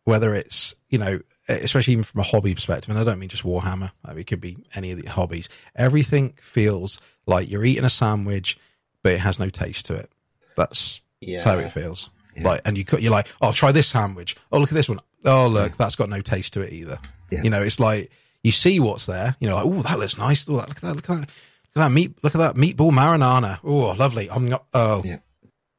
[0.03, 1.19] whether it's, you know,
[1.53, 4.27] especially even from a hobby perspective, and I don't mean just Warhammer, I mean, it
[4.27, 8.57] could be any of the hobbies, everything feels like you're eating a sandwich,
[9.03, 10.09] but it has no taste to it.
[10.55, 11.01] That's,
[11.35, 12.09] that's how it feels.
[12.43, 14.35] Like, and you cut, you're like, oh, try this sandwich.
[14.51, 14.99] Oh, look at this one.
[15.25, 16.97] Oh, look, that's got no taste to it either.
[17.29, 17.43] Yeah.
[17.43, 18.09] You know, it's like
[18.43, 19.35] you see what's there.
[19.39, 20.49] You know, like, oh, that looks nice.
[20.49, 20.95] Oh, look at that.
[20.95, 21.19] Look at that.
[21.19, 21.29] Look
[21.75, 22.23] at that meat.
[22.23, 23.59] Look at that meatball marinara.
[23.63, 24.29] Oh, lovely.
[24.29, 24.65] I'm not.
[24.73, 25.17] Oh, Yeah.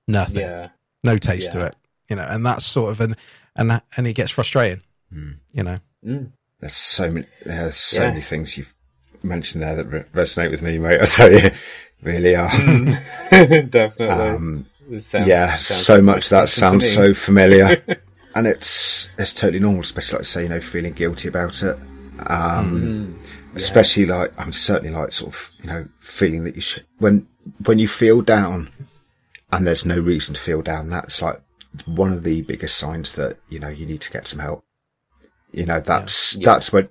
[0.08, 0.40] nothing.
[0.42, 0.68] Yeah.
[1.04, 1.74] No taste to it.
[2.08, 3.16] You know, and that's sort of and
[3.56, 4.82] and that- and it gets frustrating.
[5.52, 5.78] You know.
[6.04, 6.32] Mm.
[6.60, 8.08] There's so many, there's so Yeah.
[8.08, 8.74] many things you've
[9.22, 11.00] mentioned there that re- resonate with me, mate.
[11.02, 11.50] I tell you,
[12.02, 12.48] really are.
[13.30, 14.06] Definitely.
[14.08, 14.66] Um,
[15.00, 17.82] sounds- yeah, sounds so much that sounds so familiar,
[18.34, 21.76] and it's it's totally normal, especially like say, you know, feeling guilty about it.
[22.26, 23.18] Um,
[23.54, 27.26] especially like I'm certainly like sort of you know feeling that you should when
[27.64, 28.70] when you feel down,
[29.50, 30.90] and there's no reason to feel down.
[30.90, 31.40] That's like
[31.86, 34.64] one of the biggest signs that you know you need to get some help.
[35.52, 36.46] You know, that's Yeah.
[36.46, 36.88] that's when,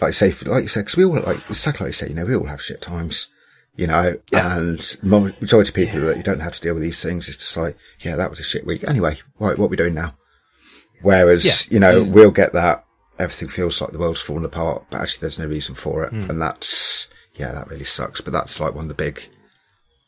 [0.00, 2.14] like you say, like you said, because we all like exactly like you say, you
[2.14, 3.28] know, we all have shit times.
[3.74, 4.56] You know, Yeah.
[4.58, 7.26] and majority of people that you don't have to deal with these things.
[7.28, 8.84] is just like, yeah, that was a shit week.
[8.86, 10.14] Anyway, right, what are we doing now?
[11.00, 11.54] Whereas, Yeah.
[11.70, 12.84] you know, we'll get that.
[13.18, 16.10] Everything feels like the world's falling apart, but actually there's no reason for it.
[16.10, 16.30] Hmm.
[16.30, 18.20] And that's, yeah, that really sucks.
[18.20, 19.22] But that's like one of the big,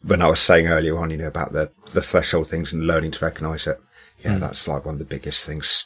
[0.02, 3.12] when I was saying earlier on, you know, about the, the threshold things and learning
[3.12, 3.80] to recognize it.
[4.22, 4.40] Yeah, hmm.
[4.40, 5.84] that's like one of the biggest things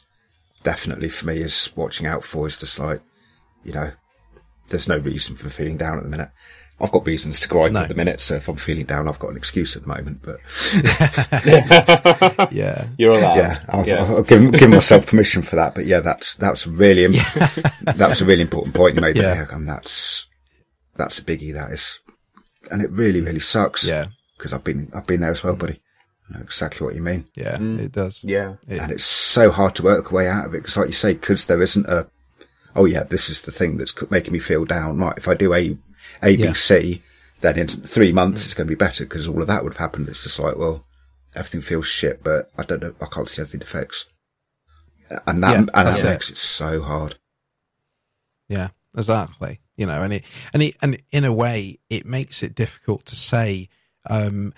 [0.63, 3.01] definitely for me is watching out for is just like,
[3.65, 3.91] you know,
[4.69, 6.29] there's no reason for feeling down at the minute.
[6.81, 7.81] I've got reasons to gripe No.
[7.81, 10.23] at the minute, so if I'm feeling down, I've got an excuse at the moment.
[10.23, 10.39] But
[12.53, 12.87] Yeah.
[12.99, 13.37] You're allowed.
[13.37, 14.15] yeah, I've, yeah.
[14.17, 15.75] I've given, given myself permission for that.
[15.75, 17.13] But yeah, that's that's really im-
[17.83, 19.17] that was a really important point you made.
[19.17, 19.35] Yeah.
[19.35, 20.27] there, and that's
[20.95, 21.53] that's a biggie.
[21.53, 21.99] That is,
[22.71, 23.83] and it really really sucks.
[23.83, 24.05] Yeah.
[24.37, 25.59] because I've been I've been there as well, mm.
[25.61, 25.81] buddy.
[26.31, 27.27] I know exactly what you mean.
[27.37, 27.57] Yeah.
[27.61, 28.23] It does.
[28.25, 28.55] yeah.
[28.69, 30.93] It- and it's so hard to work a way out of it because, like you
[30.93, 32.07] say, because there isn't a,
[32.77, 34.99] oh yeah, this is the thing that's making me feel down.
[34.99, 35.77] Right, if I do A,
[36.23, 36.53] A, B, Yeah.
[36.53, 37.03] C,
[37.41, 39.79] then in three months it's going to be better because all of that would have
[39.81, 40.09] happened.
[40.09, 40.85] It's just like, well,
[41.35, 44.05] everything feels shit, but I don't know, I can't see anything to fix.
[45.27, 46.13] and that Yeah, and that's that it.
[46.15, 47.17] makes it so hard.
[48.49, 49.61] Yeah, exactly.
[49.77, 53.17] You know, and it and it and in a way, it makes it difficult to
[53.17, 53.69] say
[54.11, 54.53] um,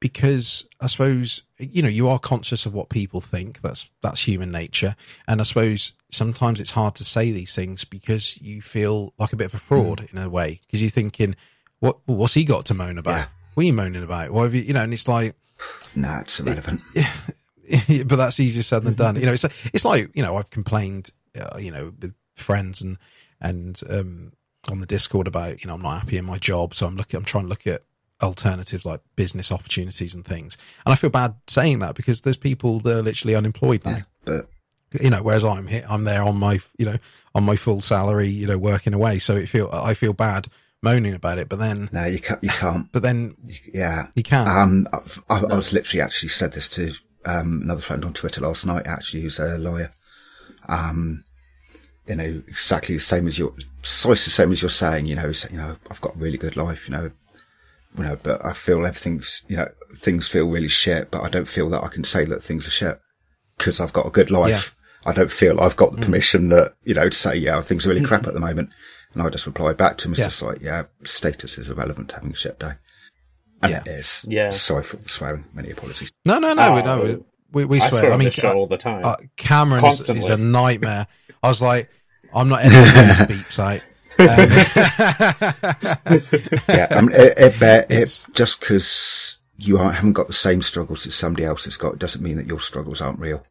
[0.00, 3.60] because I suppose you know you are conscious of what people think.
[3.60, 4.96] That's that's human nature,
[5.28, 9.36] and I suppose sometimes it's hard to say these things because you feel like a
[9.36, 11.36] bit of a fraud in a way because you're thinking,
[11.78, 13.18] what what's he got to moan about?
[13.18, 13.26] Yeah.
[13.54, 14.30] What are you moaning about?
[14.30, 14.82] What have you, you know?
[14.82, 15.34] And it's like,
[15.94, 16.80] Nah, it's irrelevant.
[18.06, 19.16] but that's easier said than done.
[19.20, 22.96] You know, it's it's like you know I've complained, uh, you know, with friends and
[23.40, 24.32] and um,
[24.70, 27.18] on the Discord about you know I'm not happy in my job, so I'm looking,
[27.18, 27.82] I'm trying to look at
[28.22, 32.80] alternatives like business opportunities and things, and I feel bad saying that because there's people
[32.80, 33.90] that are literally unemployed now.
[33.90, 36.96] Yeah, but You know, whereas I'm here, I'm there on my you know
[37.34, 40.48] on my full salary, you know, working away, so it feel I feel bad
[40.82, 42.42] moaning about it, but then no, you can't.
[42.42, 42.90] You can't.
[42.92, 43.36] but then
[43.72, 44.48] Yeah, you can.
[44.48, 46.92] Um, I've, I, I was literally actually said this to
[47.24, 48.86] um, another friend on Twitter last night.
[48.86, 49.92] Actually, who's a lawyer.
[50.68, 51.24] Um,
[52.06, 55.06] you know, exactly the same as you're, precisely the same as you're saying.
[55.06, 56.88] You know, you know, I've got a really good life.
[56.88, 57.10] You know,
[57.96, 61.10] you know, but I feel everything's, you know, things feel really shit.
[61.10, 63.00] But I don't feel that I can say that things are shit
[63.58, 64.74] because I've got a good life.
[65.06, 67.90] I don't feel I've got the permission that you know to say, yeah, things are
[67.90, 68.70] really crap at the moment.
[69.12, 70.26] And I just replied back to him, it's Yeah.
[70.26, 72.72] just like, yeah, status is irrelevant to having a shit day.
[73.62, 73.80] And Yeah.
[73.80, 74.24] it is.
[74.28, 74.50] Yeah.
[74.50, 75.46] Sorry for swearing.
[75.52, 76.12] Many apologies.
[76.24, 78.02] no, no, no, we Oh, no, we, we I swear.
[78.02, 79.00] swear I mean, this show uh, all the time.
[79.04, 81.06] uh, Cameron is, is a nightmare.
[81.42, 81.90] I was like,
[82.32, 83.82] I'm not editing these beeps out.
[84.20, 84.50] Um,
[86.68, 86.88] Yeah.
[86.90, 90.62] I mean, it, it, bear- It's- it, just because you aren't, haven't got the same
[90.62, 93.42] struggles that somebody else has got doesn't mean that your struggles aren't real.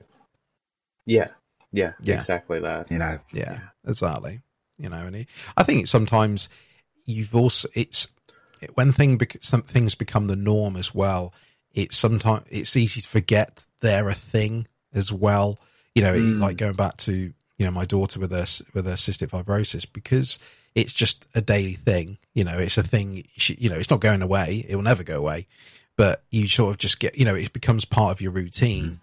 [1.05, 1.27] yeah,
[1.71, 2.19] yeah, Yeah.
[2.19, 2.91] exactly that.
[2.91, 4.41] You know, yeah, exactly.
[4.77, 5.27] You know, and it,
[5.57, 6.49] I think sometimes
[7.05, 8.07] you've also it's
[8.75, 11.33] when thing bec- some things become the norm as well.
[11.73, 15.59] It's sometimes it's easy to forget they're a thing as well.
[15.95, 16.39] You know, Mm.
[16.39, 20.39] like going back to you know my daughter with her with her cystic fibrosis because
[20.79, 22.17] it's just a daily thing.
[22.33, 23.23] You know, it's a thing.
[23.35, 24.65] You know, it's not going away.
[24.67, 25.47] It will never go away.
[25.97, 28.85] But you sort of just get, you know, it becomes part of your routine.
[28.85, 28.97] Mm.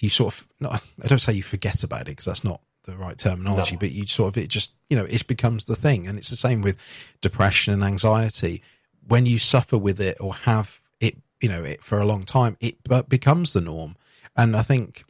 [0.00, 2.96] You sort of, not, I don't say you forget about it because that's not the
[2.96, 3.80] right terminology, No.
[3.80, 6.06] but you sort of, it just, you know, it becomes the thing.
[6.06, 6.76] And it's the same with
[7.22, 8.62] depression and anxiety.
[9.08, 12.56] When you suffer with it or have it, you know, it for a long time,
[12.60, 12.76] it
[13.08, 13.96] becomes the norm.
[14.36, 15.04] And I think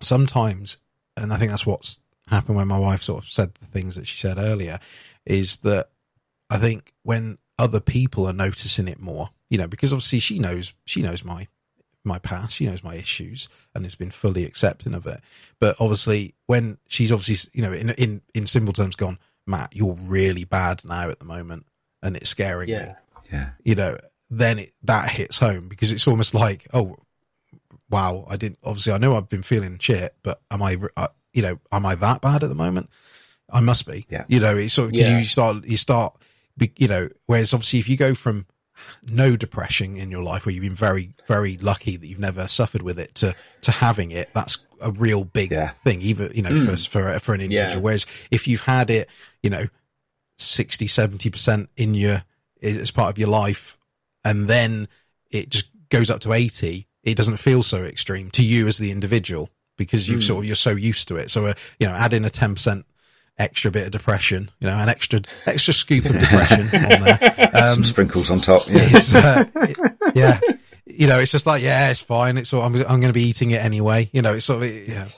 [0.00, 0.78] sometimes,
[1.16, 4.06] and I think that's what's happened when my wife sort of said the things that
[4.06, 4.78] she said earlier,
[5.26, 5.88] is that
[6.48, 10.74] I think when other people are noticing it more, you know, because obviously she knows
[10.84, 11.46] she knows my
[12.04, 15.20] my past, she knows my issues, and has been fully accepting of it.
[15.58, 19.96] But obviously, when she's obviously, you know, in in in simple terms, gone, Matt, you're
[20.08, 21.66] really bad now at the moment,
[22.02, 22.94] and it's scaring me Yeah,
[23.30, 23.50] yeah.
[23.64, 23.98] you know,
[24.30, 26.96] then it, that hits home because it's almost like, oh,
[27.90, 31.42] wow, I didn't, obviously I know I've been feeling shit, but am I, uh, you
[31.42, 32.88] know, am I that bad at the moment?
[33.52, 34.24] I must be, Yeah.
[34.28, 35.18] you know, it's sort of, cause Yeah.
[35.18, 36.16] you start, you start,
[36.76, 38.46] you know, whereas obviously if you go from
[39.06, 42.82] no depression in your life where you've been very, very lucky that you've never suffered
[42.82, 45.70] with it to, to having it, that's a real big Yeah.
[45.84, 47.82] thing, even, you know, for, for, for an individual.
[47.82, 49.08] Whereas if you've had it,
[49.42, 49.66] you know,
[50.38, 52.22] 60, 70% in your,
[52.62, 53.76] as part of your life,
[54.24, 54.88] and then
[55.30, 58.90] it just goes up to 80, it doesn't feel so extreme to you as the
[58.90, 61.30] individual because you've sort of, you're so used to it.
[61.30, 62.84] So, uh, you know, add in a 10%
[63.38, 66.68] extra bit of depression, you know, an extra, extra scoop of depression on
[67.02, 67.50] there.
[67.54, 68.68] Um, Some sprinkles on top.
[68.68, 68.88] Yeah.
[69.14, 70.40] uh, it- yeah,
[70.86, 72.36] you know, it's just like, yeah, it's fine.
[72.36, 74.10] It's all, I'm, I'm going to be eating it anyway.
[74.12, 75.08] You know, it's sort of, yeah,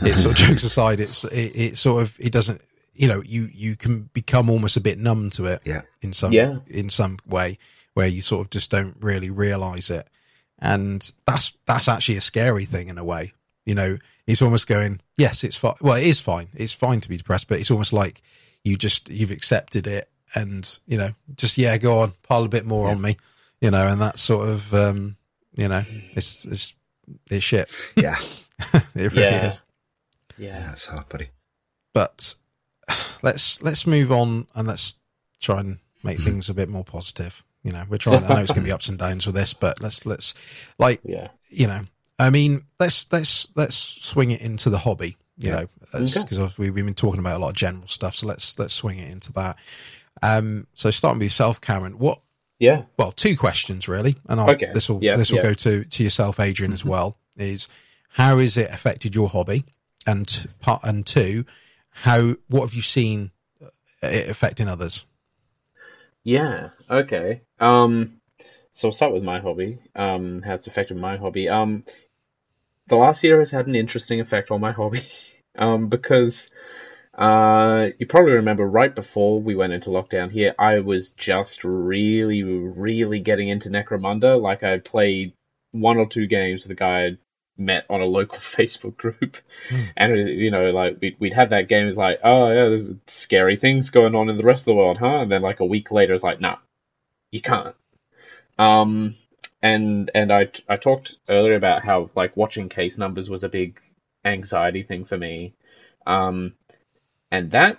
[0.00, 1.00] it's sort of jokes aside.
[1.00, 2.62] It's, it, it sort of, it doesn't,
[2.94, 5.82] you know, you, you can become almost a bit numb to it yeah.
[6.00, 6.58] in some, Yeah.
[6.68, 7.58] in some way
[7.94, 10.08] where you sort of just don't really realize it.
[10.58, 13.32] And that's, that's actually a scary thing in a way.
[13.66, 15.74] You know, it's almost going, yes, it's fine.
[15.80, 16.48] Well, it is fine.
[16.54, 18.22] It's fine to be depressed, but it's almost like
[18.64, 22.66] you just, you've accepted it and, you know, just, yeah, go on, pile a bit
[22.66, 23.16] more on me,
[23.60, 25.16] you know, and that sort of, um,
[25.54, 25.82] you know,
[26.14, 26.74] it's, it's,
[27.30, 27.70] it's shit.
[27.94, 28.16] Yeah.
[28.74, 29.48] it really Yeah.
[29.48, 29.62] is.
[30.38, 31.28] Yeah, yeah, That's hard, buddy.
[31.94, 32.34] But
[33.22, 34.96] let's, let's move on and let's
[35.40, 37.42] try and make things a bit more positive.
[37.62, 39.54] You know, we're trying, I know it's going to be ups and downs with this,
[39.54, 40.34] but let's, let's
[40.78, 41.28] like, yeah.
[41.48, 41.82] you know,
[42.18, 45.16] I mean, let's let's let's swing it into the hobby.
[45.38, 45.54] You Yeah.
[45.56, 46.54] know, because Okay.
[46.56, 48.16] we've been talking about a lot of general stuff.
[48.16, 49.58] So let's let's swing it into that.
[50.22, 51.98] Um, so starting with yourself, Cameron.
[51.98, 52.18] What?
[52.58, 52.84] Yeah.
[52.98, 54.70] Well, two questions really, and I'll, Okay.
[54.72, 55.42] this will Yeah, this will yeah.
[55.42, 57.18] go to to yourself, Adrian, as well.
[57.36, 57.68] Is
[58.08, 59.64] how has it affected your hobby?
[60.06, 61.44] And part and two,
[61.90, 63.30] how what have you seen
[63.62, 63.66] uh,
[64.02, 65.04] it affecting others?
[66.24, 66.70] Yeah.
[66.90, 67.42] Okay.
[67.60, 68.20] Um,
[68.70, 69.78] so I'll start with my hobby.
[69.94, 71.48] Um, how it's affected my hobby.
[71.48, 71.84] Um,
[72.88, 75.06] the last year has had an interesting effect on my hobby.
[75.58, 76.48] um, because
[77.16, 82.42] uh, you probably remember right before we went into lockdown here, I was just really,
[82.42, 84.40] really getting into Necromunda.
[84.40, 85.32] Like I played
[85.72, 87.18] one or two games with a guy I'd
[87.58, 89.38] met on a local Facebook group,
[89.96, 91.88] and it, you know, like we'd we'd have that game.
[91.88, 94.98] It's like, oh yeah, there's scary things going on in the rest of the world,
[94.98, 95.22] huh?
[95.22, 96.58] And then like a week later, it's like, nah,
[97.32, 97.74] you can't.
[98.58, 99.14] Um,
[99.66, 103.80] and and I I talked earlier about how like watching case numbers was a big
[104.24, 105.54] anxiety thing for me.
[106.06, 106.54] Um,
[107.32, 107.78] and that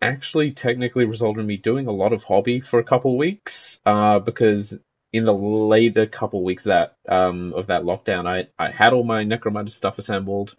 [0.00, 4.18] actually technically resulted in me doing a lot of hobby for a couple weeks uh,
[4.18, 4.78] because
[5.12, 9.04] in the later couple of weeks that um, of that lockdown I, I had all
[9.04, 10.54] my Necromunda stuff assembled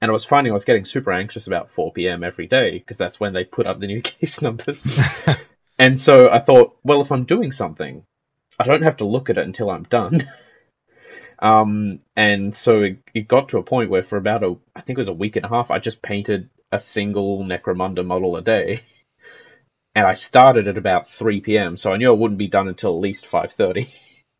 [0.00, 2.24] and I was finding I was getting super anxious about 4 p.m.
[2.24, 4.86] every day because that's when they put up the new case numbers
[5.78, 8.04] and so I thought well if I'm doing something
[8.62, 10.20] I don't have to look at it until I'm done
[11.38, 14.98] um, and so it, it got to a point where for about a I think
[14.98, 18.42] it was a week and a half I just painted a single Necromunda model a
[18.42, 18.80] day.
[19.94, 22.96] And I started at about 3 p.m., so I knew I wouldn't be done until
[22.96, 23.90] at least 5.30.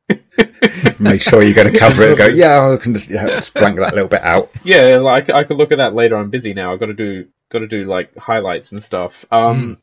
[0.99, 3.53] Make sure you're going to cover it and go, yeah, I can just, yeah, just
[3.53, 4.51] blank that little bit out.
[4.65, 6.17] Yeah, like I could look at that later.
[6.17, 6.73] I'm busy now.
[6.73, 9.27] I've got to do got to do like highlights and stuff.
[9.31, 9.77] Um,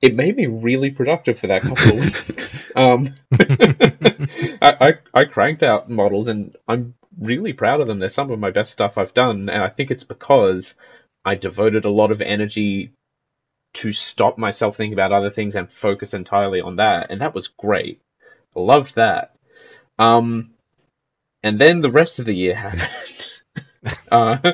[0.00, 2.70] it made me really productive for that couple of weeks.
[2.76, 3.14] Um,
[4.62, 7.98] I, I I cranked out models, and I'm really proud of them.
[7.98, 10.74] They're some of my best stuff I've done, and I think it's because
[11.24, 12.92] I devoted a lot of energy
[13.74, 17.48] to stop myself thinking about other things and focus entirely on that, and that was
[17.48, 18.00] great.
[18.54, 19.34] Loved that.
[19.98, 20.50] Um,
[21.42, 23.32] and then the rest of the year happened.
[24.12, 24.52] uh,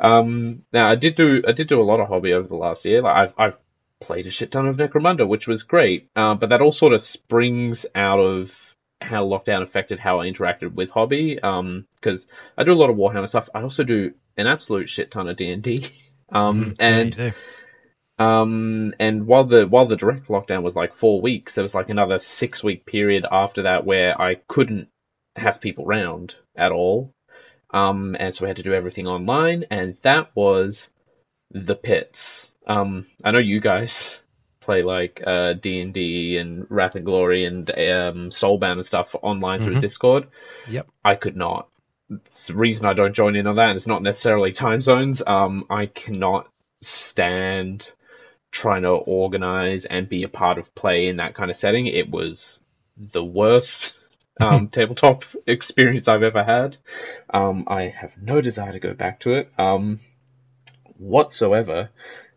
[0.00, 2.84] um, now I did do I did do a lot of hobby over the last
[2.84, 3.02] year.
[3.02, 3.56] Like I've I've
[4.02, 6.08] played a shit ton of Necromunda, which was great.
[6.14, 8.54] Uh, but that all sort of springs out of
[9.00, 11.40] how lockdown affected how I interacted with hobby.
[11.42, 12.26] Um, because
[12.56, 13.48] I do a lot of Warhammer stuff.
[13.54, 15.90] I also do an absolute shit ton of D and D.
[16.34, 17.34] Um, and
[18.18, 21.90] um, and while the while the direct lockdown was like four weeks, there was like
[21.90, 24.88] another six week period after that where I couldn't
[25.36, 27.12] have people round at all.
[27.70, 30.90] Um, and so we had to do everything online, and that was
[31.50, 32.51] the pits.
[32.66, 34.20] Um, I know you guys
[34.60, 39.14] play like uh, D and D and Wrath and Glory and um, Soulbound and stuff
[39.20, 39.72] online mm-hmm.
[39.72, 40.28] through Discord.
[40.68, 41.68] Yep, I could not.
[42.10, 45.22] It's the reason I don't join in on that is not necessarily time zones.
[45.26, 46.48] Um, I cannot
[46.82, 47.90] stand
[48.50, 51.86] trying to organize and be a part of play in that kind of setting.
[51.86, 52.58] It was
[52.96, 53.94] the worst
[54.40, 56.76] um, tabletop experience I've ever had.
[57.32, 60.00] Um, I have no desire to go back to it um,
[60.98, 61.90] whatsoever.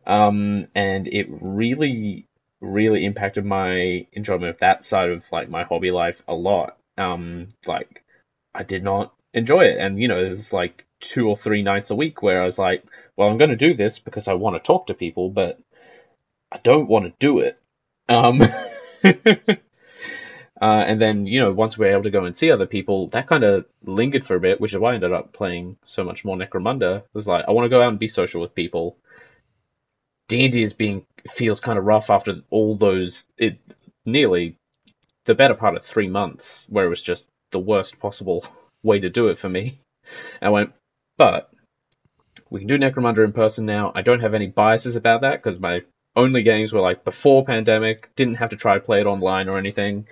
[0.06, 2.28] Um, and it really,
[2.62, 6.78] really impacted my enjoyment of that side of like my hobby life a lot.
[6.98, 8.04] Um, like
[8.54, 11.96] I did not enjoy it, and you know, there's like two or three nights a
[11.96, 12.84] week where I was like,
[13.18, 15.60] well, I'm going to do this because I want to talk to people, but
[16.52, 17.60] I don't want to do it.
[18.10, 18.42] Um,
[20.62, 23.08] Uh, and then, you know, once we were able to go and see other people,
[23.10, 26.04] that kind of lingered for a bit, which is why I ended up playing so
[26.04, 27.00] much more Necromunda.
[27.00, 28.98] It was like, I want to go out and be social with people.
[30.28, 33.58] D&D is being, feels kind of rough after all those, it,
[34.06, 34.56] nearly
[35.26, 38.46] the better part of three months, where it was just the worst possible
[38.84, 39.80] way to do it for me.
[40.42, 40.74] I went,
[41.18, 41.50] but
[42.50, 43.92] we can do Necromunda in person now.
[43.96, 45.82] I don't have any biases about that because my
[46.16, 49.58] only games were like before pandemic, didn't have to try to play it online or
[49.58, 50.08] anything.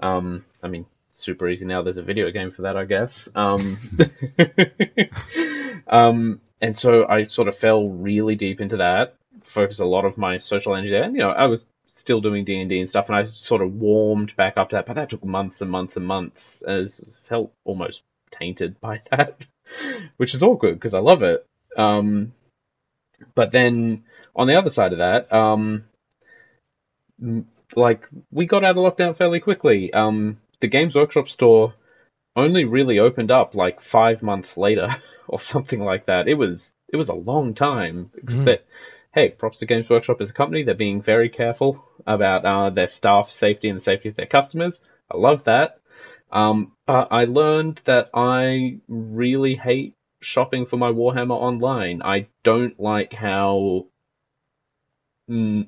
[0.00, 1.82] Um, I mean, super easy now.
[1.82, 3.28] There's a video game for that, I guess.
[3.34, 3.78] Um,
[5.86, 9.16] um, and so I sort of fell really deep into that,
[9.52, 11.04] focused a lot of my social energy there.
[11.04, 11.66] And, you know, I was
[11.96, 14.76] still doing D and D and stuff, and I sort of warmed back up to
[14.76, 14.86] that.
[14.86, 19.36] But that took months and months and months, as felt almost tainted by that,
[20.16, 21.46] which is all good because I love it.
[21.76, 22.32] Um,
[23.34, 24.02] but then
[24.34, 25.84] on the other side of that, um,
[27.76, 29.92] like we got out of lockdown fairly quickly.
[29.92, 31.74] Um, the Games Workshop store
[32.36, 34.88] only really opened up like five months later
[35.28, 36.28] or something like that.
[36.28, 38.10] It was it was a long time.
[38.16, 38.58] Mm.
[39.12, 40.62] Hey, props to Games Workshop as a company.
[40.62, 44.80] They're being very careful about uh, their staff safety and the safety of their customers.
[45.10, 45.78] I love that.
[46.30, 52.00] Um, but I learned that I really hate shopping for my Warhammer online.
[52.02, 53.86] I don't like how
[55.30, 55.66] mm,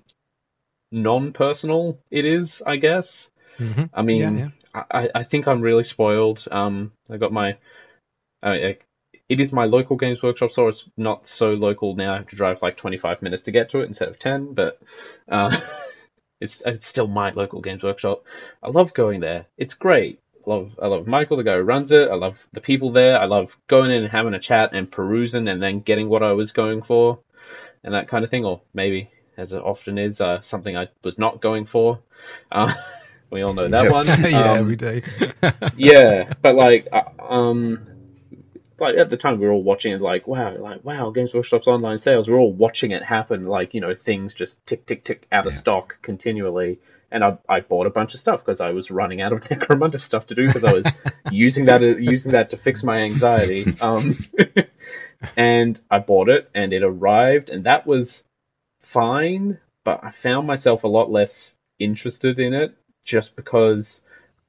[0.91, 3.31] non-personal it is, I guess.
[3.59, 3.85] Mm-hmm.
[3.93, 4.83] I mean, yeah, yeah.
[4.91, 6.45] I, I think I'm really spoiled.
[6.51, 7.57] Um, I got my,
[8.43, 8.77] I, I,
[9.29, 10.71] it is my local Games Workshop store.
[10.71, 12.15] It's not so local now.
[12.15, 14.81] I have to drive like 25 minutes to get to it instead of 10, but
[15.29, 15.61] uh,
[16.41, 18.25] it's it's still my local Games Workshop.
[18.63, 19.47] I love going there.
[19.59, 20.21] It's great.
[20.47, 22.11] I love I love Michael, the guy who runs it.
[22.11, 23.19] I love the people there.
[23.21, 26.33] I love going in and having a chat and perusing and then getting what I
[26.33, 27.21] was going for,
[27.85, 28.45] and that kind of thing.
[28.45, 32.01] Or maybe, as it often is, uh, something I was not going for.
[32.53, 32.73] Uh,
[33.31, 33.91] we all know that Yeah.
[33.91, 34.15] one.
[34.25, 35.03] yeah, Um, we do.
[35.75, 37.87] yeah, but like, uh, um,
[38.79, 41.67] like at the time we were all watching it, like wow, like wow, Games Workshop's
[41.69, 42.29] online sales.
[42.29, 45.47] We are all watching it happen, like you know, things just tick, tick, tick out
[45.47, 45.59] of Yeah.
[45.59, 46.79] stock continually.
[47.11, 50.01] And I, I bought a bunch of stuff because I was running out of Necromunda
[50.01, 50.93] stuff to do because I was
[51.31, 53.75] using that using that to fix my anxiety.
[53.81, 54.19] Um,
[55.37, 58.25] and I bought it, and it arrived, and that was
[58.81, 59.59] fine.
[59.85, 62.75] But I found myself a lot less interested in it
[63.05, 64.01] just because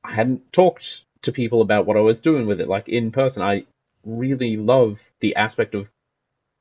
[0.04, 3.42] I hadn't talked to people about what I was doing with it, like in person.
[3.42, 3.66] I
[4.06, 5.90] really love the aspect of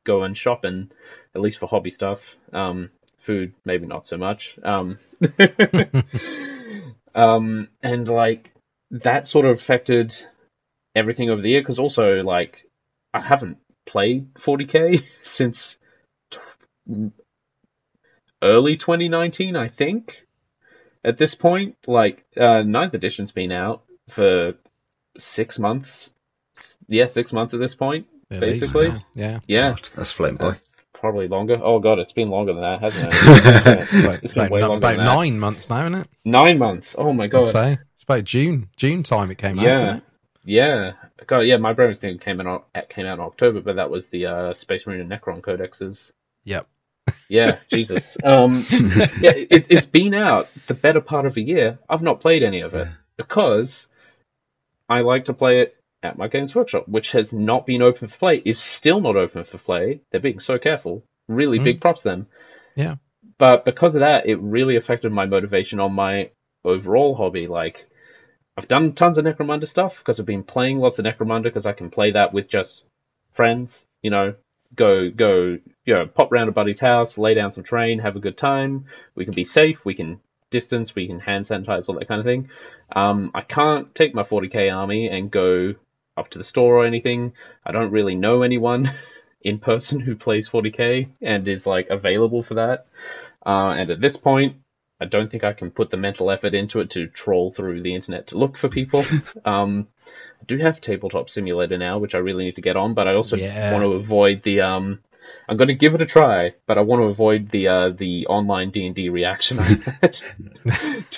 [0.04, 0.90] going shopping,
[1.34, 2.36] at least for hobby stuff.
[2.52, 4.58] Um, food, maybe not so much.
[4.62, 4.98] Um,
[7.14, 8.50] um, and like
[8.90, 10.14] that sort of affected
[10.94, 12.66] everything over the year because also like
[13.12, 15.76] I haven't played 40k since
[16.30, 16.38] t-
[18.42, 20.26] early 2019, I think.
[21.04, 24.54] At this point, like uh, ninth edition's been out for
[25.18, 26.13] six months.
[26.88, 28.06] Yeah, six months at this point.
[28.30, 29.02] At least, basically.
[29.14, 29.40] yeah.
[29.46, 30.56] Yeah, That's flown by.
[30.92, 31.58] probably longer.
[31.62, 33.14] Oh god, it's been longer than that, hasn't it?
[33.94, 34.00] yeah.
[34.04, 35.14] About, It's been about, way no- longer about than that.
[35.14, 36.08] nine months now, isn't it?
[36.24, 36.94] Nine months.
[36.98, 37.48] Oh my I'd god.
[37.48, 39.64] say it's about June, June time it came out.
[39.64, 39.78] Yeah.
[39.78, 40.04] didn't?
[40.46, 40.92] Yeah,
[41.26, 41.56] God, yeah.
[41.56, 44.54] My Brahms thing came in o- came out in October, but that was the uh,
[44.54, 46.10] Space Marine and Necron codexes.
[46.44, 46.66] Yep.
[47.30, 48.16] Yeah, Jesus.
[48.24, 51.78] Um, yeah, it, it's been out the better part of a year.
[51.88, 53.86] I've not played any of it because
[54.88, 58.16] I like to play it at my Games Workshop, which has not been open for
[58.18, 58.42] play.
[58.44, 60.00] Is still not open for play.
[60.10, 61.02] They're being so careful.
[61.28, 61.64] Really Mm.
[61.64, 62.26] big props to them.
[62.76, 62.94] Yeah.
[63.38, 66.30] But because of that, it really affected my motivation on my
[66.64, 67.46] overall hobby.
[67.46, 67.86] Like,
[68.56, 71.72] I've done tons of Necromunda stuff because I've been playing lots of Necromunda because I
[71.72, 72.82] can play that with just
[73.32, 73.86] friends.
[74.02, 74.34] You know,
[74.76, 78.20] go go you know pop round a buddy's house, lay down some train, have a
[78.20, 78.84] good time.
[79.14, 79.84] We can be safe.
[79.84, 80.20] We can
[80.50, 80.94] distance.
[80.94, 82.48] We can hand sanitize all that kind of thing.
[82.94, 85.74] Um, I can't take my 40k army and go
[86.16, 87.32] up to the store or anything.
[87.64, 88.90] I don't really know anyone
[89.42, 92.86] in person who plays 40k and is like available for that.
[93.44, 94.56] Uh, and at this point,
[95.00, 97.94] I don't think I can put the mental effort into it to troll through the
[97.94, 99.04] internet to look for people.
[99.44, 99.88] um,
[100.40, 103.14] I do have Tabletop Simulator now, which I really need to get on, but I
[103.14, 103.70] also Yeah.
[103.70, 104.60] want to avoid the.
[104.60, 105.00] Um,
[105.48, 108.26] I'm going to give it a try, but I want to avoid the uh, the
[108.26, 110.22] online D and D reaction I had to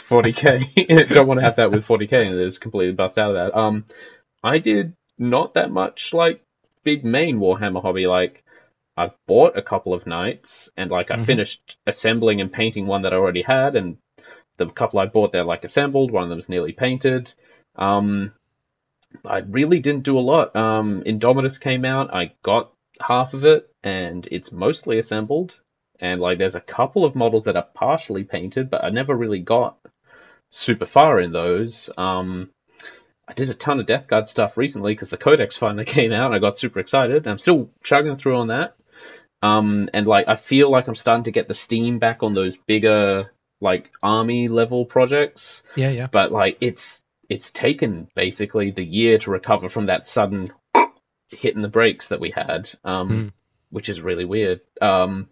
[0.09, 1.12] 40k.
[1.12, 3.59] don't want to have that with 40k, and just completely bust out of that.
[3.59, 3.85] Um,
[4.42, 6.40] I did not that much like
[6.84, 8.06] big main Warhammer hobby.
[8.06, 8.42] Like
[8.96, 11.24] I've bought a couple of knights and like I Mhm.
[11.26, 13.98] finished assembling and painting one that I already had, and
[14.58, 16.10] the couple I bought they're like assembled.
[16.10, 17.32] One of them's nearly painted.
[17.76, 18.32] Um,
[19.24, 20.54] I really didn't do a lot.
[20.56, 22.12] Um, Indomitus came out.
[22.12, 25.58] I got half of it, and it's mostly assembled.
[26.00, 29.40] And like, there's a couple of models that are partially painted, but I never really
[29.40, 29.76] got
[30.50, 31.90] super far in those.
[31.96, 32.50] Um,
[33.28, 36.27] I did a ton of Death Guard stuff recently because the Codex finally came out,
[36.27, 37.27] and I got super excited.
[37.27, 38.77] I'm still chugging through on that.
[39.43, 42.57] Um, and like, I feel like I'm starting to get the steam back on those
[42.57, 46.07] bigger, like army level projects Yeah, yeah.
[46.12, 50.53] but like it's it's taken basically the year to recover from that sudden
[51.28, 53.32] hitting the brakes that we had, um, Mm.
[53.70, 54.61] which is really weird.
[54.81, 55.28] Um,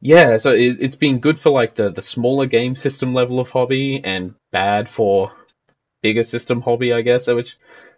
[0.00, 3.48] yeah, so it, it's been good for like the the smaller game system level of
[3.50, 5.32] hobby, and bad for
[6.02, 7.26] bigger system hobby, I guess.
[7.26, 7.56] Which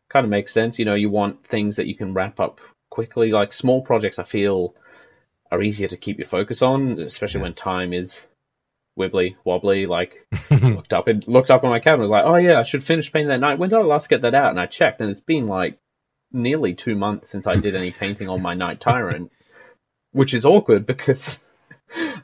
[0.09, 0.79] kind of makes sense.
[0.79, 2.61] You know, you want things that you can wrap up
[2.91, 3.31] quickly.
[3.31, 4.75] Like small projects, I feel
[5.51, 7.45] are easier to keep your focus on, especially Yeah.
[7.45, 8.27] when time is
[8.99, 9.87] wibbly wobbly.
[9.87, 12.85] Like looked up and looked up on my cabinet, was like, oh yeah, I should
[12.85, 13.59] finish painting that knight.
[13.59, 14.51] When did I last get that out?
[14.51, 15.79] And I checked, and it's been like
[16.33, 19.33] nearly two months since I did any painting on my Knight Tyrant,
[20.13, 21.39] which is awkward because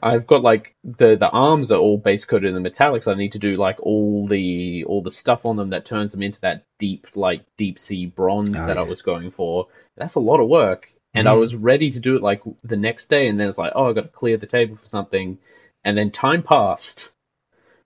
[0.01, 3.07] I've got like the the arms are all base coated in the metallics.
[3.11, 6.23] I need to do like all the all the stuff on them that turns them
[6.23, 9.67] into that deep like deep sea bronze Oh, that I was going for.
[9.97, 10.91] That's a lot of work.
[11.13, 11.39] And I Mhm.
[11.39, 13.93] was ready to do it like the next day, and then it's like, oh, I
[13.93, 15.37] got to clear the table for something,
[15.83, 17.11] and then time passed.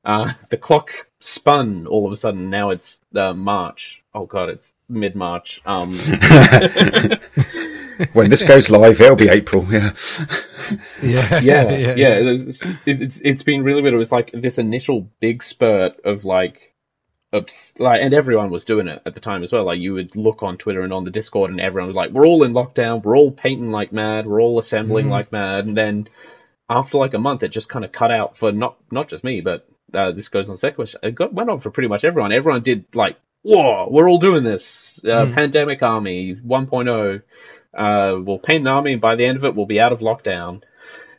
[0.04, 2.50] Uh, the clock spun all of a sudden.
[2.50, 4.04] Now it's uh, March.
[4.14, 5.62] Oh god, it's mid March.
[5.66, 5.98] Um,
[8.14, 9.66] when this goes live, it'll be April.
[9.72, 9.92] Yeah.
[11.02, 12.20] yeah, yeah, yeah.
[12.22, 13.94] It's, it's it's been really weird.
[13.94, 16.74] It was like this initial big spurt of like,
[17.34, 19.66] obs- like, and everyone was doing it at the time as well.
[19.66, 22.26] Like you would look on Twitter and on the Discord, and everyone was like, "We're
[22.28, 23.04] all in lockdown.
[23.04, 24.26] We're all painting like mad.
[24.28, 25.12] We're all assembling Mhm.
[25.12, 26.08] like mad." And then
[26.70, 29.42] after like a month, it just kind of cut out for not not just me,
[29.42, 32.32] but uh, this goes on second, it got, went on for pretty much everyone.
[32.32, 35.00] Everyone did like, whoa, we're all doing this.
[35.04, 35.34] Uh, Mm.
[35.34, 37.22] Pandemic Army 1.0.
[37.76, 40.00] Uh, we'll paint an army, and by the end of it, we'll be out of
[40.00, 40.62] lockdown.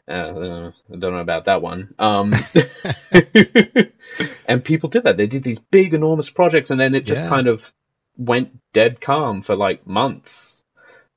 [0.08, 1.94] Uh, I don't know about that one.
[1.98, 2.32] Um,
[4.46, 5.16] and people did that.
[5.16, 7.28] They did these big, enormous projects, and then it just Yeah.
[7.28, 7.72] kind of
[8.16, 10.62] went dead calm for like months.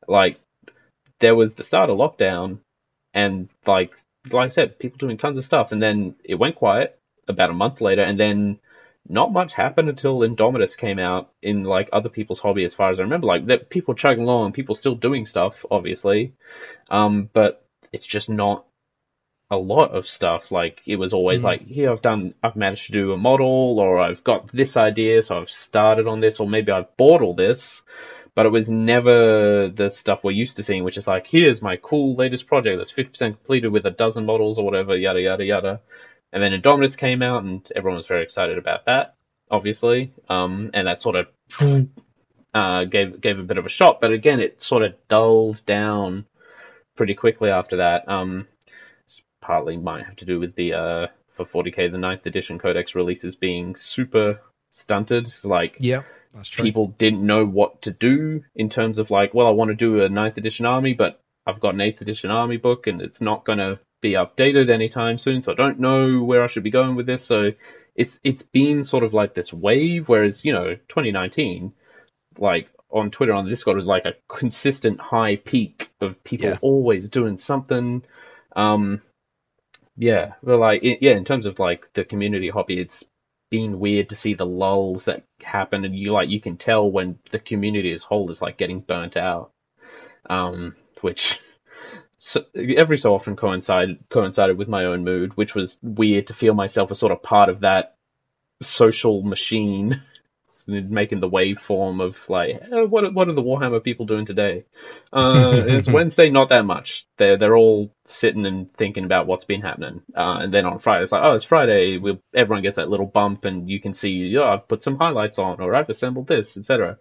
[0.07, 0.39] Like
[1.19, 2.59] there was the start of lockdown,
[3.13, 3.95] and like
[4.31, 7.53] like I said, people doing tons of stuff, and then it went quiet about a
[7.53, 8.59] month later, and then
[9.07, 12.99] not much happened until Indomitus came out in like other people's hobby, as far as
[12.99, 13.27] I remember.
[13.27, 16.33] Like that, people chugging along, people still doing stuff, obviously,
[16.89, 18.65] um, but it's just not
[19.51, 20.51] a lot of stuff.
[20.51, 21.45] Like it was always Mhm.
[21.45, 25.21] like, here I've done, I've managed to do a model, or I've got this idea,
[25.21, 27.81] so I've started on this, or maybe I've bought all this.
[28.35, 31.77] But it was never the stuff we're used to seeing, which is like, here's my
[31.77, 35.81] cool latest project that's 50% completed with a dozen models or whatever, yada, yada, yada.
[36.35, 39.15] And then Indomitus came out, and everyone was very excited about that,
[39.49, 40.11] obviously.
[40.27, 41.27] Um, and that sort of
[42.53, 46.25] uh, gave gave a bit of a shot, but again, it sort of dulled down
[46.97, 48.09] pretty quickly after that.
[48.09, 48.47] Um,
[49.39, 53.37] partly might have to do with the uh, for 40k the ninth edition codex releases
[53.37, 54.41] being super
[54.71, 55.33] stunted.
[55.45, 56.01] Like Yeah,
[56.33, 56.65] that's true.
[56.65, 60.03] people didn't know what to do in terms of like, well, I want to do
[60.03, 63.45] a ninth edition army, but I've got an eighth edition army book and it's not
[63.45, 66.95] going to be updated anytime soon, so I don't know where I should be going
[66.95, 67.23] with this.
[67.23, 67.51] So
[67.95, 71.73] it's it's been sort of like this wave, whereas you know 2019,
[72.39, 76.59] like on Twitter on the Discord was like a consistent high peak of people Yeah.
[76.61, 78.03] always doing something.
[78.55, 79.01] Um,
[79.97, 83.03] yeah, well, like i yeah, in terms of like the community hobby, it's
[83.51, 87.19] been weird to see the lulls that happen, and you like you can tell when
[87.31, 89.51] the community as whole is like getting burnt out,
[90.29, 91.39] um, which
[92.27, 96.55] so, every so often coincided coincided with my own mood, which was weird to feel
[96.55, 97.95] myself as sort of part of that
[98.61, 100.01] social machine,
[100.67, 104.65] making the waveform of like, eh, what are- what are the Warhammer people doing today?
[105.13, 107.05] Uh, it's Wednesday, not that much.
[107.17, 111.03] They're they're all sitting and thinking about what's been happening, uh, and then on Friday
[111.03, 111.97] it's like, oh, it's Friday.
[111.97, 115.39] We everyone gets that little bump, and you can see, yeah, I've put some highlights
[115.39, 116.97] on, or I've assembled this, etc.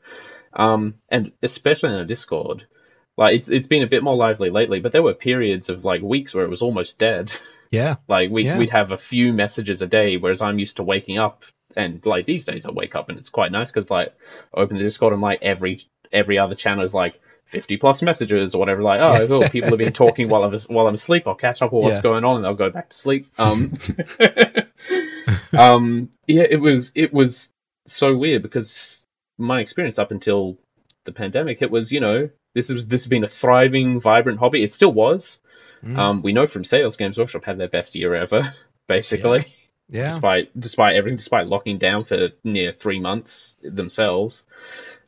[0.54, 2.66] Um, and especially in a Discord,
[3.16, 6.02] like it's it's been a bit more lively lately, but there were periods of like
[6.02, 7.30] weeks where it was almost dead.
[7.70, 8.56] Yeah, Like we Yeah.
[8.58, 11.42] we'd have a few messages a day, whereas I'm used to waking up
[11.74, 14.14] and like these days I wake up and it's quite nice because like
[14.54, 15.80] I open the Discord and like every
[16.12, 18.80] every other channel is like 50 plus messages or whatever.
[18.82, 21.24] Like oh, cool, people have been talking while I'm while I'm asleep.
[21.26, 22.02] I'll catch up on what's Yeah.
[22.02, 23.26] going on and I'll go back to sleep.
[23.38, 23.72] Um,
[25.56, 27.48] um, yeah, it was it was
[27.86, 29.04] so weird because
[29.38, 30.58] my experience up until
[31.04, 34.62] the pandemic, it was you know this was this has been a thriving, vibrant hobby.
[34.64, 35.38] It still was.
[35.84, 35.98] Mm.
[35.98, 38.54] Um, we know from sales, Games Workshop had their best year ever,
[38.88, 39.52] basically,
[39.88, 44.44] yeah, despite despite everything, despite locking down for near three months themselves.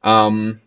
[0.03, 0.61] Um,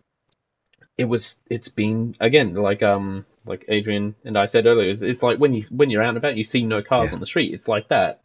[0.98, 5.22] it was it's been again like um like Adrian and I said earlier, it's, it's
[5.22, 7.14] like when you when you're out and about, you see no cars Yeah.
[7.14, 7.54] on the street.
[7.54, 8.20] It's like that.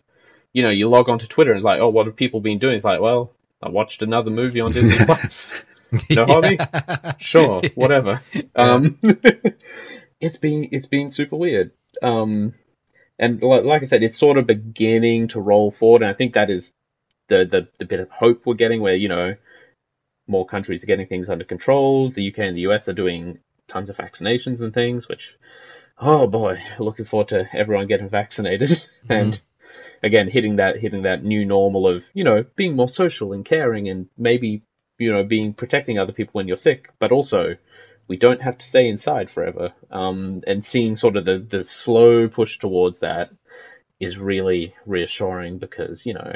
[0.54, 2.76] You know, you log onto Twitter and it's like, oh, what have people been doing?
[2.76, 5.52] It's like, well, I watched another movie on Disney Plus.
[6.10, 6.58] No hobby?
[7.20, 8.22] sure, whatever.
[8.56, 9.00] Um,
[10.20, 11.72] it's been it's been super weird.
[12.02, 12.54] Um,
[13.18, 16.34] and li- like I said, it's sort of beginning to roll forward, and I think
[16.34, 16.72] that is
[17.30, 19.36] the the, the bit of hope we're getting, where you know
[20.28, 22.14] more countries are getting things under controls.
[22.14, 25.38] The UK and the US are doing tons of vaccinations and things, which
[25.98, 29.40] oh boy, looking forward to everyone getting vaccinated and
[30.04, 33.90] again hitting that hitting that new normal of you know being more social and caring
[33.90, 34.62] and maybe
[35.00, 37.56] you know being protecting other people when you're sick, but also
[38.08, 39.72] we don't have to stay inside forever.
[39.92, 43.30] Um, and seeing sort of the the slow push towards that
[44.00, 46.34] is really reassuring because you know.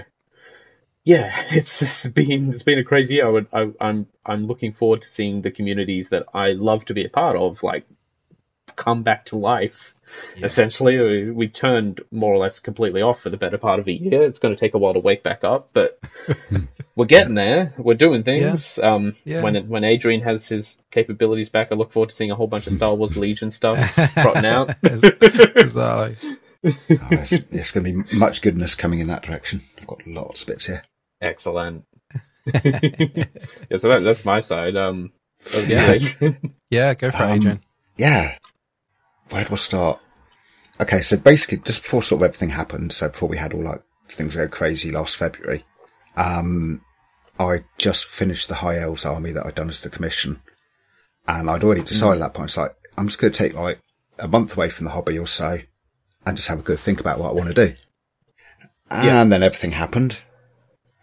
[1.06, 3.27] Yeah, it's, it's been it's been a crazy year.
[3.27, 6.94] I would, I, I'm I'm looking forward to seeing the communities that I love to
[6.94, 7.86] be a part of, like
[8.76, 9.94] come back to life.
[10.36, 10.45] Yeah.
[10.45, 13.91] Essentially, we, we turned more or less completely off for the better part of a
[13.91, 14.23] year.
[14.23, 15.99] It's going to take a while to wake back up, but
[16.95, 17.73] we're getting there.
[17.77, 18.77] We're doing things.
[18.80, 19.44] Um, Yeah.
[19.44, 22.68] when when Adrian has his capabilities back, I look forward to seeing a whole bunch
[22.68, 23.77] of Star Wars Legion stuff
[24.15, 24.72] trotting out.
[24.84, 26.15] exactly.
[26.61, 26.69] Oh,
[27.11, 29.61] it's, it's going to be much goodness coming in that direction.
[29.77, 30.84] I've got lots of bits here.
[31.22, 31.86] Excellent.
[32.53, 34.76] yeah, so that, that's my side.
[34.76, 35.14] Um,
[35.56, 36.31] over to you, Yeah.
[36.69, 37.64] Yeah, go for it, Um, Adrian.
[37.98, 38.38] Yeah.
[39.30, 39.99] Where do I start?
[40.80, 43.81] Okay, so basically, just before sort of everything happened, so before we had all like
[44.07, 45.64] things go crazy last February,
[46.15, 46.81] um,
[47.39, 50.41] I just finished the High Elves army that I'd done as the commission,
[51.27, 52.49] and I'd already decided at that point.
[52.49, 53.80] It's like I'm just going to take like
[54.18, 55.60] a month away from the hobby or so,
[56.26, 57.76] and just have a good think about what I want to do.
[58.89, 59.23] And Yeah.
[59.26, 60.19] then everything happened.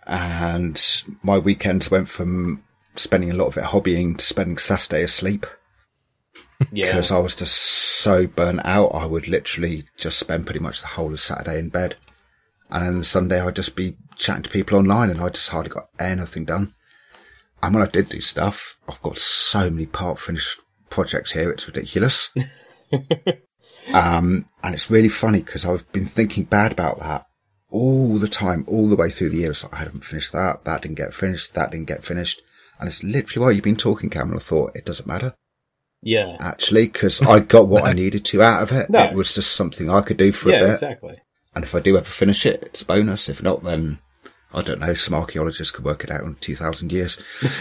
[0.07, 0.81] And
[1.23, 2.63] my weekends went from
[2.95, 5.47] spending a lot of it hobbying to spending Saturday asleep
[6.73, 6.87] Yeah.
[6.87, 8.95] because I was just so burnt out.
[8.95, 11.97] I would literally just spend pretty much the whole of Saturday in bed.
[12.71, 15.89] And then Sunday I'd just be chatting to people online and I just hardly got
[15.99, 16.75] anything done.
[17.63, 20.61] And when I did do stuff, I've got so many part finished
[20.91, 21.51] projects here.
[21.51, 22.31] It's ridiculous.
[23.93, 27.27] um, and it's really funny because I've been thinking bad about that
[27.71, 29.51] all the time, all the way through the year.
[29.51, 30.65] It's like, I haven't finished that.
[30.65, 31.55] That didn't get finished.
[31.55, 32.43] That didn't get finished.
[32.79, 35.35] And it's literally while you've been talking, Cameron, I thought it doesn't matter
[36.03, 36.37] yeah.
[36.41, 38.91] actually because I got what I needed to out of it.
[38.91, 39.05] No.
[39.05, 40.73] It was just something I could do for a Yeah, bit.
[40.75, 41.17] exactly.
[41.55, 43.29] And if I do ever finish it, it's a bonus.
[43.29, 43.99] If not, then
[44.53, 44.95] I don't know.
[44.95, 47.17] Some archaeologists could work it out in 2,000 years.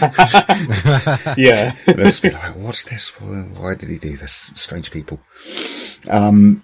[1.36, 1.74] Yeah.
[1.86, 3.08] They'll just be like, what's this?
[3.20, 4.50] Why did he do this?
[4.54, 5.20] Strange people.
[6.10, 6.62] Um,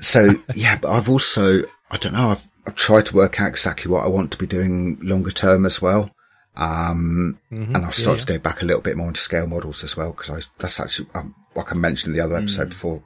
[0.00, 3.90] so yeah, but I've also, I don't know, I've, I've tried to work out exactly
[3.90, 6.10] what I want to be doing longer term as well.
[6.54, 9.96] Um, and I've started to go back a little bit more into scale models as
[9.96, 13.02] well, because I, that's actually, um, like I mentioned in the other episode before,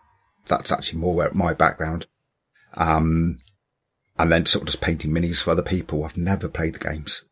[0.46, 2.06] that's actually more where my background.
[2.74, 3.38] Um,
[4.18, 6.04] and then sort of just painting minis for other people.
[6.04, 7.22] I've never played the games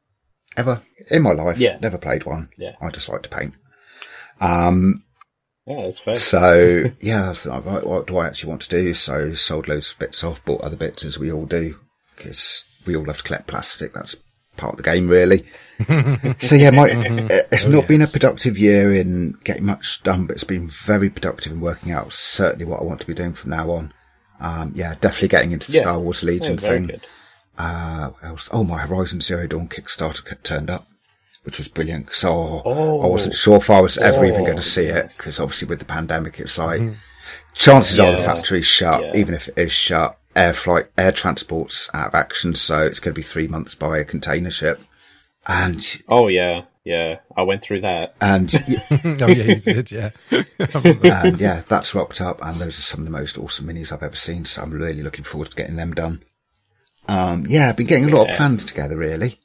[0.57, 1.59] ever in my life.
[1.59, 1.79] Yeah.
[1.81, 2.51] Never played one.
[2.57, 2.75] Yeah.
[2.81, 3.55] I just like to paint.
[4.41, 5.03] Um,
[5.67, 6.15] Yeah, that's fair.
[6.15, 8.95] so yeah, I'm what do I actually want to do?
[8.95, 11.79] So sold loads of bits off, bought other bits as we all do,
[12.17, 13.95] because we all have to collect plastic.
[13.95, 14.17] That's
[14.57, 15.45] part of the game, really.
[16.39, 16.89] so yeah, my,
[17.53, 21.11] it's Oh, not been a productive year in getting much done, but it's been very
[21.11, 23.93] productive in working out certainly what I want to be doing from now on.
[24.41, 25.83] Um, yeah, definitely getting into the Yeah.
[25.83, 26.87] Star Wars Legion Oh, thing.
[26.87, 27.01] good.
[27.59, 28.49] Uh, else?
[28.53, 30.87] Oh, my Horizon Zero Dawn Kickstarter turned up,
[31.45, 32.13] which was brilliant.
[32.13, 33.07] So I Oh.
[33.09, 35.79] wasn't sure if I was ever even Oh, going to see it because obviously with
[35.79, 36.83] the pandemic, it's like
[37.55, 38.25] chances are the Yeah.
[38.27, 39.03] factory's shut.
[39.03, 39.13] Yeah.
[39.15, 42.55] Even if it is shut, air flight, air transport's out of action.
[42.55, 44.81] So it's going to be three months by a container ship.
[45.47, 47.19] And, Oh yeah, yeah.
[47.37, 48.15] I went through that.
[48.21, 48.53] and,
[49.23, 49.91] oh yeah, you did.
[49.91, 50.11] Yeah.
[50.59, 52.41] And yeah, that's rocked up.
[52.43, 54.45] And those are some of the most awesome minis I've ever seen.
[54.45, 56.23] So I'm really looking forward to getting them done.
[57.07, 59.39] Um, yeah, I've been getting a lot of plans together, really,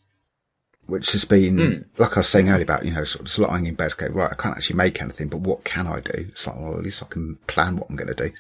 [0.86, 2.02] which has been, Hmm.
[2.02, 4.07] like I was saying earlier about, you know, sort of just lying in bed, go,
[4.07, 6.28] right, I can't actually make anything, but what can I do?
[6.30, 8.32] It's like, well, at least I can plan what I'm going to do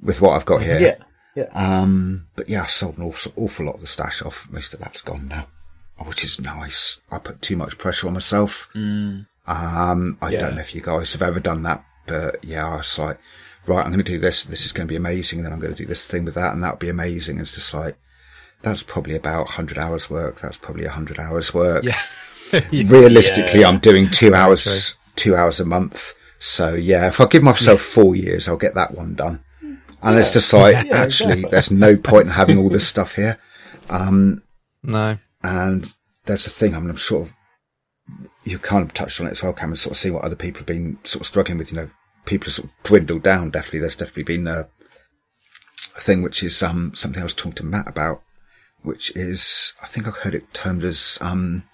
[0.00, 0.78] with what I've got here.
[0.78, 0.94] Yeah,
[1.38, 1.80] yeah.
[1.82, 4.48] Um, but yeah, I sold an awful, awful lot of the stash off.
[4.50, 5.46] Most of that's gone now,
[6.06, 7.00] which is nice.
[7.10, 8.68] I put too much pressure on myself.
[8.74, 10.40] Um, I Yeah.
[10.40, 13.18] don't know if you guys have ever done that, but yeah, I was like,
[13.66, 14.42] right, I'm going to do this.
[14.44, 15.38] This is going to be amazing.
[15.38, 17.38] And then I'm going to do this thing with that and that'll be amazing.
[17.38, 17.96] It's just like,
[18.62, 20.40] that's probably about 100 hours work.
[20.40, 21.84] That's probably 100 hours work.
[21.84, 21.98] yeah.
[22.72, 23.68] Realistically, Yeah.
[23.68, 26.14] I'm doing two hours, two hours a month.
[26.38, 29.42] So yeah, if I give myself four years, I'll get that one done.
[30.02, 31.50] And it's just like, actually, exactly.
[31.50, 33.38] there's no point in having all this stuff here.
[34.82, 35.18] No.
[35.42, 35.92] And
[36.24, 37.34] there's a thing, I mean, I'm sort of,
[38.44, 40.60] you kind of touched on it as well, Cameron, sort of seeing what other people
[40.60, 41.90] have been sort of struggling with, you know,
[42.24, 43.50] people have sort of dwindled down.
[43.50, 44.68] Definitely, there's definitely been a,
[45.96, 48.22] a thing which is, um, something I was talking to Matt about,
[48.82, 51.64] which is, I think I've heard it termed as, um,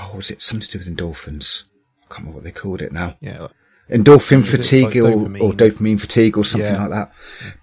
[0.00, 1.64] oh, was it something to do with endorphins?
[1.98, 3.16] I can't remember what they called it now.
[3.20, 3.48] Yeah.
[3.90, 5.40] Endorphin Is fatigue like or, dopamine?
[5.40, 6.80] or dopamine fatigue or something Yeah.
[6.86, 7.12] like that.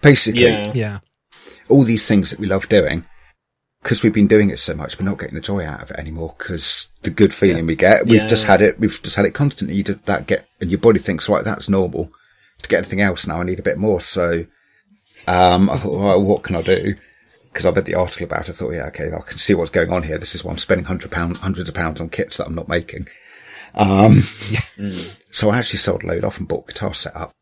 [0.01, 0.71] Basically, Yeah.
[0.73, 0.99] Yeah.
[1.69, 3.03] all these things that we love doing,
[3.81, 5.97] because we've been doing it so much, we're not getting the joy out of it
[5.99, 6.35] anymore.
[6.37, 8.27] Because the good feeling we get, we've Yeah.
[8.27, 8.79] just had it.
[8.79, 9.75] We've just had it constantly.
[9.75, 12.09] You just, that get, and your body thinks, right, that's normal.
[12.61, 13.99] To get anything else now, I need a bit more.
[13.99, 14.45] So,
[15.27, 16.95] um, I thought, well, what can I do?
[17.51, 18.51] Because I read the article about it.
[18.51, 20.17] I thought, yeah, okay, I can see what's going on here.
[20.17, 22.69] This is why I'm spending hundred pounds, hundreds of pounds on kits that I'm not
[22.69, 23.07] making.
[23.75, 24.21] Um,
[25.31, 27.33] so I actually sold a load off and bought a guitar setup,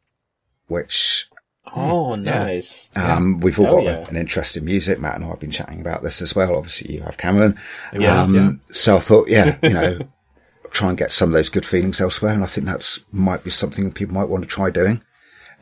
[0.67, 1.27] which
[1.73, 2.45] Oh, Yeah.
[2.45, 2.87] nice.
[2.95, 4.07] um, we've all Hell got yeah.
[4.09, 4.99] an interest in music.
[4.99, 6.55] Matt and I have been chatting about this as well.
[6.55, 7.57] Obviously, you have Cameron.
[7.93, 8.51] Yeah, um, yeah.
[8.71, 9.99] So I thought, yeah, you know,
[10.71, 12.33] try and get some of those good feelings elsewhere.
[12.33, 15.01] And I think that's might be something people might want to try doing,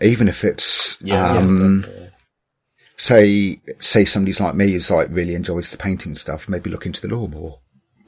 [0.02, 1.32] even if it's, Yeah.
[1.32, 2.10] um, definitely.
[2.98, 7.02] say, say somebody's like me who's like really enjoys the painting stuff, maybe look into
[7.06, 7.60] the lore more.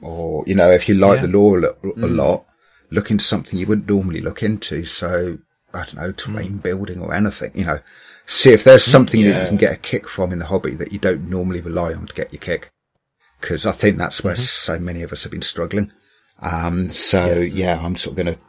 [0.01, 1.27] Or, you know, if you like Yeah.
[1.27, 2.45] the lore a, lo- Mm.
[2.91, 4.85] Look into something you wouldn't normally look into.
[4.85, 5.39] So,
[5.73, 6.18] I don't know, Mm.
[6.18, 7.80] terrain building or anything, you know,
[8.26, 10.91] see if there's something that you can get a kick from in the hobby that
[10.91, 12.72] you don't normally rely on to get your kick.
[13.39, 15.91] Cause I think that's where so many of us have been struggling.
[16.39, 18.41] Um, so yeah, I'm sort of going to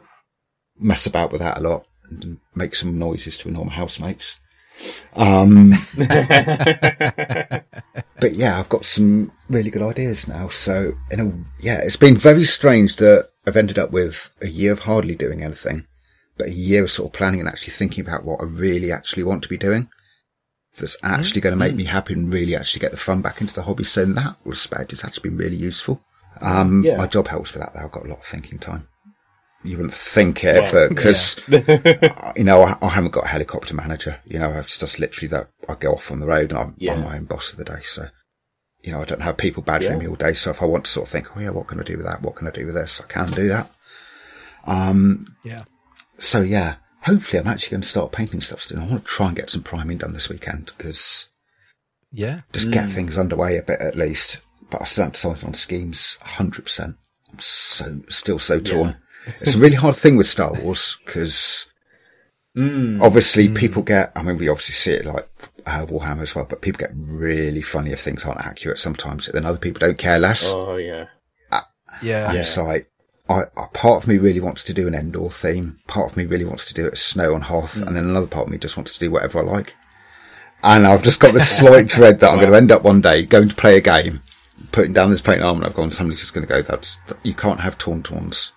[0.77, 4.37] mess about with that a lot and make some noises to annoy my housemates.
[5.15, 5.71] Um,
[8.19, 10.47] but yeah, I've got some really good ideas now.
[10.49, 14.71] So, in a, yeah, it's been very strange that I've ended up with a year
[14.71, 15.85] of hardly doing anything,
[16.37, 19.23] but a year of sort of planning and actually thinking about what I really actually
[19.23, 19.89] want to be doing.
[20.79, 23.53] that's actually going to make me happy and really actually get the fun back into
[23.53, 23.83] the hobby.
[23.83, 26.01] So in that respect, it's actually been really useful.
[26.41, 26.97] Um, Yeah.
[26.97, 27.81] my job helps with that though.
[27.85, 28.87] I've got a lot of thinking time.
[29.63, 30.71] You wouldn't think it, Yeah.
[30.71, 31.39] but because,
[32.35, 35.49] you know, I, I haven't got a helicopter manager, you know, it's just literally that
[35.69, 36.93] I go off on the road and I'm, Yeah.
[36.95, 37.81] I'm my own boss of the day.
[37.83, 38.07] So,
[38.83, 39.99] you know, I don't have people badgering Yeah.
[40.03, 40.33] me all day.
[40.33, 42.05] So if I want to sort of think, oh yeah, what can I do with
[42.05, 42.21] that?
[42.21, 42.99] What can I do with this?
[43.01, 43.69] I can do that.
[44.65, 45.63] Um, Yeah.
[46.17, 48.79] so yeah, hopefully I'm actually going to start painting stuff soon.
[48.79, 51.27] I want to try and get some priming done this weekend because
[52.11, 52.41] Yeah.
[52.51, 54.39] just get things underway a bit at least.
[54.69, 56.97] But I still haven't decided on schemes 100%.
[57.31, 58.95] I'm so, still so torn.
[59.39, 61.67] It's a really hard thing with Star Wars because
[62.55, 63.01] Mm.
[63.01, 65.27] obviously people get, I mean, we obviously see it like
[65.65, 69.27] uh, Warhammer as well, but people get really funny if things aren't accurate sometimes.
[69.27, 70.51] Then other people don't care less.
[70.51, 71.05] Oh yeah.
[71.51, 71.61] Uh,
[72.01, 72.29] yeah.
[72.29, 72.89] And it's like,
[73.29, 75.79] I, I, part of me really wants to do an Endor theme.
[75.87, 77.75] Part of me really wants to do it as snow on Hoth.
[77.75, 77.83] Hmm.
[77.83, 79.75] And then another part of me just wants to do whatever I like.
[80.63, 83.25] And I've just got this slight dread that I'm going to end up one day
[83.25, 84.21] going to play a game,
[84.71, 87.33] putting down this paint armor, and I've gone, somebody's just going to go, that's, you
[87.33, 88.51] can't have Tauntauns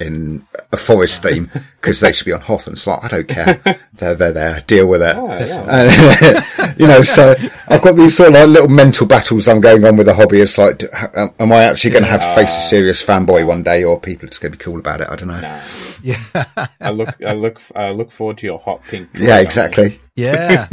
[0.00, 1.50] in a forest theme
[1.80, 2.66] because they should be on Hoth.
[2.66, 3.60] And it's like, I don't care.
[3.94, 4.60] they're, they're there.
[4.66, 5.16] Deal with it.
[5.16, 6.68] Ah, yeah.
[6.68, 7.34] And, you know, so
[7.68, 10.40] I've got these sort of like little mental battles I'm going on with the hobby.
[10.40, 10.82] It's like,
[11.14, 14.26] am I actually going to have to face a serious fanboy one day, or people
[14.26, 15.08] are just going to be cool about it?
[15.10, 15.40] I don't know.
[15.40, 15.60] Nah.
[16.02, 16.20] Yeah.
[16.80, 19.10] I look, I look, I look forward to your hot pink.
[19.14, 20.00] Yeah, exactly.
[20.14, 20.66] Yeah.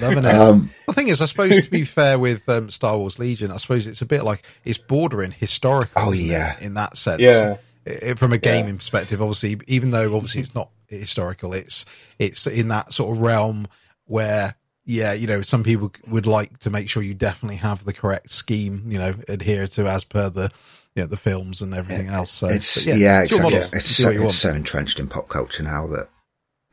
[0.00, 0.34] Loving it.
[0.34, 3.56] Um, the thing is, I suppose to be fair with um, Star Wars Legion, I
[3.56, 6.02] suppose it's a bit like it's bordering historical.
[6.02, 6.56] Oh, isn't it, yeah.
[6.60, 7.20] in that sense.
[7.20, 7.56] Yeah.
[7.86, 11.84] I- from a gaming perspective, obviously, even though obviously it's not historical, it's
[12.18, 13.66] it's in that sort of realm
[14.06, 14.54] where,
[14.84, 18.30] yeah, you know, some people would like to make sure you definitely have the correct
[18.30, 20.50] scheme, you know, adhere to as per the,
[20.94, 22.30] you know, the films and everything else.
[22.30, 23.58] So it's but yeah, it's exactly.
[23.58, 23.78] model.
[23.78, 26.08] It's so, it's so entrenched in pop culture now that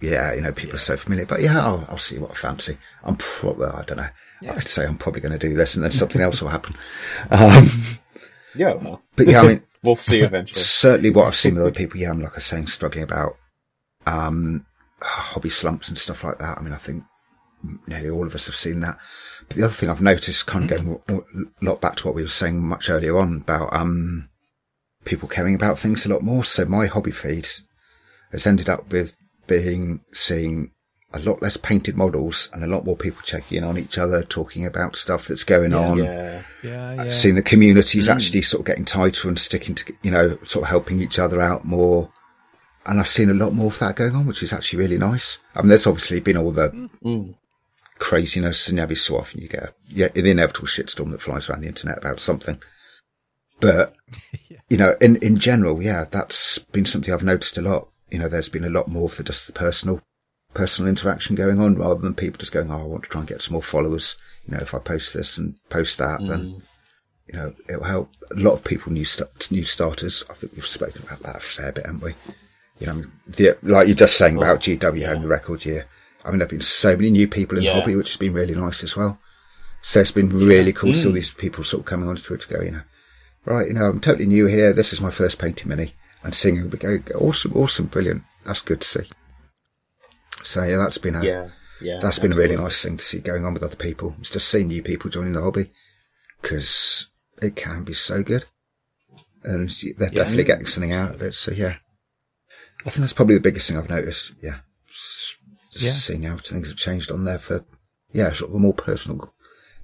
[0.01, 1.25] yeah, you know, people are so familiar.
[1.25, 2.77] But yeah, I'll, I'll see what I fancy.
[3.03, 4.09] I'm probably I don't know.
[4.49, 6.75] I could say I'm probably going to do this, and then something else will happen.
[7.29, 7.69] Um,
[8.55, 8.73] Yeah.
[8.75, 10.59] well, but yeah, I mean, we'll see eventually.
[10.59, 13.37] certainly what I've seen with other people, yeah, I'm like I was saying, struggling about
[14.05, 14.65] um,
[15.01, 16.57] hobby slumps and stuff like that.
[16.57, 17.03] I mean, I think
[17.87, 18.97] nearly all of us have seen that.
[19.47, 21.01] But the other thing I've noticed, kind of going
[21.61, 24.29] a lot back to what we were saying much earlier on about um,
[25.05, 26.43] people caring about things a lot more.
[26.43, 27.47] So my hobby feed
[28.31, 29.15] has ended up with
[29.47, 30.71] being seeing
[31.13, 34.23] a lot less painted models and a lot more people checking in on each other,
[34.23, 35.97] talking about stuff that's going on.
[35.97, 36.43] Yeah.
[36.63, 37.09] Yeah, yeah.
[37.11, 40.69] Seeing the communities actually sort of getting tighter and sticking to, you know, sort of
[40.69, 42.09] helping each other out more.
[42.85, 45.37] And I've seen a lot more of that going on, which is actually really nice.
[45.53, 46.69] I mean, there's obviously been all the
[47.03, 47.35] Mm.
[47.99, 51.61] craziness and every so often you get a, yeah, the inevitable shitstorm that flies around
[51.61, 52.61] the internet about something.
[53.59, 53.93] But,
[54.69, 57.89] you know, in, in general, yeah, that's been something I've noticed a lot.
[58.09, 60.01] You know, there's been a lot more for just the personal,
[60.53, 63.27] personal interaction going on rather than people just going, Oh, I want to try and
[63.27, 64.15] get some more followers.
[64.45, 66.61] You know, if I post this and post that, then, mm.
[67.27, 70.23] you know, it'll help a lot of people, new, st- new starters.
[70.29, 72.13] I think we've spoken about that a fair bit, haven't we?
[72.79, 75.63] You know, I mean, the, like you're just saying about oh, GW having the record
[75.65, 75.85] year.
[76.25, 77.75] I mean, there've been so many new people in Yeah.
[77.75, 79.19] the hobby, which has been really nice as well.
[79.83, 81.15] So it's been really cool to see all mm.
[81.15, 82.81] these people sort of coming onto Twitter go, you know,
[83.45, 84.73] right, you know, I'm totally new here.
[84.73, 86.69] This is my first painting mini and singing.
[86.69, 88.23] We go, awesome, awesome, brilliant.
[88.45, 89.09] That's good to see.
[90.43, 91.49] So yeah, that's been a, Yeah.
[91.81, 91.99] Yeah.
[91.99, 94.15] that's been a really nice thing to see going on with other people.
[94.19, 95.71] It's just seeing new people joining the hobby
[96.41, 97.07] because
[97.41, 98.45] it can be so good.
[99.43, 101.33] And they're definitely getting something out of it.
[101.33, 101.75] So yeah,
[102.85, 104.33] I think that's probably the biggest thing I've noticed.
[104.41, 104.59] Yeah.
[105.71, 105.91] Just Yeah.
[105.93, 107.65] seeing how things have changed on there for,
[108.11, 109.33] yeah, sort of a more personal,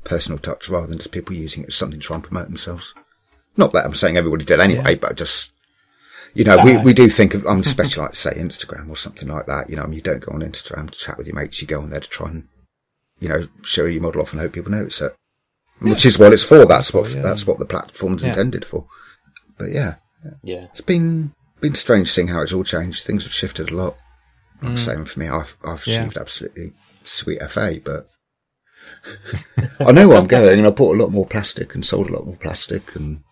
[0.03, 2.93] personal touch rather than just people using it as something to try and promote themselves.
[3.55, 5.51] Not that I'm saying everybody did anyway, but just,
[6.37, 9.47] you know, we, we do think of, um, especially like say Instagram or something like
[9.47, 9.69] that.
[9.69, 11.59] You know, I mean, you don't go on Instagram to chat with your mates.
[11.61, 12.47] You go on there to try and,
[13.19, 15.15] you know, show your model off and hope people notice it.
[15.79, 16.65] Which is what it's for.
[16.65, 17.21] That's what, yeah.
[17.21, 18.29] that's what the platform's Yeah.
[18.29, 18.85] intended for.
[19.57, 19.95] But yeah,
[20.43, 20.65] Yeah.
[20.71, 23.03] it's been, been strange seeing how it's all changed.
[23.03, 23.97] Things have shifted a lot.
[24.75, 25.27] Same for me.
[25.27, 26.01] I've, I've Yeah.
[26.01, 26.73] achieved absolutely
[27.03, 28.09] sweet FA, but
[29.79, 32.13] I know where I'm going and I bought a lot more plastic and sold a
[32.13, 33.23] lot more plastic and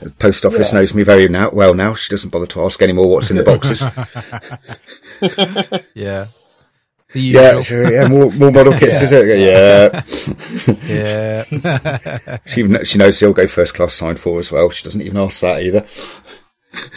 [0.00, 0.80] the post office Yeah.
[0.80, 1.94] knows me very now, well now.
[1.94, 3.82] She doesn't bother to ask anymore what's in the boxes.
[5.94, 6.26] Yeah.
[7.12, 9.40] The yeah, sure, yeah, more, more model kits, is it?
[9.40, 10.02] Yeah.
[10.86, 12.38] Yeah.
[12.46, 14.70] She, kn- she knows he'll go first class signed for as well.
[14.70, 15.80] She doesn't even ask that either.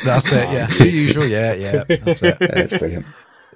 [0.05, 0.51] That's it.
[0.51, 0.67] Yeah.
[0.67, 1.25] The usual.
[1.25, 1.53] Yeah.
[1.55, 1.83] Yeah.
[2.03, 2.37] That's it.
[2.39, 3.05] Yeah, it's brilliant.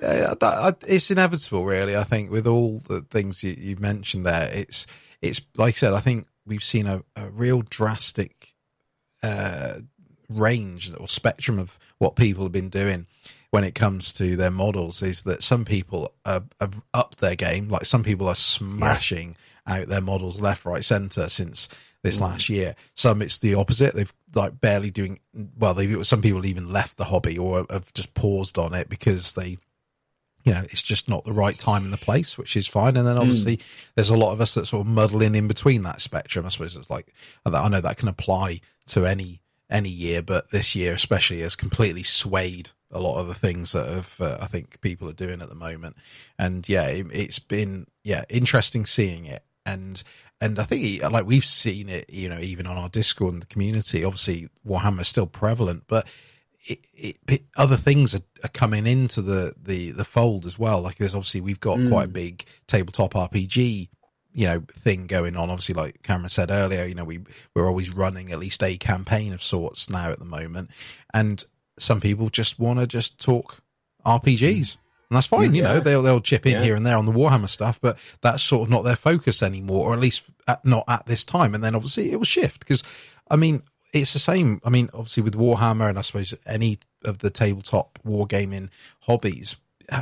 [0.02, 1.96] Yeah, that, I- it's inevitable, really.
[1.96, 4.88] I think with all the things you, you mentioned there, it's
[5.22, 5.94] it's like I said.
[5.94, 8.37] I think we've seen a, a real drastic
[9.24, 9.74] uh,
[10.30, 13.08] range or spectrum of what people have been doing.
[13.50, 16.44] when it comes to their models is that some people have,
[16.94, 17.70] upped their game.
[17.70, 19.76] Like some people are smashing yeah.
[19.76, 21.70] out their models left, right, center since
[22.04, 22.22] this mm.
[22.22, 22.76] last year.
[22.96, 23.94] Some it's the opposite.
[23.94, 25.20] They've like barely doing
[25.58, 25.74] well.
[25.74, 29.58] They some people even left the hobby or have just paused on it because they
[30.48, 32.96] you know, it's just not the right time and the place, which is fine.
[32.96, 33.92] And then obviously mm.
[33.96, 36.46] there's a lot of us that sort of muddle in in between that spectrum.
[36.46, 37.08] I suppose it's like,
[37.46, 42.04] I know that can apply to any, any year, but this year especially has completely
[42.04, 45.50] swayed a lot of the things that have, uh, I think people are doing at
[45.50, 45.98] the moment.
[46.40, 49.44] And yeah, it, it's been, yeah, interesting seeing it.
[49.66, 50.02] And,
[50.40, 53.48] and I think like we've seen it, you know, even on our Discord and the
[53.48, 56.08] community, obviously Warhammer is still prevalent, but
[56.70, 60.82] it, it, it, other things are, are, coming into the, the, the fold as well.
[60.82, 61.90] Like there's obviously we've got mm.
[61.90, 63.90] quite a big tabletop RPG,
[64.38, 65.50] you know, thing going on.
[65.50, 67.20] Obviously, like Cameron said earlier, you know, we
[67.56, 70.70] we're always running at least a campaign of sorts now at the moment,
[71.12, 71.44] and
[71.80, 73.58] some people just want to just talk
[74.06, 74.78] RPGs.
[75.10, 75.74] And that's fine, you yeah.
[75.74, 76.64] know, they'll, they'll chip in yeah.
[76.64, 79.88] here and there on the Warhammer stuff, but that's sort of not their focus anymore,
[79.88, 81.56] or at least at, not at this time.
[81.56, 82.84] And then obviously it will shift because,
[83.32, 83.62] I mean,
[83.94, 84.60] it's the same.
[84.66, 88.70] I mean, obviously with Warhammer and I suppose any of the tabletop wargaming
[89.00, 89.56] hobbies,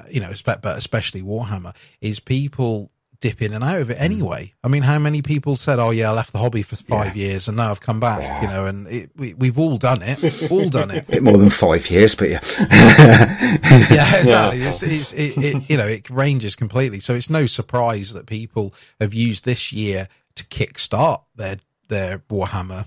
[0.09, 2.89] you know, but especially Warhammer, is people
[3.25, 4.03] dip in and out of it hmm.
[4.03, 4.53] anyway.
[4.63, 7.27] I mean, how many people said, "Oh yeah, I left the hobby for five yeah.
[7.27, 8.41] years and now I've come back," yeah.
[8.41, 11.03] you know, and it, we, have all done it, all done it.
[11.07, 12.39] A bit more than five years, but yeah,
[12.71, 14.59] yeah, exactly.
[14.59, 14.67] Yeah.
[14.67, 16.99] It's, it's, it, it, you know, it ranges completely.
[16.99, 21.57] So it's no surprise that people have used this year to kickstart their
[21.89, 22.85] their Warhammer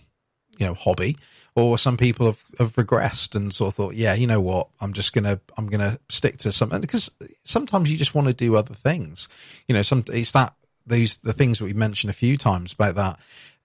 [0.59, 1.17] you know hobby
[1.59, 4.69] or some people have, have regressed and sort of thought yeah you know what?
[4.81, 7.11] I'm just gonna i'm gonna stick to something because
[7.45, 9.29] sometimes you just want to do other things.
[9.67, 10.55] You know some it's that
[10.87, 13.19] these the things that we mentioned a few times about that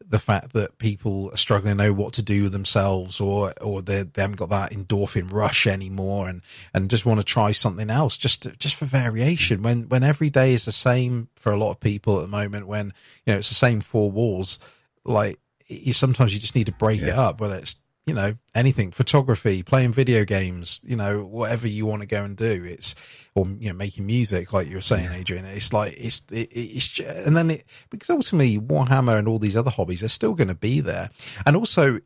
[0.06, 3.82] the fact that people are struggling to know what to do with themselves or or
[3.82, 6.42] they, they haven't got that endorphin rush anymore and
[6.74, 9.62] and just want to try something else just to, just for variation.
[9.62, 12.68] When when every day is the same for a lot of people at the moment
[12.68, 12.88] when
[13.26, 14.60] you know it's the same four walls
[15.06, 17.08] like you sometimes you just need to break yeah.
[17.08, 21.86] it up, whether it's you know anything, photography, playing video games, you know whatever you
[21.86, 22.64] want to go and do.
[22.66, 22.96] It's
[23.36, 25.46] or you know making music, like you were saying, Adrian.
[25.46, 29.58] It's like it's it, it's just, and then it because ultimately Warhammer and all these
[29.58, 31.10] other hobbies are still going to be there,
[31.46, 32.00] and also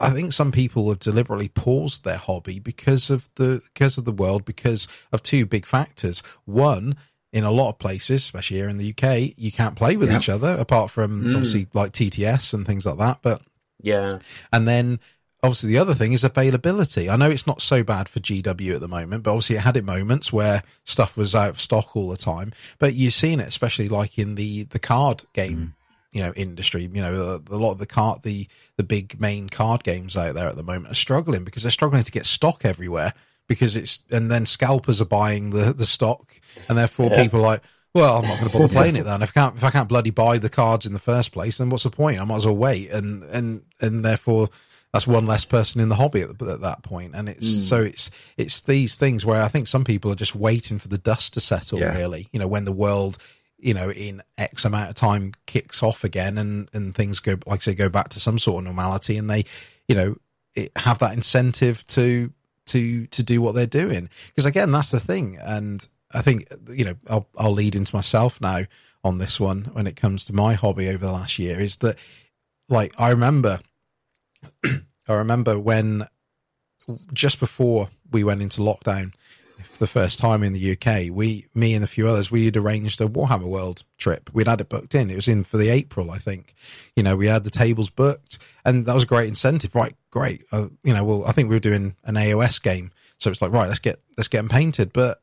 [0.00, 4.12] I think some people have deliberately paused their hobby because of the because of the
[4.12, 6.22] world because of two big factors.
[6.44, 6.96] One
[7.32, 10.20] in a lot of places, especially here in the UK, you can't play with yep.
[10.20, 11.34] each other apart from mm.
[11.34, 13.18] obviously like TTS and things like that.
[13.22, 13.42] But
[13.80, 14.18] yeah,
[14.52, 15.00] and then
[15.42, 17.08] obviously the other thing is availability.
[17.08, 19.76] I know it's not so bad for GW at the moment, but obviously it had
[19.76, 22.52] it moments where stuff was out of stock all the time.
[22.78, 25.56] But you've seen it, especially like in the the card game.
[25.58, 25.72] Mm.
[26.10, 26.88] You know, industry.
[26.90, 28.48] You know, a, a lot of the card, the
[28.78, 32.02] the big main card games out there at the moment are struggling because they're struggling
[32.02, 33.12] to get stock everywhere
[33.48, 36.32] because it's and then scalpers are buying the the stock,
[36.68, 37.22] and therefore yeah.
[37.22, 37.62] people are like,
[37.98, 39.22] well, I'm not going to bother playing it then.
[39.22, 41.70] If I can't if I can't bloody buy the cards in the first place, then
[41.70, 42.20] what's the point?
[42.20, 44.48] I might as well wait, and and and therefore
[44.92, 47.14] that's one less person in the hobby at, at that point.
[47.14, 47.62] And it's mm.
[47.62, 50.98] so it's it's these things where I think some people are just waiting for the
[50.98, 51.80] dust to settle.
[51.80, 51.96] Yeah.
[51.96, 53.18] Really, you know, when the world
[53.60, 57.58] you know, in X amount of time kicks off again and, and things go, like
[57.58, 59.42] I say, go back to some sort of normality and they,
[59.88, 60.16] you know,
[60.54, 62.32] it, have that incentive to
[62.66, 64.08] to to do what they're doing.
[64.28, 68.40] Because again, that's the thing, and I think you know I'll I'll lead into myself
[68.40, 68.64] now
[69.04, 71.96] on this one when it comes to my hobby over the last year is that
[72.68, 73.60] like I remember
[74.64, 76.04] I remember when
[77.12, 79.12] just before we went into lockdown
[79.62, 82.56] for the first time in the UK, we, me and a few others, we had
[82.56, 84.30] arranged a Warhammer World trip.
[84.32, 85.10] We'd had it booked in.
[85.10, 86.54] It was in for the April, I think.
[86.94, 89.74] You know, we had the tables booked, and that was a great incentive.
[89.74, 90.44] Right, great.
[90.52, 93.52] Uh, you know, well, I think we were doing an AOS game, so it's like,
[93.52, 94.92] right, let's get let's get them painted.
[94.92, 95.20] But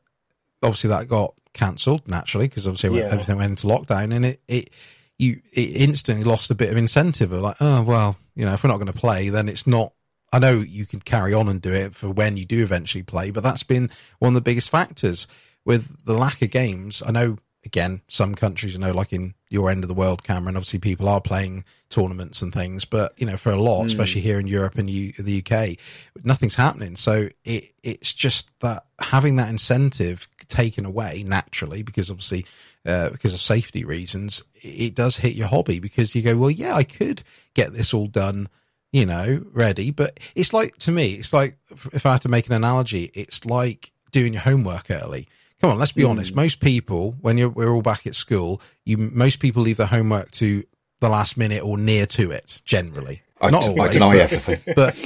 [0.62, 3.06] obviously, that got cancelled naturally because obviously yeah.
[3.06, 4.70] everything went into lockdown, and it it
[5.18, 7.32] you it instantly lost a bit of incentive.
[7.32, 9.92] Of like, oh well, you know, if we're not going to play, then it's not
[10.32, 13.30] I know you can carry on and do it for when you do eventually play,
[13.30, 15.26] but that's been one of the biggest factors
[15.64, 17.02] with the lack of games.
[17.06, 20.56] I know, again, some countries, you know, like in your end of the world, Cameron,
[20.56, 23.86] obviously people are playing tournaments and things, but you know, for a lot, mm.
[23.86, 25.76] especially here in Europe and U- the UK,
[26.24, 26.96] nothing's happening.
[26.96, 32.46] So it, it's just that having that incentive taken away naturally, because obviously,
[32.86, 36.74] uh, because of safety reasons, it does hit your hobby because you go, well, yeah,
[36.74, 37.22] I could
[37.54, 38.48] get this all done
[38.92, 39.90] you know, ready.
[39.90, 41.58] But it's like, to me, it's like,
[41.92, 45.28] if I had to make an analogy, it's like doing your homework early.
[45.60, 46.10] Come on, let's be mm.
[46.10, 46.34] honest.
[46.34, 50.30] Most people, when you're, we're all back at school, you, most people leave their homework
[50.32, 50.64] to
[51.00, 53.22] the last minute or near to it, generally.
[53.40, 54.74] I, Not always, I deny but, everything.
[54.76, 54.96] But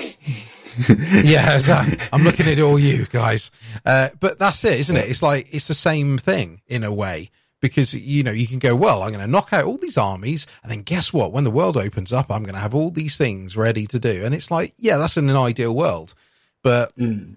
[1.25, 1.75] yeah, so
[2.13, 3.51] I'm looking at all you guys.
[3.85, 5.09] Uh, but that's it, isn't it?
[5.09, 8.75] It's like, it's the same thing in a way because, you know, you can go,
[8.75, 10.47] well, I'm going to knock out all these armies.
[10.63, 11.33] And then guess what?
[11.33, 14.23] When the world opens up, I'm going to have all these things ready to do.
[14.25, 16.15] And it's like, yeah, that's in an ideal world.
[16.63, 17.37] But Mm.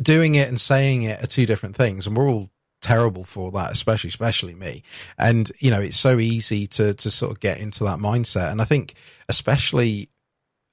[0.00, 2.06] Doing it and saying it are two different things.
[2.06, 2.50] And we're all
[2.80, 4.82] terrible for that, especially, especially me.
[5.18, 8.50] And, you know, it's so easy to, to sort of get into that mindset.
[8.50, 8.94] And I think,
[9.28, 10.08] especially,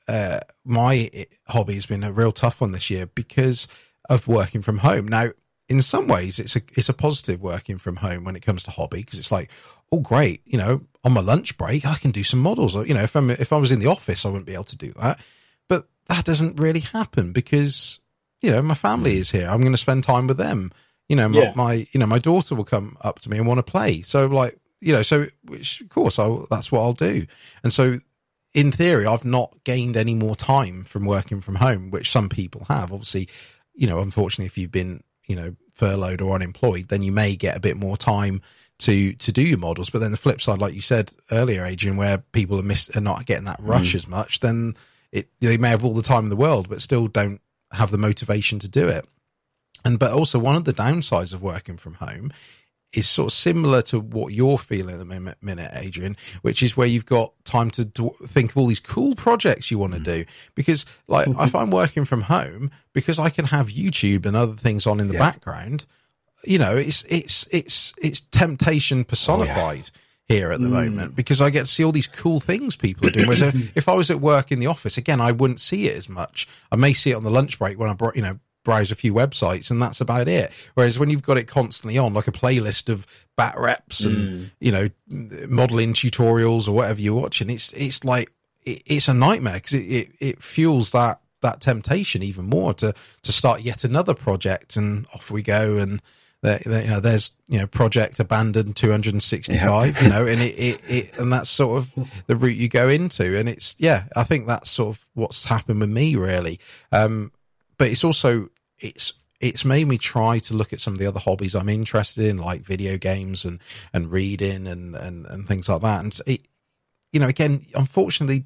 [0.08, 1.10] uh, my
[1.48, 3.68] hobby has been a real tough one this year because
[4.10, 5.08] of working from home.
[5.08, 5.30] Now,
[5.68, 8.72] in some ways, it's a, it's a positive working from home when it comes to
[8.72, 9.52] hobby because it's like,
[9.92, 10.42] oh, great.
[10.46, 12.74] You know, on my lunch break, I can do some models.
[12.74, 14.64] Or, you know, if I'm, if I was in the office, I wouldn't be able
[14.66, 15.20] to do that.
[15.68, 18.00] But that doesn't really happen because,
[18.42, 19.20] you know, my family mm.
[19.20, 19.48] is here.
[19.48, 20.72] I'm going to spend time with them
[21.10, 21.54] you know, my, Yeah.
[21.56, 24.02] my, you know, my daughter will come up to me and want to play.
[24.02, 27.26] So like, you know, so which of course I, that's what I'll do.
[27.64, 27.98] And so
[28.54, 32.66] in theory, I've not gained any more time from working from home, which some people
[32.68, 32.92] have.
[32.92, 33.30] Obviously,
[33.74, 37.56] you know, unfortunately, if you've been, you know, furloughed or unemployed, then you may get
[37.56, 38.42] a bit more time
[38.80, 39.90] to, to do your models.
[39.90, 43.02] But then the flip side, like you said earlier, Adrian, where people are miss, are
[43.02, 43.68] not getting that mm.
[43.68, 44.74] rush as much, then
[45.12, 47.42] it, they may have all the time in the world, but still don't
[47.78, 49.06] have the motivation to do it.
[49.86, 52.32] And but also one of the downsides of working from home
[52.94, 56.78] is sort of similar to what you're feeling at the min- minute, Adrian, which is
[56.78, 60.00] where you've got time to do, think of all these cool projects you want to
[60.00, 60.06] mm.
[60.06, 60.26] do.
[60.56, 64.88] Because, like, if I'm working from home, because I can have YouTube and other things
[64.88, 65.20] on in the Yeah.
[65.20, 65.86] background,
[66.44, 69.90] you know, it's it's it's it's temptation oh, personified
[70.28, 73.12] here at the moment because I get to see all these cool things people are
[73.12, 73.28] doing.
[73.28, 75.96] Whereas uh, if I was at work in the office, again, I wouldn't see it
[75.96, 76.48] as much.
[76.72, 78.96] I may see it on the lunch break when I brought, you know, browse a
[78.96, 80.52] few websites and that's about it.
[80.74, 83.06] Whereas when you've got it constantly on, like a playlist of
[83.38, 84.90] bat reps and, you know,
[85.48, 88.30] modeling tutorials or whatever you're watching, it's, it's like,
[88.66, 92.94] it, it's a nightmare because it, it, it fuels that, that temptation even more to,
[93.22, 95.78] to start yet another project and off we go.
[95.78, 96.02] And,
[96.48, 100.82] there, there- you know, there's, you know, project abandoned 265, you know, and it, it,
[100.90, 103.38] it, and that's sort of the route you go into.
[103.38, 106.60] And it's, yeah, I think that's sort of what's happened with me really.
[106.92, 107.32] Um,
[107.78, 108.50] but it's also,
[108.80, 112.26] it's, it's made me try to look at some of the other hobbies I'm interested
[112.26, 113.60] in, like video games and,
[113.94, 116.04] and reading and, and, and things like that.
[116.04, 116.42] And it,
[117.14, 118.46] you know, again, unfortunately,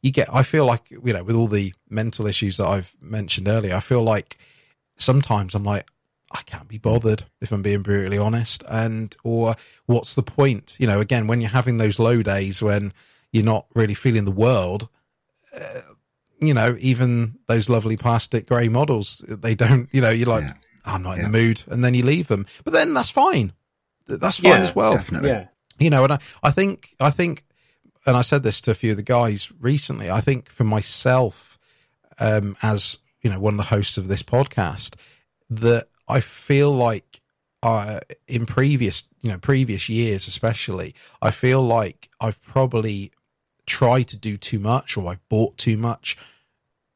[0.00, 3.48] you get, I feel like, you know, with all the mental issues that I've mentioned
[3.48, 4.38] earlier, I feel like
[4.96, 5.86] sometimes I'm like,
[6.30, 8.62] I can't be bothered if I'm being brutally honest.
[8.68, 9.54] And, or
[9.86, 10.76] what's the point?
[10.78, 12.92] You know, again, when you're having those low days when
[13.32, 14.88] you're not really feeling the world,
[15.58, 15.80] uh,
[16.40, 20.54] you know, even those lovely plastic grey models, they don't, you know, you're like, Yeah.
[20.84, 21.24] I'm not in Yeah.
[21.30, 21.62] the mood.
[21.68, 22.46] And then you leave them.
[22.64, 23.52] But then that's fine.
[24.06, 25.30] That's fine Yeah, as well Definitely.
[25.30, 25.46] Yeah.
[25.78, 27.44] you know, and I, I think, I think,
[28.06, 31.58] and I said this to a few of the guys recently, I think for myself,
[32.20, 34.94] um, as, you know, one of the hosts of this podcast,
[35.50, 37.20] that I feel like,
[37.62, 43.10] uh, in previous, you know, previous years, especially, I feel like I've probably
[43.66, 46.16] tried to do too much or I've bought too much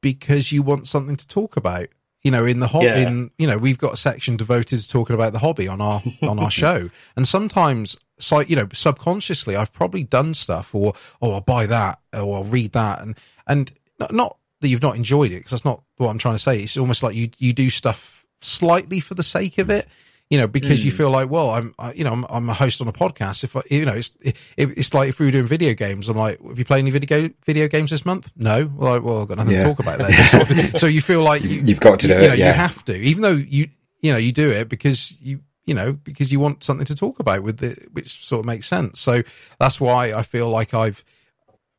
[0.00, 1.88] because you want something to talk about.
[2.22, 3.08] You know, in the hobby, Yeah.
[3.08, 6.00] in you know, we've got a section devoted to talking about the hobby on our
[6.22, 11.32] on our show, and sometimes, so you know, subconsciously, I've probably done stuff, or oh,
[11.32, 13.18] I'll buy that, or I'll read that, and
[13.48, 16.38] and not, not that you've not enjoyed it, because that's not what I'm trying to
[16.38, 16.60] say.
[16.60, 19.86] It's almost like you you do stuff slightly for the sake of it,
[20.30, 20.96] you know, because you hmm.
[20.96, 23.44] feel like, well, I'm, I, you know, I'm, I'm a host on a podcast.
[23.44, 26.16] If I, you know, it's, it, it's like if we were doing video games, I'm
[26.16, 28.32] like, have you played any video video games this month?
[28.34, 28.70] No.
[28.74, 30.10] Well, I, well, I've got nothing to talk about there.
[30.26, 32.46] Sort of- so you feel like you, You've got to do you it, know, yeah.
[32.46, 33.68] you have to, even though you,
[34.00, 37.20] you know, you do it because you, you know, because you want something to talk
[37.20, 39.00] about with it, which sort of makes sense.
[39.00, 39.20] So
[39.60, 41.04] that's why I feel like I've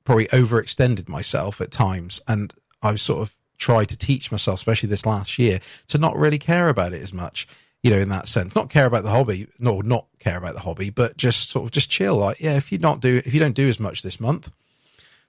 [0.04, 5.06] probably overextended myself at times and I've sort of tried to teach myself, especially this
[5.06, 7.48] last year, to not really care about it as much,
[7.82, 10.60] you know, in that sense, not care about the hobby, no, not care about the
[10.60, 12.18] hobby, but just sort of just chill.
[12.18, 14.52] Like, yeah, if you not do, if you don't do as much this month,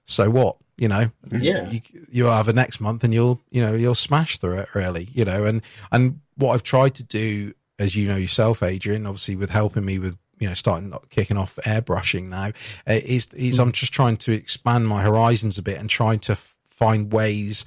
[0.05, 0.57] so what?
[0.77, 1.69] You know, Yeah.
[1.71, 1.79] you,
[2.11, 5.23] you'll have a next month and you'll, you know, you'll smash through it really, you
[5.25, 9.49] know, and, and what I've tried to do, as you know yourself, Adrian, obviously with
[9.49, 12.47] helping me with, you know, starting kicking off airbrushing now,
[12.87, 16.33] uh, is, is I'm just trying to expand my horizons a bit and trying to
[16.33, 17.63] f- find ways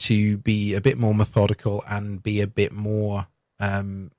[0.00, 3.26] to be a bit more methodical and be a bit more,
[3.60, 4.10] um,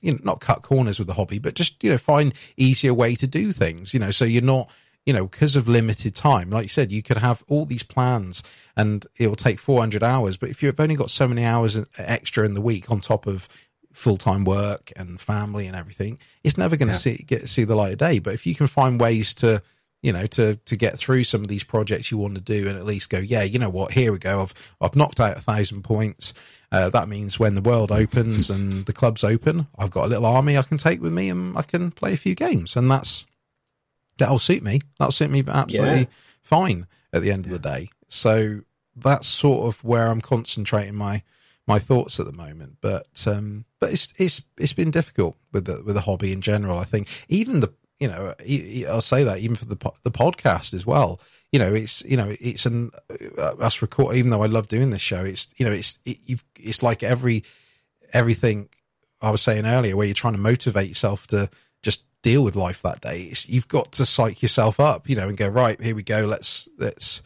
[0.00, 3.14] you know, not cut corners with the hobby, but just, you know, find easier way
[3.16, 4.70] to do things, you know, so you're not,
[5.06, 8.42] you know, because of limited time, like you said, you could have all these plans
[8.76, 10.36] and it'll take 400 hours.
[10.36, 13.48] But if you've only got so many hours extra in the week on top of
[13.92, 16.98] full time work and family and everything, it's never going to Yeah.
[16.98, 18.18] see, get see the light of day.
[18.20, 19.62] But if you can find ways to
[20.02, 22.76] you know, to to get through some of these projects you want to do, and
[22.76, 24.42] at least go, yeah, you know what, here we go.
[24.42, 26.34] I've I've knocked out a thousand points.
[26.72, 30.26] Uh, that means when the world opens and the clubs open, I've got a little
[30.26, 33.26] army I can take with me, and I can play a few games, and that's
[34.18, 34.80] that'll suit me.
[34.98, 36.06] That'll suit me absolutely yeah.
[36.42, 37.90] fine at the end of the day.
[38.08, 38.60] So
[38.96, 41.22] that's sort of where I'm concentrating my
[41.66, 42.78] my thoughts at the moment.
[42.80, 46.78] But um, but it's it's it's been difficult with the with the hobby in general.
[46.78, 48.34] I think even the you know,
[48.88, 51.20] I'll say that even for the the podcast as well.
[51.52, 52.90] You know, it's you know, it's an
[53.38, 54.16] uh, us record.
[54.16, 57.02] Even though I love doing this show, it's you know, it's it, you've it's like
[57.02, 57.44] every
[58.12, 58.68] everything
[59.20, 61.50] I was saying earlier, where you're trying to motivate yourself to
[61.82, 63.22] just deal with life that day.
[63.24, 66.26] It's, you've got to psych yourself up, you know, and go right here we go.
[66.26, 67.22] Let's let's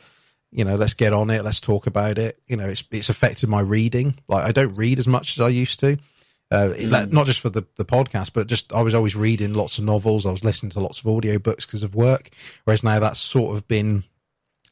[0.50, 1.44] you know, let's get on it.
[1.44, 2.40] Let's talk about it.
[2.46, 4.14] You know, it's it's affected my reading.
[4.26, 5.98] Like I don't read as much as I used to.
[6.54, 7.12] Uh, mm.
[7.12, 10.24] Not just for the, the podcast, but just I was always reading lots of novels.
[10.24, 12.30] I was listening to lots of audio books because of work.
[12.62, 14.04] Whereas now that's sort of been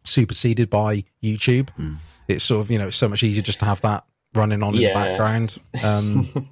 [0.05, 1.71] superseded by YouTube.
[1.79, 1.97] Mm.
[2.29, 4.05] It's sort of, you know, it's so much easier just to have that
[4.35, 4.89] running on yeah.
[4.89, 5.59] in the background.
[5.83, 6.49] Um,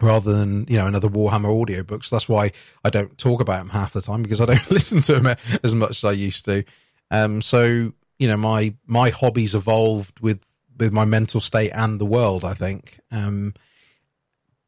[0.00, 2.08] rather than, you know, another Warhammer audio books.
[2.08, 2.52] That's why
[2.84, 5.74] I don't talk about them half the time because I don't listen to them as
[5.74, 6.62] much as I used to.
[7.10, 10.40] Um, so, you know, my, my hobbies evolved with,
[10.78, 13.00] with my mental state and the world, I think.
[13.10, 13.54] Um,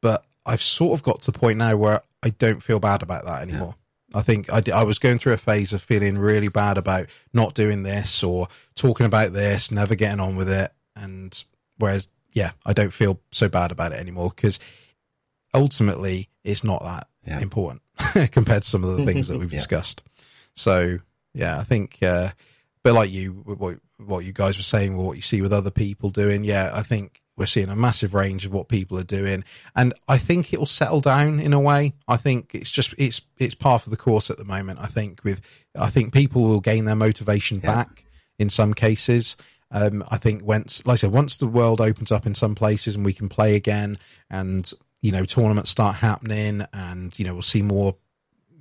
[0.01, 3.25] but I've sort of got to the point now where I don't feel bad about
[3.25, 3.75] that anymore.
[3.77, 4.19] Yeah.
[4.19, 7.55] I think I, I was going through a phase of feeling really bad about not
[7.55, 10.73] doing this or talking about this, never getting on with it.
[10.97, 11.45] And
[11.79, 14.59] whereas, yeah, I don't feel so bad about it anymore because
[15.55, 17.41] ultimately it's not that yeah.
[17.41, 17.83] important
[18.33, 19.59] compared to some of the things that we've yeah.
[19.59, 20.03] discussed.
[20.55, 20.99] So,
[21.33, 22.31] yeah, I think, uh,
[22.83, 26.11] but like you, what, what you guys were saying, what you see with other people
[26.11, 29.45] doing, yeah, I think we're seeing a massive range of what people are doing,
[29.75, 31.95] and I think it will settle down in a way.
[32.07, 34.79] I think it's just it's it's part of the course at the moment.
[34.79, 35.41] I think with
[35.75, 37.75] I think people will gain their motivation yeah.
[37.75, 38.05] back
[38.39, 39.39] in some cases.
[39.71, 42.95] Um, I think once, like I said, once the world opens up in some places
[42.95, 43.99] and we can play again,
[44.29, 47.97] and you know tournaments start happening, and you know we'll see more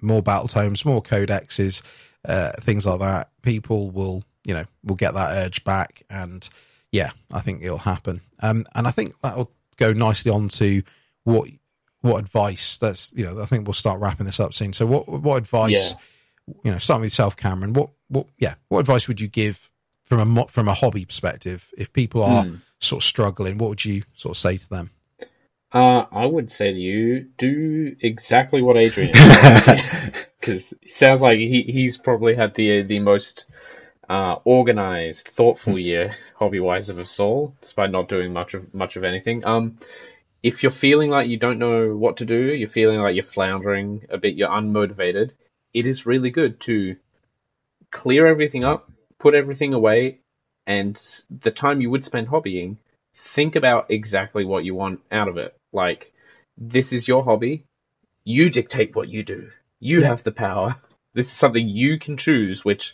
[0.02, 1.82] more battle tomes, more codexes,
[2.26, 3.30] uh, things like that.
[3.42, 6.48] People will you know will get that urge back and
[6.92, 8.22] yeah, I think it'll happen.
[8.42, 10.82] Um, and I think that'll go nicely on to
[11.24, 11.50] what
[12.02, 14.74] what advice that's you know I think we'll start wrapping this up soon.
[14.74, 15.94] So what what advice
[16.48, 16.56] yeah.
[16.64, 17.74] you know starting with yourself, Cameron?
[17.74, 19.70] What what yeah what advice would you give
[20.04, 22.62] from a from a hobby perspective if people are mm.
[22.80, 23.58] sort of struggling?
[23.58, 24.92] What would you sort of say to them?
[25.72, 29.12] Uh, I would say to you, do exactly what Adrian
[30.40, 33.46] because it sounds like he, he's probably had the the most
[34.10, 35.80] uh, organized, thoughtful hmm.
[35.80, 39.46] year, hobby wise of us all, despite not doing much of much of anything.
[39.46, 39.78] Um,
[40.42, 44.06] if you're feeling like you don't know what to do, you're feeling like you're floundering
[44.10, 45.34] a bit, you're unmotivated,
[45.74, 46.96] it is really good to
[47.92, 48.90] clear everything up,
[49.20, 50.20] put everything away,
[50.66, 50.96] and
[51.30, 52.78] the time you would spend hobbying,
[53.14, 55.54] think about exactly what you want out of it.
[55.74, 56.14] Like,
[56.58, 57.64] this is your hobby.
[58.24, 59.50] You dictate what you do.
[59.80, 60.08] You yeah.
[60.08, 60.76] have the power.
[61.16, 62.94] This is something you can choose, which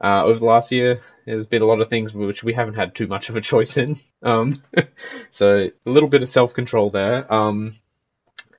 [0.00, 0.98] uh, over the last year,
[1.30, 3.76] there's been a lot of things which we haven't had too much of a choice
[3.76, 3.98] in.
[4.22, 4.62] Um,
[5.30, 7.32] so a little bit of self control there.
[7.32, 7.76] Um,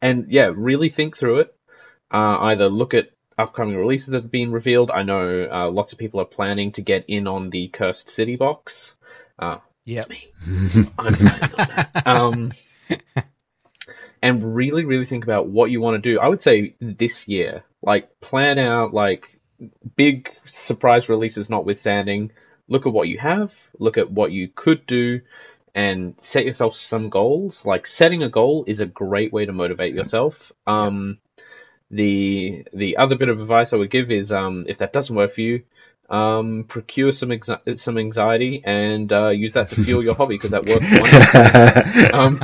[0.01, 1.55] and yeah, really think through it.
[2.09, 4.91] Uh, either look at upcoming releases that have been revealed.
[4.91, 8.35] I know uh, lots of people are planning to get in on the Cursed City
[8.35, 8.95] box.
[9.39, 10.27] Uh, yeah, me.
[10.97, 11.89] I'm that.
[12.05, 12.51] Um,
[14.21, 16.19] and really, really think about what you want to do.
[16.19, 19.39] I would say this year, like plan out like
[19.95, 22.31] big surprise releases notwithstanding,
[22.71, 25.21] look at what you have, look at what you could do,
[25.75, 27.65] and set yourself some goals.
[27.65, 30.51] Like setting a goal is a great way to motivate yourself.
[30.65, 31.19] Um,
[31.91, 35.33] the the other bit of advice I would give is um, if that doesn't work
[35.33, 35.63] for you,
[36.09, 40.51] um, procure some exi- some anxiety and uh, use that to fuel your hobby because
[40.51, 42.13] that works.
[42.13, 42.39] um,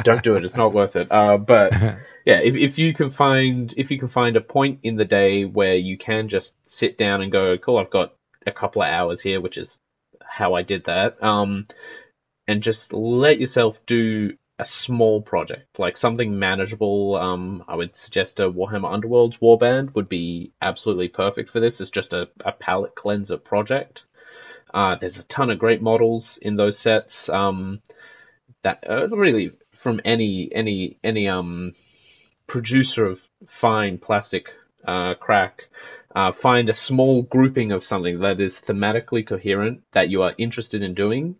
[0.04, 1.10] don't do it; it's not worth it.
[1.10, 1.72] Uh, but
[2.26, 5.46] yeah, if if you can find if you can find a point in the day
[5.46, 8.12] where you can just sit down and go, cool, I've got
[8.46, 9.78] a couple of hours here, which is
[10.24, 11.22] how I did that.
[11.22, 11.64] Um,
[12.48, 17.16] and just let yourself do a small project, like something manageable.
[17.16, 21.80] Um, I would suggest a Warhammer Underworlds Warband would be absolutely perfect for this.
[21.80, 24.04] It's just a, a palette cleanser project.
[24.72, 27.28] Uh, there's a ton of great models in those sets.
[27.28, 27.80] Um,
[28.62, 31.72] that uh, really from any any any um
[32.46, 34.52] producer of fine plastic
[34.86, 35.68] uh, crack,
[36.14, 40.82] uh, find a small grouping of something that is thematically coherent that you are interested
[40.82, 41.36] in doing.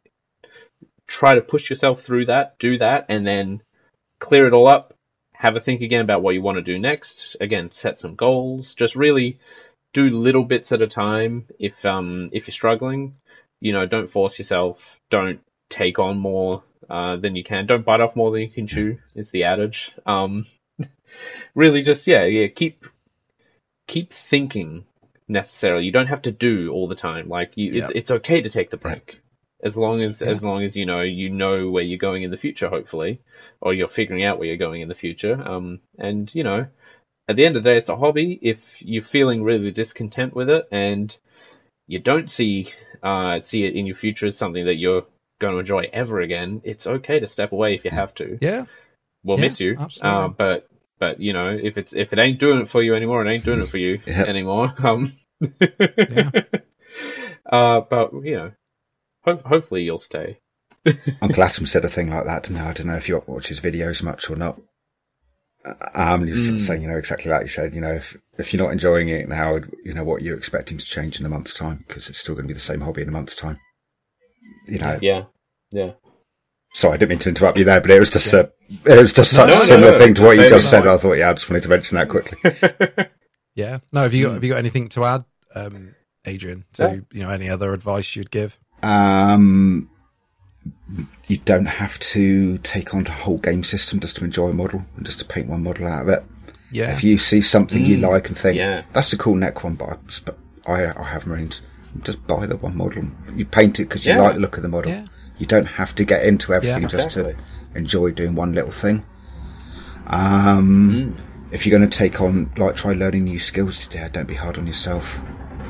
[1.07, 3.63] Try to push yourself through that, do that, and then
[4.19, 4.95] clear it all up.
[5.35, 7.37] Have a think again about what you want to do next.
[7.41, 8.75] Again, set some goals.
[8.75, 9.39] Just really
[9.93, 11.47] do little bits at a time.
[11.59, 13.15] If um if you're struggling,
[13.61, 14.81] you know, don't force yourself.
[15.11, 17.67] Don't take on more uh, than you can.
[17.67, 18.99] Don't bite off more than you can chew.
[19.15, 19.93] Is the adage.
[20.07, 20.47] Um,
[21.55, 22.49] really, just yeah, yeah.
[22.49, 22.87] Keep
[23.93, 24.85] keep thinking
[25.29, 25.85] necessarily.
[25.85, 27.29] You don't have to do all the time.
[27.29, 27.79] Like you, Yeah.
[27.89, 29.21] it's it's okay to take the break.
[29.63, 32.37] As long as as long as you know you know where you're going in the
[32.47, 33.21] future, hopefully,
[33.61, 35.41] or you're figuring out where you're going in the future.
[35.53, 36.67] Um, and you know,
[37.29, 38.39] at the end of the day, it's a hobby.
[38.43, 41.17] If you're feeling really discontent with it and
[41.87, 42.69] you don't see
[43.03, 45.05] uh, see it in your future as something that you're
[45.41, 48.39] going to enjoy ever again, it's okay to step away if you have to.
[48.41, 48.65] Yeah.
[49.25, 50.25] We'll Yeah, miss you, absolutely.
[50.25, 50.67] uh, but
[51.03, 53.45] but you know if it's if it ain't doing it for you anymore, it ain't
[53.45, 54.29] doing it for you Yep.
[54.29, 54.73] anymore.
[54.79, 55.13] Um,
[57.51, 58.53] uh, but you know,
[59.25, 60.39] ho- hopefully you'll stay.
[61.21, 62.49] Uncle Atom said a thing like that.
[62.51, 64.61] Now I don't know if you watch his videos much or not.
[65.93, 66.61] I'm was Mm.
[66.61, 67.75] saying, you know, exactly like you said.
[67.75, 70.87] You know, if if you're not enjoying it now, you know what you're expecting to
[70.87, 73.09] change in a month's time because it's still going to be the same hobby in
[73.09, 73.59] a month's time.
[74.69, 75.25] You know, Yeah,
[75.73, 75.93] yeah.
[76.75, 78.51] Sorry, I didn't mean to interrupt you there, but it was just a,
[78.87, 80.71] it was just such No, a no, similar no, thing to what you totally just
[80.71, 80.87] said.
[80.87, 83.07] I thought, yeah, I just wanted to mention that quickly.
[83.55, 83.81] Yeah.
[83.93, 84.35] No, have you got Hmm.
[84.37, 85.25] have you got anything to add,
[85.55, 85.95] um,
[86.25, 88.59] Adrian, to you know any other advice you'd give?
[88.83, 89.91] Um,
[91.27, 94.85] you don't have to take on the whole game system just to enjoy a model
[94.97, 96.25] and just to paint one model out of it.
[96.71, 96.91] Yeah.
[96.93, 98.85] If you see something you like and think, yeah.
[98.95, 100.35] that's a cool Necron, but
[100.67, 101.61] I, I, I have Marines,
[102.05, 103.05] just buy the one model.
[103.35, 104.23] You paint it because you Yeah.
[104.23, 104.91] like the look of the model.
[104.91, 105.05] Yeah.
[105.43, 107.35] You don't have to get into everything Yeah, just to
[107.75, 109.05] enjoy doing one little thing.
[110.07, 111.17] Um,
[111.51, 114.57] if you're going to take on, like, try learning new skills, yeah, don't be hard
[114.57, 115.21] on yourself.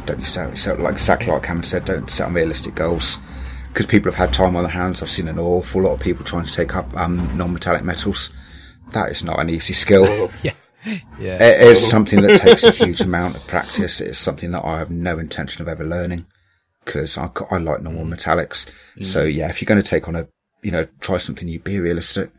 [0.04, 3.16] Don't be set, set like exactly like Cameron said, don't set unrealistic goals.
[3.68, 5.00] Because people have had time on their hands.
[5.00, 8.30] I've seen an awful lot of people trying to take up um, non-metallic metals.
[8.90, 10.04] That is not an easy skill.
[10.42, 10.52] yeah.
[11.18, 11.42] Yeah.
[11.42, 14.02] It is something that takes a huge amount of practice.
[14.02, 16.26] It's something that I have no intention of ever learning
[16.84, 18.66] because I, I, like normal metallics.
[19.04, 20.28] So yeah, if you're going to take on a,
[20.62, 22.30] you know, try something new, be realistic.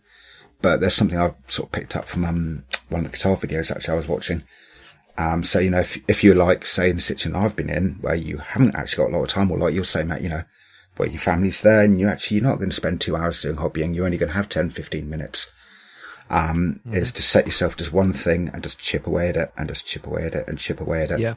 [0.61, 3.69] But there's something I've sort of picked up from um, one of the guitar videos
[3.69, 4.43] actually I was watching.
[5.17, 7.97] Um, so you know, if if you're like say in the situation I've been in
[8.01, 10.29] where you haven't actually got a lot of time, or like you're saying, Matt, you
[10.29, 10.43] know,
[10.97, 13.57] where your family's there and you actually you're not going to spend two hours doing
[13.57, 15.51] hobbying, you're only going to have 10, 15 minutes
[16.29, 19.67] um, is to set yourself just one thing and just chip away at it and
[19.69, 21.19] just chip away at it and chip away at it.
[21.19, 21.35] Yeah.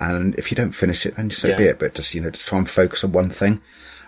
[0.00, 1.56] And if you don't finish it, then so Yeah.
[1.56, 1.78] be it.
[1.78, 3.60] But just, you know, just try and focus on one thing.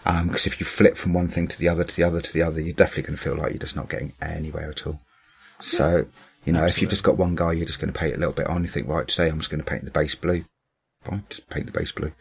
[0.06, 2.32] Um, because if you flip from one thing to the other, to the other, to
[2.32, 5.00] the other, you're definitely going to feel like you're just not getting anywhere at all.
[5.60, 6.06] So,
[6.46, 8.32] you know, if you've just got one guy, you're just going to paint a little
[8.32, 8.62] bit on.
[8.62, 10.44] You think, right, today I'm just going to paint the base blue.
[11.02, 12.12] Fine, just paint the base blue.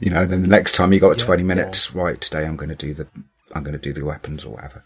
[0.00, 2.74] You know, then the next time you got 20 minutes, right, today I'm going to
[2.74, 3.06] do the,
[3.54, 4.84] I'm going to do the weapons or whatever.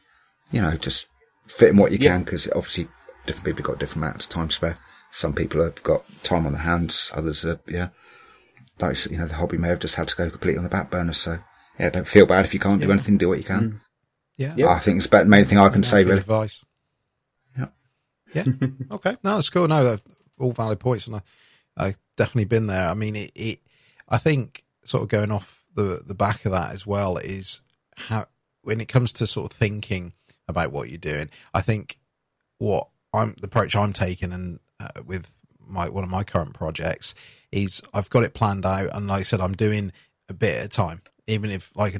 [0.52, 1.06] You know, just
[1.46, 2.12] fit in what you Yeah.
[2.12, 2.88] can because obviously
[3.26, 4.76] different people have got different amounts of time spare.
[5.10, 7.10] Some people have got time on their hands.
[7.14, 7.88] Others are, yeah.
[8.80, 10.90] Like, you know, the hobby may have just had to go completely on the back
[10.90, 11.12] burner.
[11.12, 11.38] So,
[11.78, 13.18] yeah, don't feel bad if you can't do anything.
[13.18, 13.80] Do what you can.
[14.36, 14.54] Yeah.
[14.56, 14.68] Yeah.
[14.68, 16.18] I think it's the main thing I can Yeah, say, really.
[16.18, 16.64] Advice.
[17.56, 17.66] Yeah.
[18.34, 18.44] Yeah.
[18.92, 19.16] okay.
[19.22, 19.68] No, that's cool.
[19.68, 20.00] No, they're
[20.38, 21.22] all valid points, and I,
[21.76, 22.88] I've definitely been there.
[22.88, 23.60] I mean, it, it.
[24.08, 27.60] I think sort of going off the the back of that as well is
[27.96, 28.26] how
[28.62, 30.12] when it comes to sort of thinking
[30.46, 31.30] about what you're doing.
[31.52, 31.98] I think
[32.58, 35.34] what I'm the approach I'm taking and uh, with
[35.66, 37.14] my one of my current projects
[37.52, 39.92] is I've got it planned out, and like I said, I'm doing
[40.28, 41.02] a bit at a time.
[41.26, 41.96] Even if like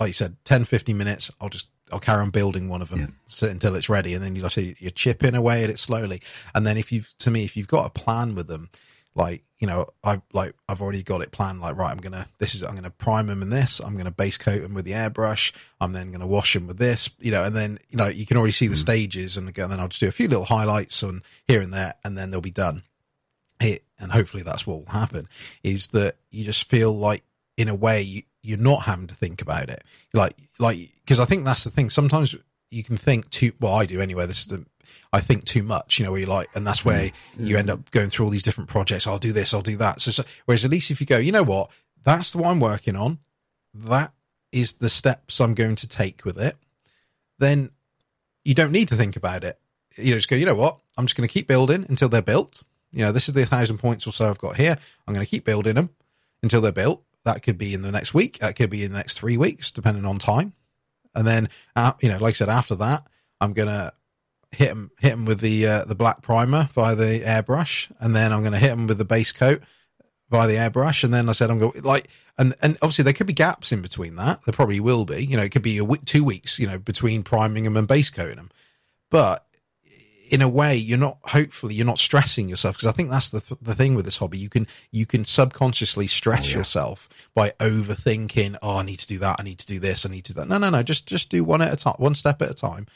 [0.00, 3.18] like you said, 10, 15 minutes, I'll just I'll carry on building one of them
[3.26, 6.22] so, until it's ready, and then you like say you're chipping away at it slowly.
[6.54, 8.70] And then if you've to me, if you've got a plan with them,
[9.14, 11.60] like you know, I like I've already got it planned.
[11.60, 13.80] Like right, I'm gonna this is I'm gonna prime them in this.
[13.80, 15.52] I'm gonna base coat them with the airbrush.
[15.80, 17.10] I'm then gonna wash them with this.
[17.20, 18.78] You know, and then you know you can already see the mm.
[18.78, 21.94] stages, and again, then I'll just do a few little highlights on here and there,
[22.04, 22.84] and then they'll be done
[23.62, 25.24] it, and hopefully that's what will happen,
[25.62, 27.22] is that you just feel like,
[27.56, 29.82] in a way, you, you're not having to think about it.
[30.12, 31.88] Like, like, because I think that's the thing.
[31.88, 32.36] Sometimes
[32.70, 33.52] you can think too.
[33.60, 34.26] Well, I do anyway.
[34.26, 34.66] This is the.
[35.12, 37.12] I think too much, you know, where you're like, and that's where mm.
[37.38, 39.06] you end up going through all these different projects.
[39.06, 40.00] I'll do this, I'll do that.
[40.00, 41.70] So, so, whereas at least if you go, you know what,
[42.02, 43.18] that's the one I'm working on.
[43.74, 44.12] That
[44.52, 46.56] is the steps I'm going to take with it.
[47.38, 47.70] Then
[48.42, 49.58] you don't need to think about it.
[49.96, 52.22] You know, just go, you know what, I'm just going to keep building until they're
[52.22, 52.62] built.
[52.92, 54.76] You know, this is the thousand points or so I've got here.
[55.06, 55.90] I'm going to keep building them
[56.42, 57.02] until they're built.
[57.24, 58.38] That could be in the next week.
[58.38, 60.52] That could be in the next three weeks, depending on time.
[61.14, 63.06] And then, uh, you know, like I said, after that,
[63.40, 63.92] I'm going to
[64.50, 67.90] hit them, hit them with the, uh, the black primer via the airbrush.
[68.00, 69.62] And then I'm going to hit them with the base coat
[70.30, 71.04] via the airbrush.
[71.04, 72.08] And then I said, I'm going like,
[72.38, 74.42] and, and obviously there could be gaps in between that.
[74.44, 77.22] There probably will be, you know, it could be a two weeks, you know, between
[77.22, 78.50] priming them and base coating them.
[79.10, 79.46] But
[80.32, 81.18] in a way, you're not.
[81.24, 84.16] Hopefully, you're not stressing yourself because I think that's the th- the thing with this
[84.16, 84.38] hobby.
[84.38, 86.56] You can you can subconsciously stress Oh, yeah.
[86.58, 88.56] yourself by overthinking.
[88.62, 89.36] Oh, I need to do that.
[89.38, 90.06] I need to do this.
[90.06, 90.48] I need to do that.
[90.48, 90.82] No, no, no.
[90.82, 92.86] Just just do one at a time, one step at a time,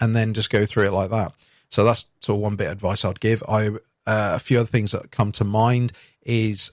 [0.00, 1.32] and then just go through it like that.
[1.70, 3.42] So that's sort of one bit of advice I'd give.
[3.48, 3.68] I
[4.06, 5.92] uh, a few other things that come to mind
[6.22, 6.72] is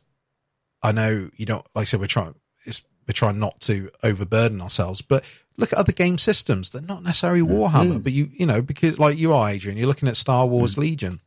[0.83, 2.35] I know you don't like I said we're trying
[2.65, 5.23] it's, we're trying not to overburden ourselves, but
[5.59, 6.69] look at other game systems.
[6.69, 7.49] They're not necessarily mm.
[7.49, 8.03] Warhammer, mm.
[8.03, 10.79] but you you know because like you are Adrian, you're looking at Star Wars mm.
[10.79, 11.19] Legion.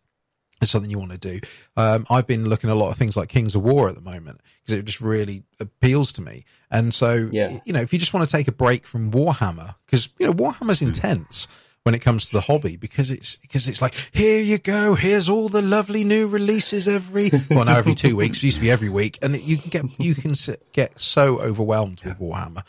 [0.60, 1.40] It's something you want to do.
[1.76, 4.00] Um, I've been looking at a lot of things like Kings of War at the
[4.00, 6.44] moment because it just really appeals to me.
[6.70, 7.58] And so, Yeah.
[7.64, 10.32] you know, if you just want to take a break from Warhammer, because you know
[10.32, 11.48] Warhammer's intense
[11.82, 15.28] when it comes to the hobby because it's because it's like here you go, here's
[15.28, 18.38] all the lovely new releases every well now every two weeks.
[18.38, 20.32] It used to be every week, and you can get you can
[20.72, 22.62] get so overwhelmed with Warhammer,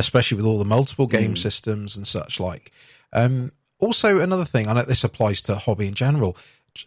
[0.00, 2.72] especially with all the multiple game systems and such like.
[3.12, 6.36] Um, also, another thing, I know this applies to hobby in general.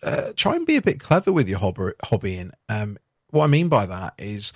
[0.03, 2.51] Uh, try and be a bit clever with your hobby, hobbying.
[2.69, 2.97] Um,
[3.31, 4.53] what I mean by that is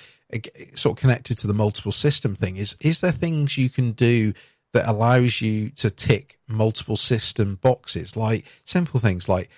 [0.76, 2.58] sort of connected to the multiple system thing.
[2.58, 4.34] Is is there things you can do
[4.74, 9.50] that allows you to tick multiple system boxes, like simple things like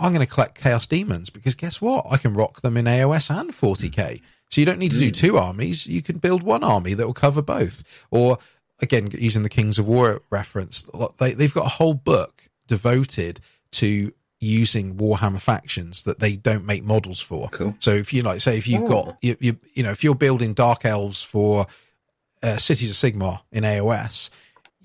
[0.00, 2.06] I'm going to collect Chaos Daemons because guess what?
[2.10, 4.20] I can rock them in AOS and 40k.
[4.50, 5.86] So you don't need to do two armies.
[5.86, 7.82] You can build one army that will cover both.
[8.10, 8.38] Or
[8.80, 13.40] again, using the Kings of War reference, they, they've got a whole book devoted
[13.72, 17.48] to using Warhammer factions that they don't make models for.
[17.48, 17.74] Cool.
[17.80, 18.88] So if you like, say if you've Oh.
[19.04, 21.66] got, you, you, you know, if you're building Dark Elves for
[22.42, 24.30] uh, Cities of Sigmar in AOS,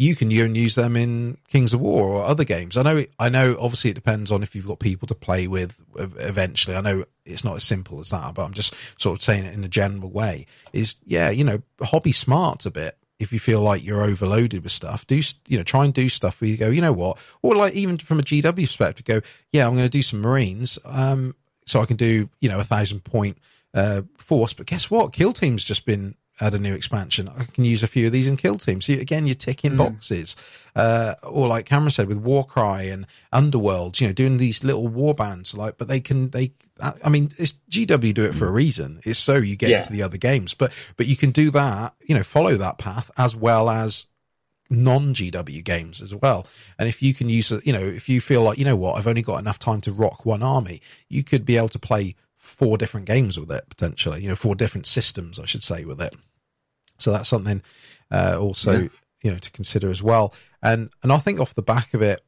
[0.02, 2.76] you can use them in Kings of War or other games.
[2.76, 3.56] I know, I know.
[3.60, 5.80] Obviously, it depends on if you've got people to play with.
[5.96, 9.46] Eventually, I know it's not as simple as that, but I'm just sort of saying
[9.46, 10.48] it in a general way.
[10.74, 12.98] Is yeah, you know, hobby smart a bit.
[13.20, 16.42] If you feel like you're overloaded with stuff, do you know try and do stuff
[16.42, 19.22] where you go, you know what, or like even from a GW perspective, go,
[19.52, 21.36] yeah, I'm going to do some Marines, um,
[21.68, 23.38] so I can do you know a thousand point
[23.76, 24.54] uh, force.
[24.54, 25.14] But guess what?
[25.14, 27.28] Kill Team's just been had a new expansion.
[27.30, 28.82] I can use a few of these in Kill Team.
[28.82, 30.36] So again, you're ticking boxes.
[30.76, 35.14] Uh, or like Cameron said with Warcry and Underworld, you know, doing these little war
[35.14, 35.54] bands.
[35.56, 36.54] Like, but they can they.
[37.04, 39.00] I mean, it's GW do it for a reason.
[39.04, 39.78] It's so you get Yeah.
[39.78, 40.54] into the other games.
[40.54, 41.94] But but you can do that.
[42.08, 44.08] You know, follow that path as well as
[44.70, 46.48] non GW games as well.
[46.80, 48.98] And if you can use, a- you know, if you feel like, you know what,
[48.98, 52.16] I've only got enough time to rock one army, you could be able to play
[52.38, 56.02] four different games with it potentially, you know, four different systems, I should say, with
[56.02, 56.14] it.
[57.02, 57.62] So that's something
[58.12, 58.90] uh, also,
[59.24, 60.34] you know, to consider as well.
[60.62, 62.22] And, and I think off the back of it,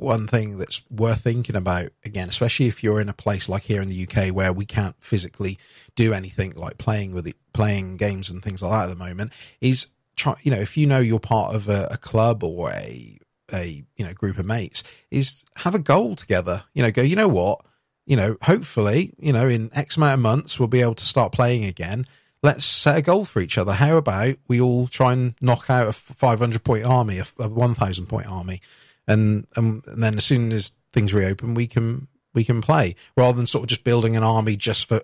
[0.00, 3.82] one thing that's worth thinking about again, especially if you're in a place like here
[3.82, 5.58] in the UK where we can't physically
[5.94, 9.32] do anything like playing with it, playing games and things like that at the moment,
[9.60, 10.34] is try.
[10.42, 13.18] You know, if you know you're part of a, a club or a
[13.52, 16.62] a you know group of mates, is have a goal together.
[16.72, 17.02] You know, go.
[17.02, 17.60] You know what?
[18.06, 21.32] You know, hopefully, you know, in X amount of months we'll be able to start
[21.32, 22.06] playing again.
[22.42, 23.72] Let's set a goal for each other.
[23.72, 28.06] How about we all try and knock out a 500 point army, a, a 1000
[28.06, 28.60] point army,
[29.06, 33.36] and, and and then as soon as things reopen, we can we can play rather
[33.36, 35.00] than sort of just building an army just for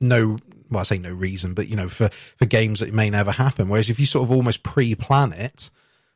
[0.00, 0.36] no
[0.70, 3.68] well I say no reason, but you know for for games that may never happen.
[3.68, 5.70] Whereas if you sort of almost pre-plan it,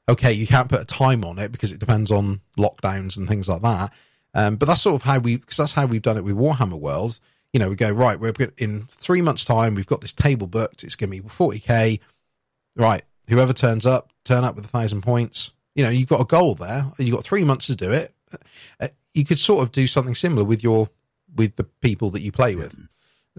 [0.09, 3.49] okay, you can't put a time on it because it depends on lockdowns and things
[3.49, 3.93] like that.
[4.35, 6.79] Um, but that's sort of how we because that's how we've done it with Warhammer
[6.79, 7.19] World.
[7.53, 8.19] You know, we go right.
[8.21, 9.75] We're in three months' time.
[9.75, 10.85] We've got this table booked.
[10.85, 12.01] It's going to be forty k.
[12.77, 13.03] Right.
[13.29, 15.51] Whoever turns up, turn up with a thousand points.
[15.75, 16.85] You know, you've got a goal there.
[16.99, 18.13] You've got three months to do it.
[18.81, 20.89] Uh, you could sort of do something similar with your
[21.37, 22.75] with the people that you play with.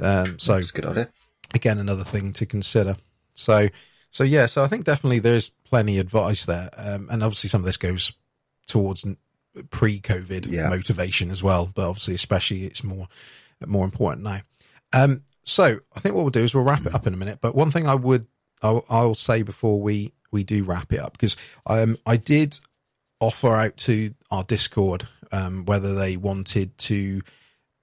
[0.01, 1.09] Um, so good idea.
[1.53, 2.95] again another thing to consider
[3.33, 3.67] so
[4.11, 7.59] so yeah so i think definitely there's plenty of advice there um, and obviously some
[7.61, 8.13] of this goes
[8.65, 9.05] towards
[9.71, 10.69] pre-covid Yeah.
[10.69, 13.07] motivation as well but obviously especially it's more
[13.67, 14.39] more important now
[14.93, 17.39] um so i think what we'll do is we'll wrap it up in a minute
[17.41, 18.25] but one thing i would
[18.61, 22.59] i'll, I'll say before we we do wrap it up because um i did
[23.19, 27.21] offer out to our discord um whether they wanted to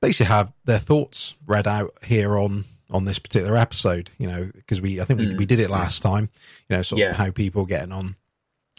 [0.01, 4.81] basically have their thoughts read out here on on this particular episode you know because
[4.81, 6.31] we i think we, we did it last time
[6.69, 7.11] you know sort Yeah.
[7.11, 8.17] of how people are getting on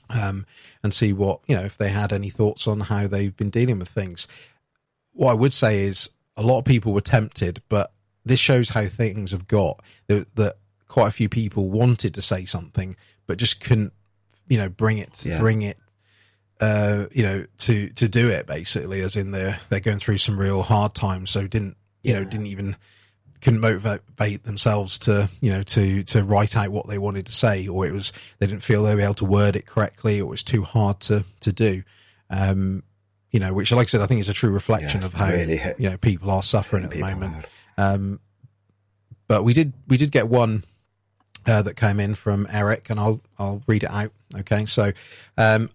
[0.09, 0.45] um
[0.83, 3.77] and see what you know if they had any thoughts on how they've been dealing
[3.79, 4.27] with things.
[5.11, 7.91] What i would say is a lot of people were tempted but
[8.25, 10.53] this shows how things have got that, that
[10.87, 12.95] quite a few people wanted to say something
[13.25, 13.91] but just couldn't
[14.47, 15.39] you know bring it Yeah.
[15.39, 15.77] bring it
[16.59, 20.39] uh, you know, to to do it basically, as in they're they're going through some
[20.39, 22.75] real hard times, so didn't you know didn't even
[23.41, 27.67] couldn't motivate themselves to you know to to write out what they wanted to say,
[27.67, 30.29] or it was they didn't feel they were able to word it correctly, or it
[30.29, 31.83] was too hard to to do.
[32.31, 32.81] Um,
[33.31, 35.29] you know, which, like I said, I think is a true reflection Yeah, of how
[35.29, 37.45] really you know people are suffering at the moment.
[37.77, 38.19] Um,
[39.27, 40.63] but we did we did get one
[41.45, 44.11] uh, that came in from Eric, and I'll I'll read it out.
[44.39, 44.91] Okay, so
[45.37, 45.69] um,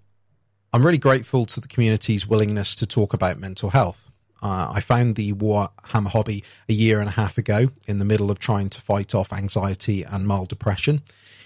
[0.73, 4.11] I'm really grateful to the community's willingness to talk about mental health.
[4.43, 8.31] Uh, I found the Warhammer hobby a year and a half ago in the middle
[8.31, 11.03] of trying to fight off anxiety and mild depression.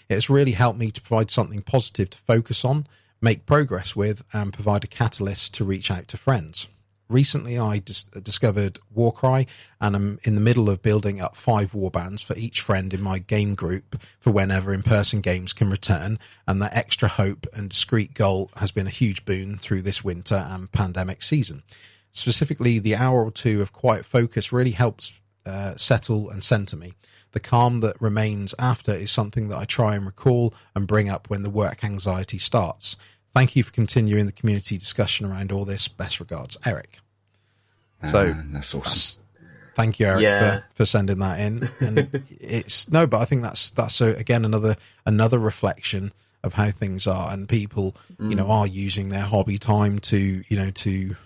[0.08, 2.86] It has really helped me to provide something positive to focus on,
[3.26, 6.68] make progress with, and provide a catalyst to reach out to friends.
[7.08, 9.48] Recently, I dis- discovered Warcry,
[9.80, 13.18] and I'm in the middle of building up five warbands for each friend in my
[13.18, 16.20] game group for whenever in-person games can return.
[16.46, 20.46] And that extra hope and discreet goal has been a huge boon through this winter
[20.48, 21.64] and pandemic season.
[22.12, 25.12] Specifically, the hour or two of quiet focus really helps
[25.44, 26.92] uh, settle and center me.
[27.32, 31.28] The calm that remains after is something that I try and recall and bring up
[31.28, 32.96] when the work anxiety starts.
[33.36, 35.88] Thank you for continuing the community discussion around all this.
[35.88, 36.98] Best regards, Eric.
[38.10, 38.80] So Man, that's awesome.
[38.90, 39.20] that's,
[39.74, 40.56] thank you, Eric, Yeah.
[40.56, 41.68] for, for sending that in.
[41.80, 42.08] And
[42.40, 46.12] it's no, but I think that's that's so again another another reflection
[46.44, 50.16] of how things are, and people you know are using their hobby time to
[50.48, 51.16] you know to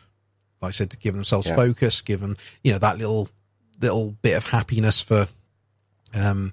[0.61, 1.55] like I said to give themselves Yeah.
[1.57, 2.35] focus, give them
[2.65, 3.29] you know that little
[3.81, 5.29] little bit of happiness for
[6.13, 6.53] um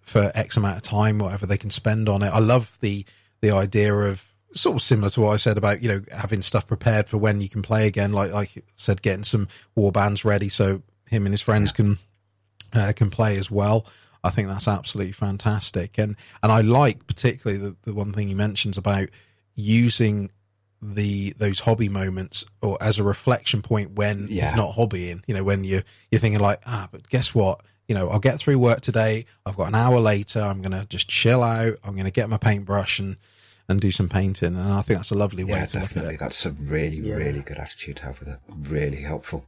[0.00, 2.32] for X amount of time, whatever they can spend on it.
[2.32, 3.04] I love the
[3.42, 6.66] the idea of sort of similar to what I said about you know having stuff
[6.66, 8.12] prepared for when you can play again.
[8.12, 11.98] Like like I said, getting some war bands ready so him and his friends can
[12.72, 13.86] uh, can play as well.
[14.22, 18.34] I think that's absolutely fantastic, and and I like particularly the, the one thing he
[18.34, 19.08] mentions about
[19.54, 20.30] using
[20.82, 24.46] the those hobby moments or as a reflection point when Yeah.
[24.46, 25.22] he's not hobbying.
[25.26, 27.62] You know, when you you're thinking like, ah, but guess what?
[27.88, 29.26] You know, I'll get through work today.
[29.44, 30.40] I've got an hour later.
[30.40, 31.76] I'm gonna just chill out.
[31.84, 33.16] I'm gonna get my paintbrush and
[33.68, 34.54] and do some painting.
[34.56, 36.14] And I think that's a lovely way Yeah, to look at definitely.
[36.14, 36.20] it.
[36.20, 37.14] That's a really, Yeah.
[37.14, 38.38] really good attitude to have with it.
[38.70, 39.46] Really helpful.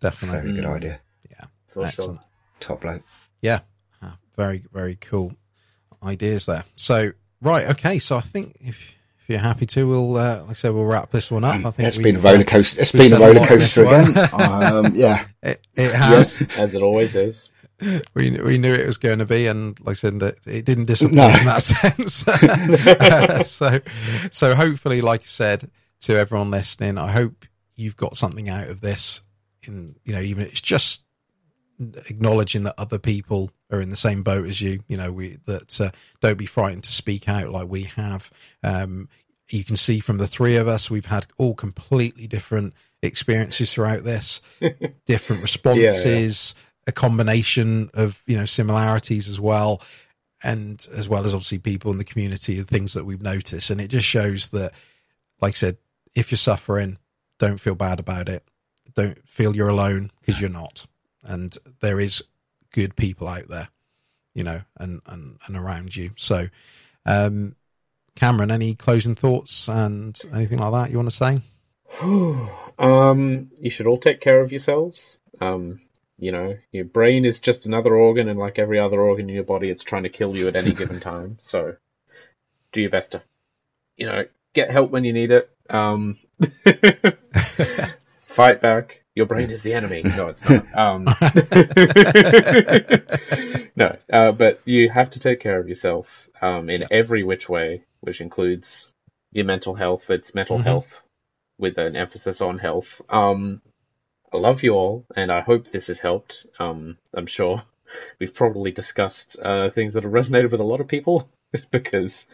[0.00, 0.76] Definitely, Very good Mm.
[0.76, 1.00] idea.
[1.30, 2.18] yeah, For excellent.
[2.20, 2.24] sure.
[2.60, 3.02] Top bloke.
[3.42, 3.60] Yeah,
[4.02, 5.32] Ah, very very cool
[6.02, 6.64] ideas there.
[6.76, 7.12] So
[7.42, 7.98] right, okay.
[7.98, 11.10] So I think if if you're happy to, we'll uh, like I said, we'll wrap
[11.10, 11.64] this one up.
[11.64, 12.80] I think it's been a roller coaster.
[12.80, 14.10] It's we've been a roller lot in this coaster one.
[14.10, 14.28] again.
[14.86, 15.24] um, yeah.
[15.42, 16.42] It, it has.
[16.56, 17.50] As it always is.
[18.14, 21.16] We we knew it was going to be, and like I said, it didn't disappoint
[21.16, 21.28] No.
[21.28, 22.26] in that sense.
[22.26, 23.78] Uh, so,
[24.30, 27.44] so hopefully, like I said to everyone listening, I hope
[27.76, 29.22] you've got something out of this.
[29.66, 31.02] In you know, even it's just
[32.10, 34.80] acknowledging that other people are in the same boat as you.
[34.88, 35.90] You know, we that uh,
[36.20, 38.30] don't be frightened to speak out like we have.
[38.62, 39.08] Um,
[39.50, 44.02] you can see from the three of us, we've had all completely different experiences throughout
[44.04, 44.42] this,
[45.06, 46.54] different responses,
[46.88, 49.82] a combination of you know similarities as well,
[50.42, 53.80] and as well as obviously people in the community, and things that we've noticed, and
[53.80, 54.72] it just shows that,
[55.40, 55.76] like I said,
[56.16, 56.98] if you're suffering,
[57.38, 58.42] don't feel bad about it.
[58.94, 60.86] Don't feel you're alone because you're not,
[61.22, 62.24] and there is
[62.72, 63.68] good people out there,
[64.34, 66.12] you know, and and and around you.
[66.16, 66.46] So,
[67.04, 67.54] um,
[68.16, 71.40] Cameron, any closing thoughts and anything like that you want to say?
[72.78, 75.18] um, you should all take care of yourselves.
[75.40, 75.80] Um,
[76.18, 79.44] you know, your brain is just another organ, and like every other organ in your
[79.44, 81.36] body, it's trying to kill you at any given time.
[81.40, 81.76] So,
[82.72, 83.22] do your best to,
[83.96, 84.24] you know,
[84.54, 85.50] get help when you need it.
[85.70, 86.18] Um,
[88.26, 89.02] fight back.
[89.14, 90.02] Your brain is the enemy.
[90.04, 90.64] No, it's not.
[90.78, 91.06] Um,
[93.76, 97.82] no, uh, but you have to take care of yourself um, in every which way,
[98.00, 98.92] which includes
[99.32, 100.08] your mental health.
[100.08, 100.64] It's mental Mhm.
[100.64, 101.00] health
[101.58, 103.00] with an emphasis on health.
[103.08, 103.60] Um,
[104.32, 106.46] I love you all, and I hope this has helped.
[106.58, 107.62] Um, I'm sure
[108.18, 111.28] we've probably discussed uh, things that have resonated with a lot of people
[111.70, 112.26] because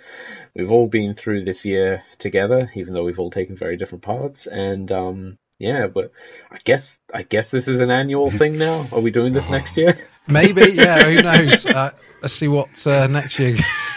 [0.55, 4.47] we've all been through this year together, even though we've all taken very different paths.
[4.47, 6.11] And um, yeah, but
[6.51, 8.87] I guess I guess this is an annual thing now.
[8.93, 9.97] Are we doing this next year?
[10.27, 11.05] Maybe, yeah.
[11.05, 11.67] Who knows?
[11.67, 11.91] Uh,
[12.25, 13.55] let's see what uh, next year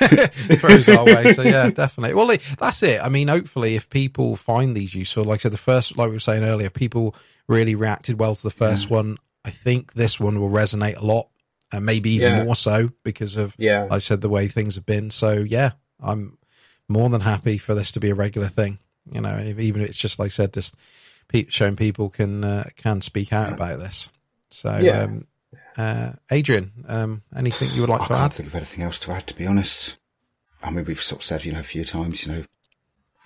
[0.59, 1.31] throws our way.
[1.33, 2.13] So yeah, definitely.
[2.13, 2.27] Well,
[2.59, 2.99] that's it.
[3.01, 6.15] I mean, hopefully, if people find these useful, like I said, the first, like we
[6.15, 7.15] were saying earlier, people
[7.47, 9.17] really reacted well to the first one.
[9.45, 11.29] I think this one will resonate a lot,
[11.71, 12.43] and maybe even Yeah.
[12.43, 13.83] more so because of, Yeah.
[13.83, 15.09] like I said, the way things have been.
[15.09, 15.71] So yeah,
[16.01, 16.37] I'm
[16.89, 18.77] more than happy for this to be a regular thing.
[19.09, 20.75] You know, even if it's just like I said, just
[21.29, 24.09] pe- showing people can uh, can speak out about this.
[24.51, 25.03] So Yeah.
[25.03, 25.27] um,
[25.77, 28.15] uh, Adrian, um, anything you would like I to add?
[28.15, 28.35] I can't add?
[28.37, 29.97] think of anything else to add, to be honest.
[30.63, 32.43] I mean, we've sort of said, you know, a few times, you know,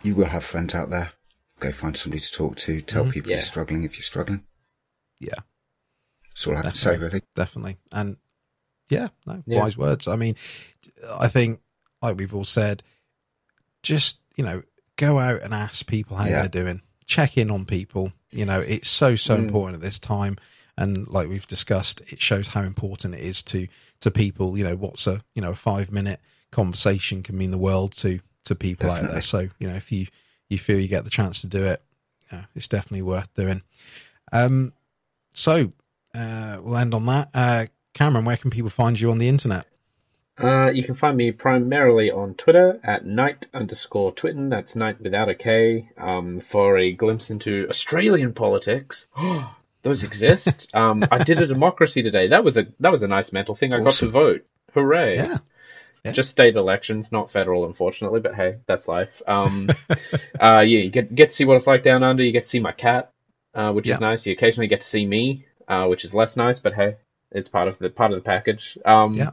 [0.03, 1.14] you will have friends out there.
[1.60, 2.82] Go find somebody to talk to.
[2.82, 3.11] Tell Mhm.
[3.14, 3.38] people Yeah.
[3.38, 4.44] you're struggling if you're struggling.
[5.19, 5.36] Yeah,
[6.30, 7.22] That's all I have to say, really.
[7.36, 7.78] definitely.
[7.91, 8.18] And
[8.90, 9.60] yeah, no, Yeah.
[9.60, 10.07] wise words.
[10.07, 10.36] I mean,
[11.19, 11.61] I think,
[12.02, 12.84] like we've all said,
[13.84, 14.61] just, you know,
[14.98, 16.40] go out and ask people how Yeah.
[16.41, 16.82] they're doing.
[17.07, 18.14] check in on people.
[18.32, 19.40] You know, it's so so Mm.
[19.44, 20.38] important at this time,
[20.77, 23.68] and like we've discussed, it shows how important it is to
[24.02, 24.57] to people.
[24.57, 26.19] You know, what's a you know a five minute
[26.52, 29.22] conversation can mean the world to to people out there.
[29.22, 30.07] So you know, if you
[30.49, 31.81] you feel you get the chance to do it,
[32.31, 33.61] yeah, it's definitely worth doing.
[34.31, 34.73] Um,
[35.34, 35.72] so
[36.15, 37.30] uh, we'll end on that.
[37.34, 39.65] Uh, Cameron, where can people find you on the internet?
[40.38, 44.49] Uh, you can find me primarily on Twitter at night underscore twitten.
[44.49, 45.89] That's night without a K.
[45.98, 49.06] Um, for a glimpse into Australian politics.
[49.84, 50.70] Those exist.
[50.74, 52.28] um, I did a democracy today.
[52.28, 53.74] That was a that was a nice mental thing.
[53.74, 54.45] I got to vote.
[54.74, 55.16] Hooray!
[55.16, 55.38] Yeah.
[56.03, 56.14] Yeah.
[56.14, 58.20] Just state elections, not federal, unfortunately.
[58.22, 59.22] But hey, that's life.
[59.28, 59.70] Um,
[60.40, 62.24] uh, yeah, you get get to see what it's like down under.
[62.24, 63.12] You get to see my cat,
[63.53, 63.95] uh, which Yeah.
[63.95, 64.26] is nice.
[64.26, 66.60] You occasionally get to see me, uh, which is less nice.
[66.60, 66.95] But hey,
[67.32, 68.78] it's part of the part of the package.
[68.84, 69.32] Um, Yeah.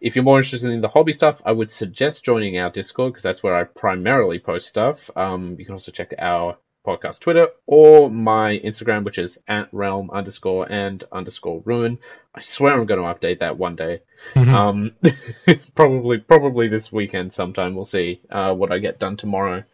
[0.00, 3.22] if you're more interested in the hobby stuff, I would suggest joining our Discord because
[3.22, 5.08] that's where I primarily post stuff.
[5.16, 6.56] Um, you can also check our
[6.86, 11.98] podcast Twitter or my Instagram, which is at realm underscore and underscore ruin.
[12.34, 14.00] I swear I'm going to update that one day.
[14.36, 14.94] um,
[15.74, 17.74] probably, probably this weekend sometime.
[17.74, 19.64] We'll see uh, what I get done tomorrow.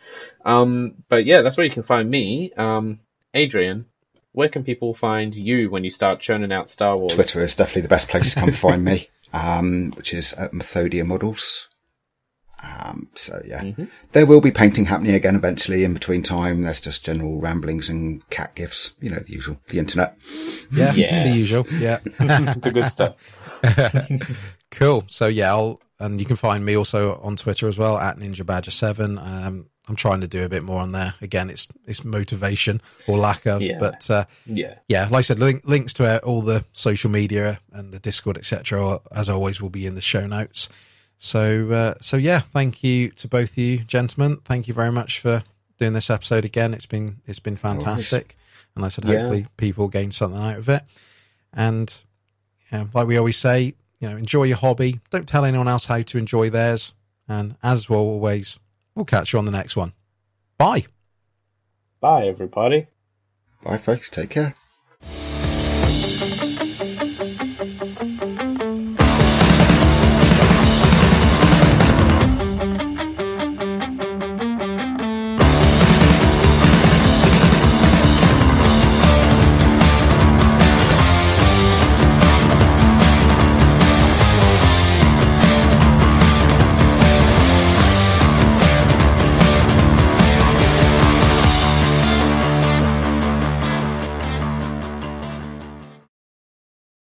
[0.45, 2.53] Um, but yeah, that's where you can find me.
[2.57, 3.01] Um,
[3.35, 3.87] Adrian,
[4.33, 7.15] where can people find you when you start churning out Star Wars?
[7.15, 11.07] Twitter is definitely the best place to come find me, um, which is at Methodia
[11.07, 11.68] Models.
[12.63, 13.85] Um, so yeah, Mm-hmm.
[14.13, 15.85] there will be painting happening again eventually.
[15.85, 18.95] In between time, there's just general ramblings and cat gifs.
[19.01, 20.17] You know the usual, the internet.
[20.73, 21.25] Yeah, Yeah.
[21.25, 21.67] the usual.
[21.79, 21.99] Yeah.
[22.19, 23.17] the good stuff.
[24.71, 25.05] cool.
[25.07, 28.45] So yeah, I'll and you can find me also on Twitter as well at Ninja
[28.47, 29.19] Badger Seven.
[29.19, 31.15] Um, I'm trying to do a bit more on there.
[31.23, 33.79] Again, it's it's motivation or lack of, Yeah.
[33.81, 34.75] but uh, Yeah.
[34.89, 38.37] yeah, like I said, link, links to uh, all the social media and the Discord,
[38.37, 38.99] etc.
[39.15, 40.69] As always, will be in the show notes.
[41.19, 44.39] So uh, so yeah, thank you to both of you, gentlemen.
[44.45, 45.43] Thank you very much for
[45.79, 46.73] doing this episode again.
[46.75, 48.37] It's been it's been fantastic,
[48.75, 49.21] and like I said, Yeah.
[49.21, 50.83] hopefully people gain something out of it.
[51.53, 51.93] And
[52.73, 55.01] yeah, like we always say, you know, enjoy your hobby.
[55.11, 56.95] Don't tell anyone else how to enjoy theirs.
[57.27, 58.59] And as well, always,
[58.95, 59.93] we'll catch you on the next one.
[60.57, 60.87] Bye.
[62.01, 62.87] Bye, everybody.
[63.63, 64.09] Bye, folks.
[64.09, 64.55] Take care.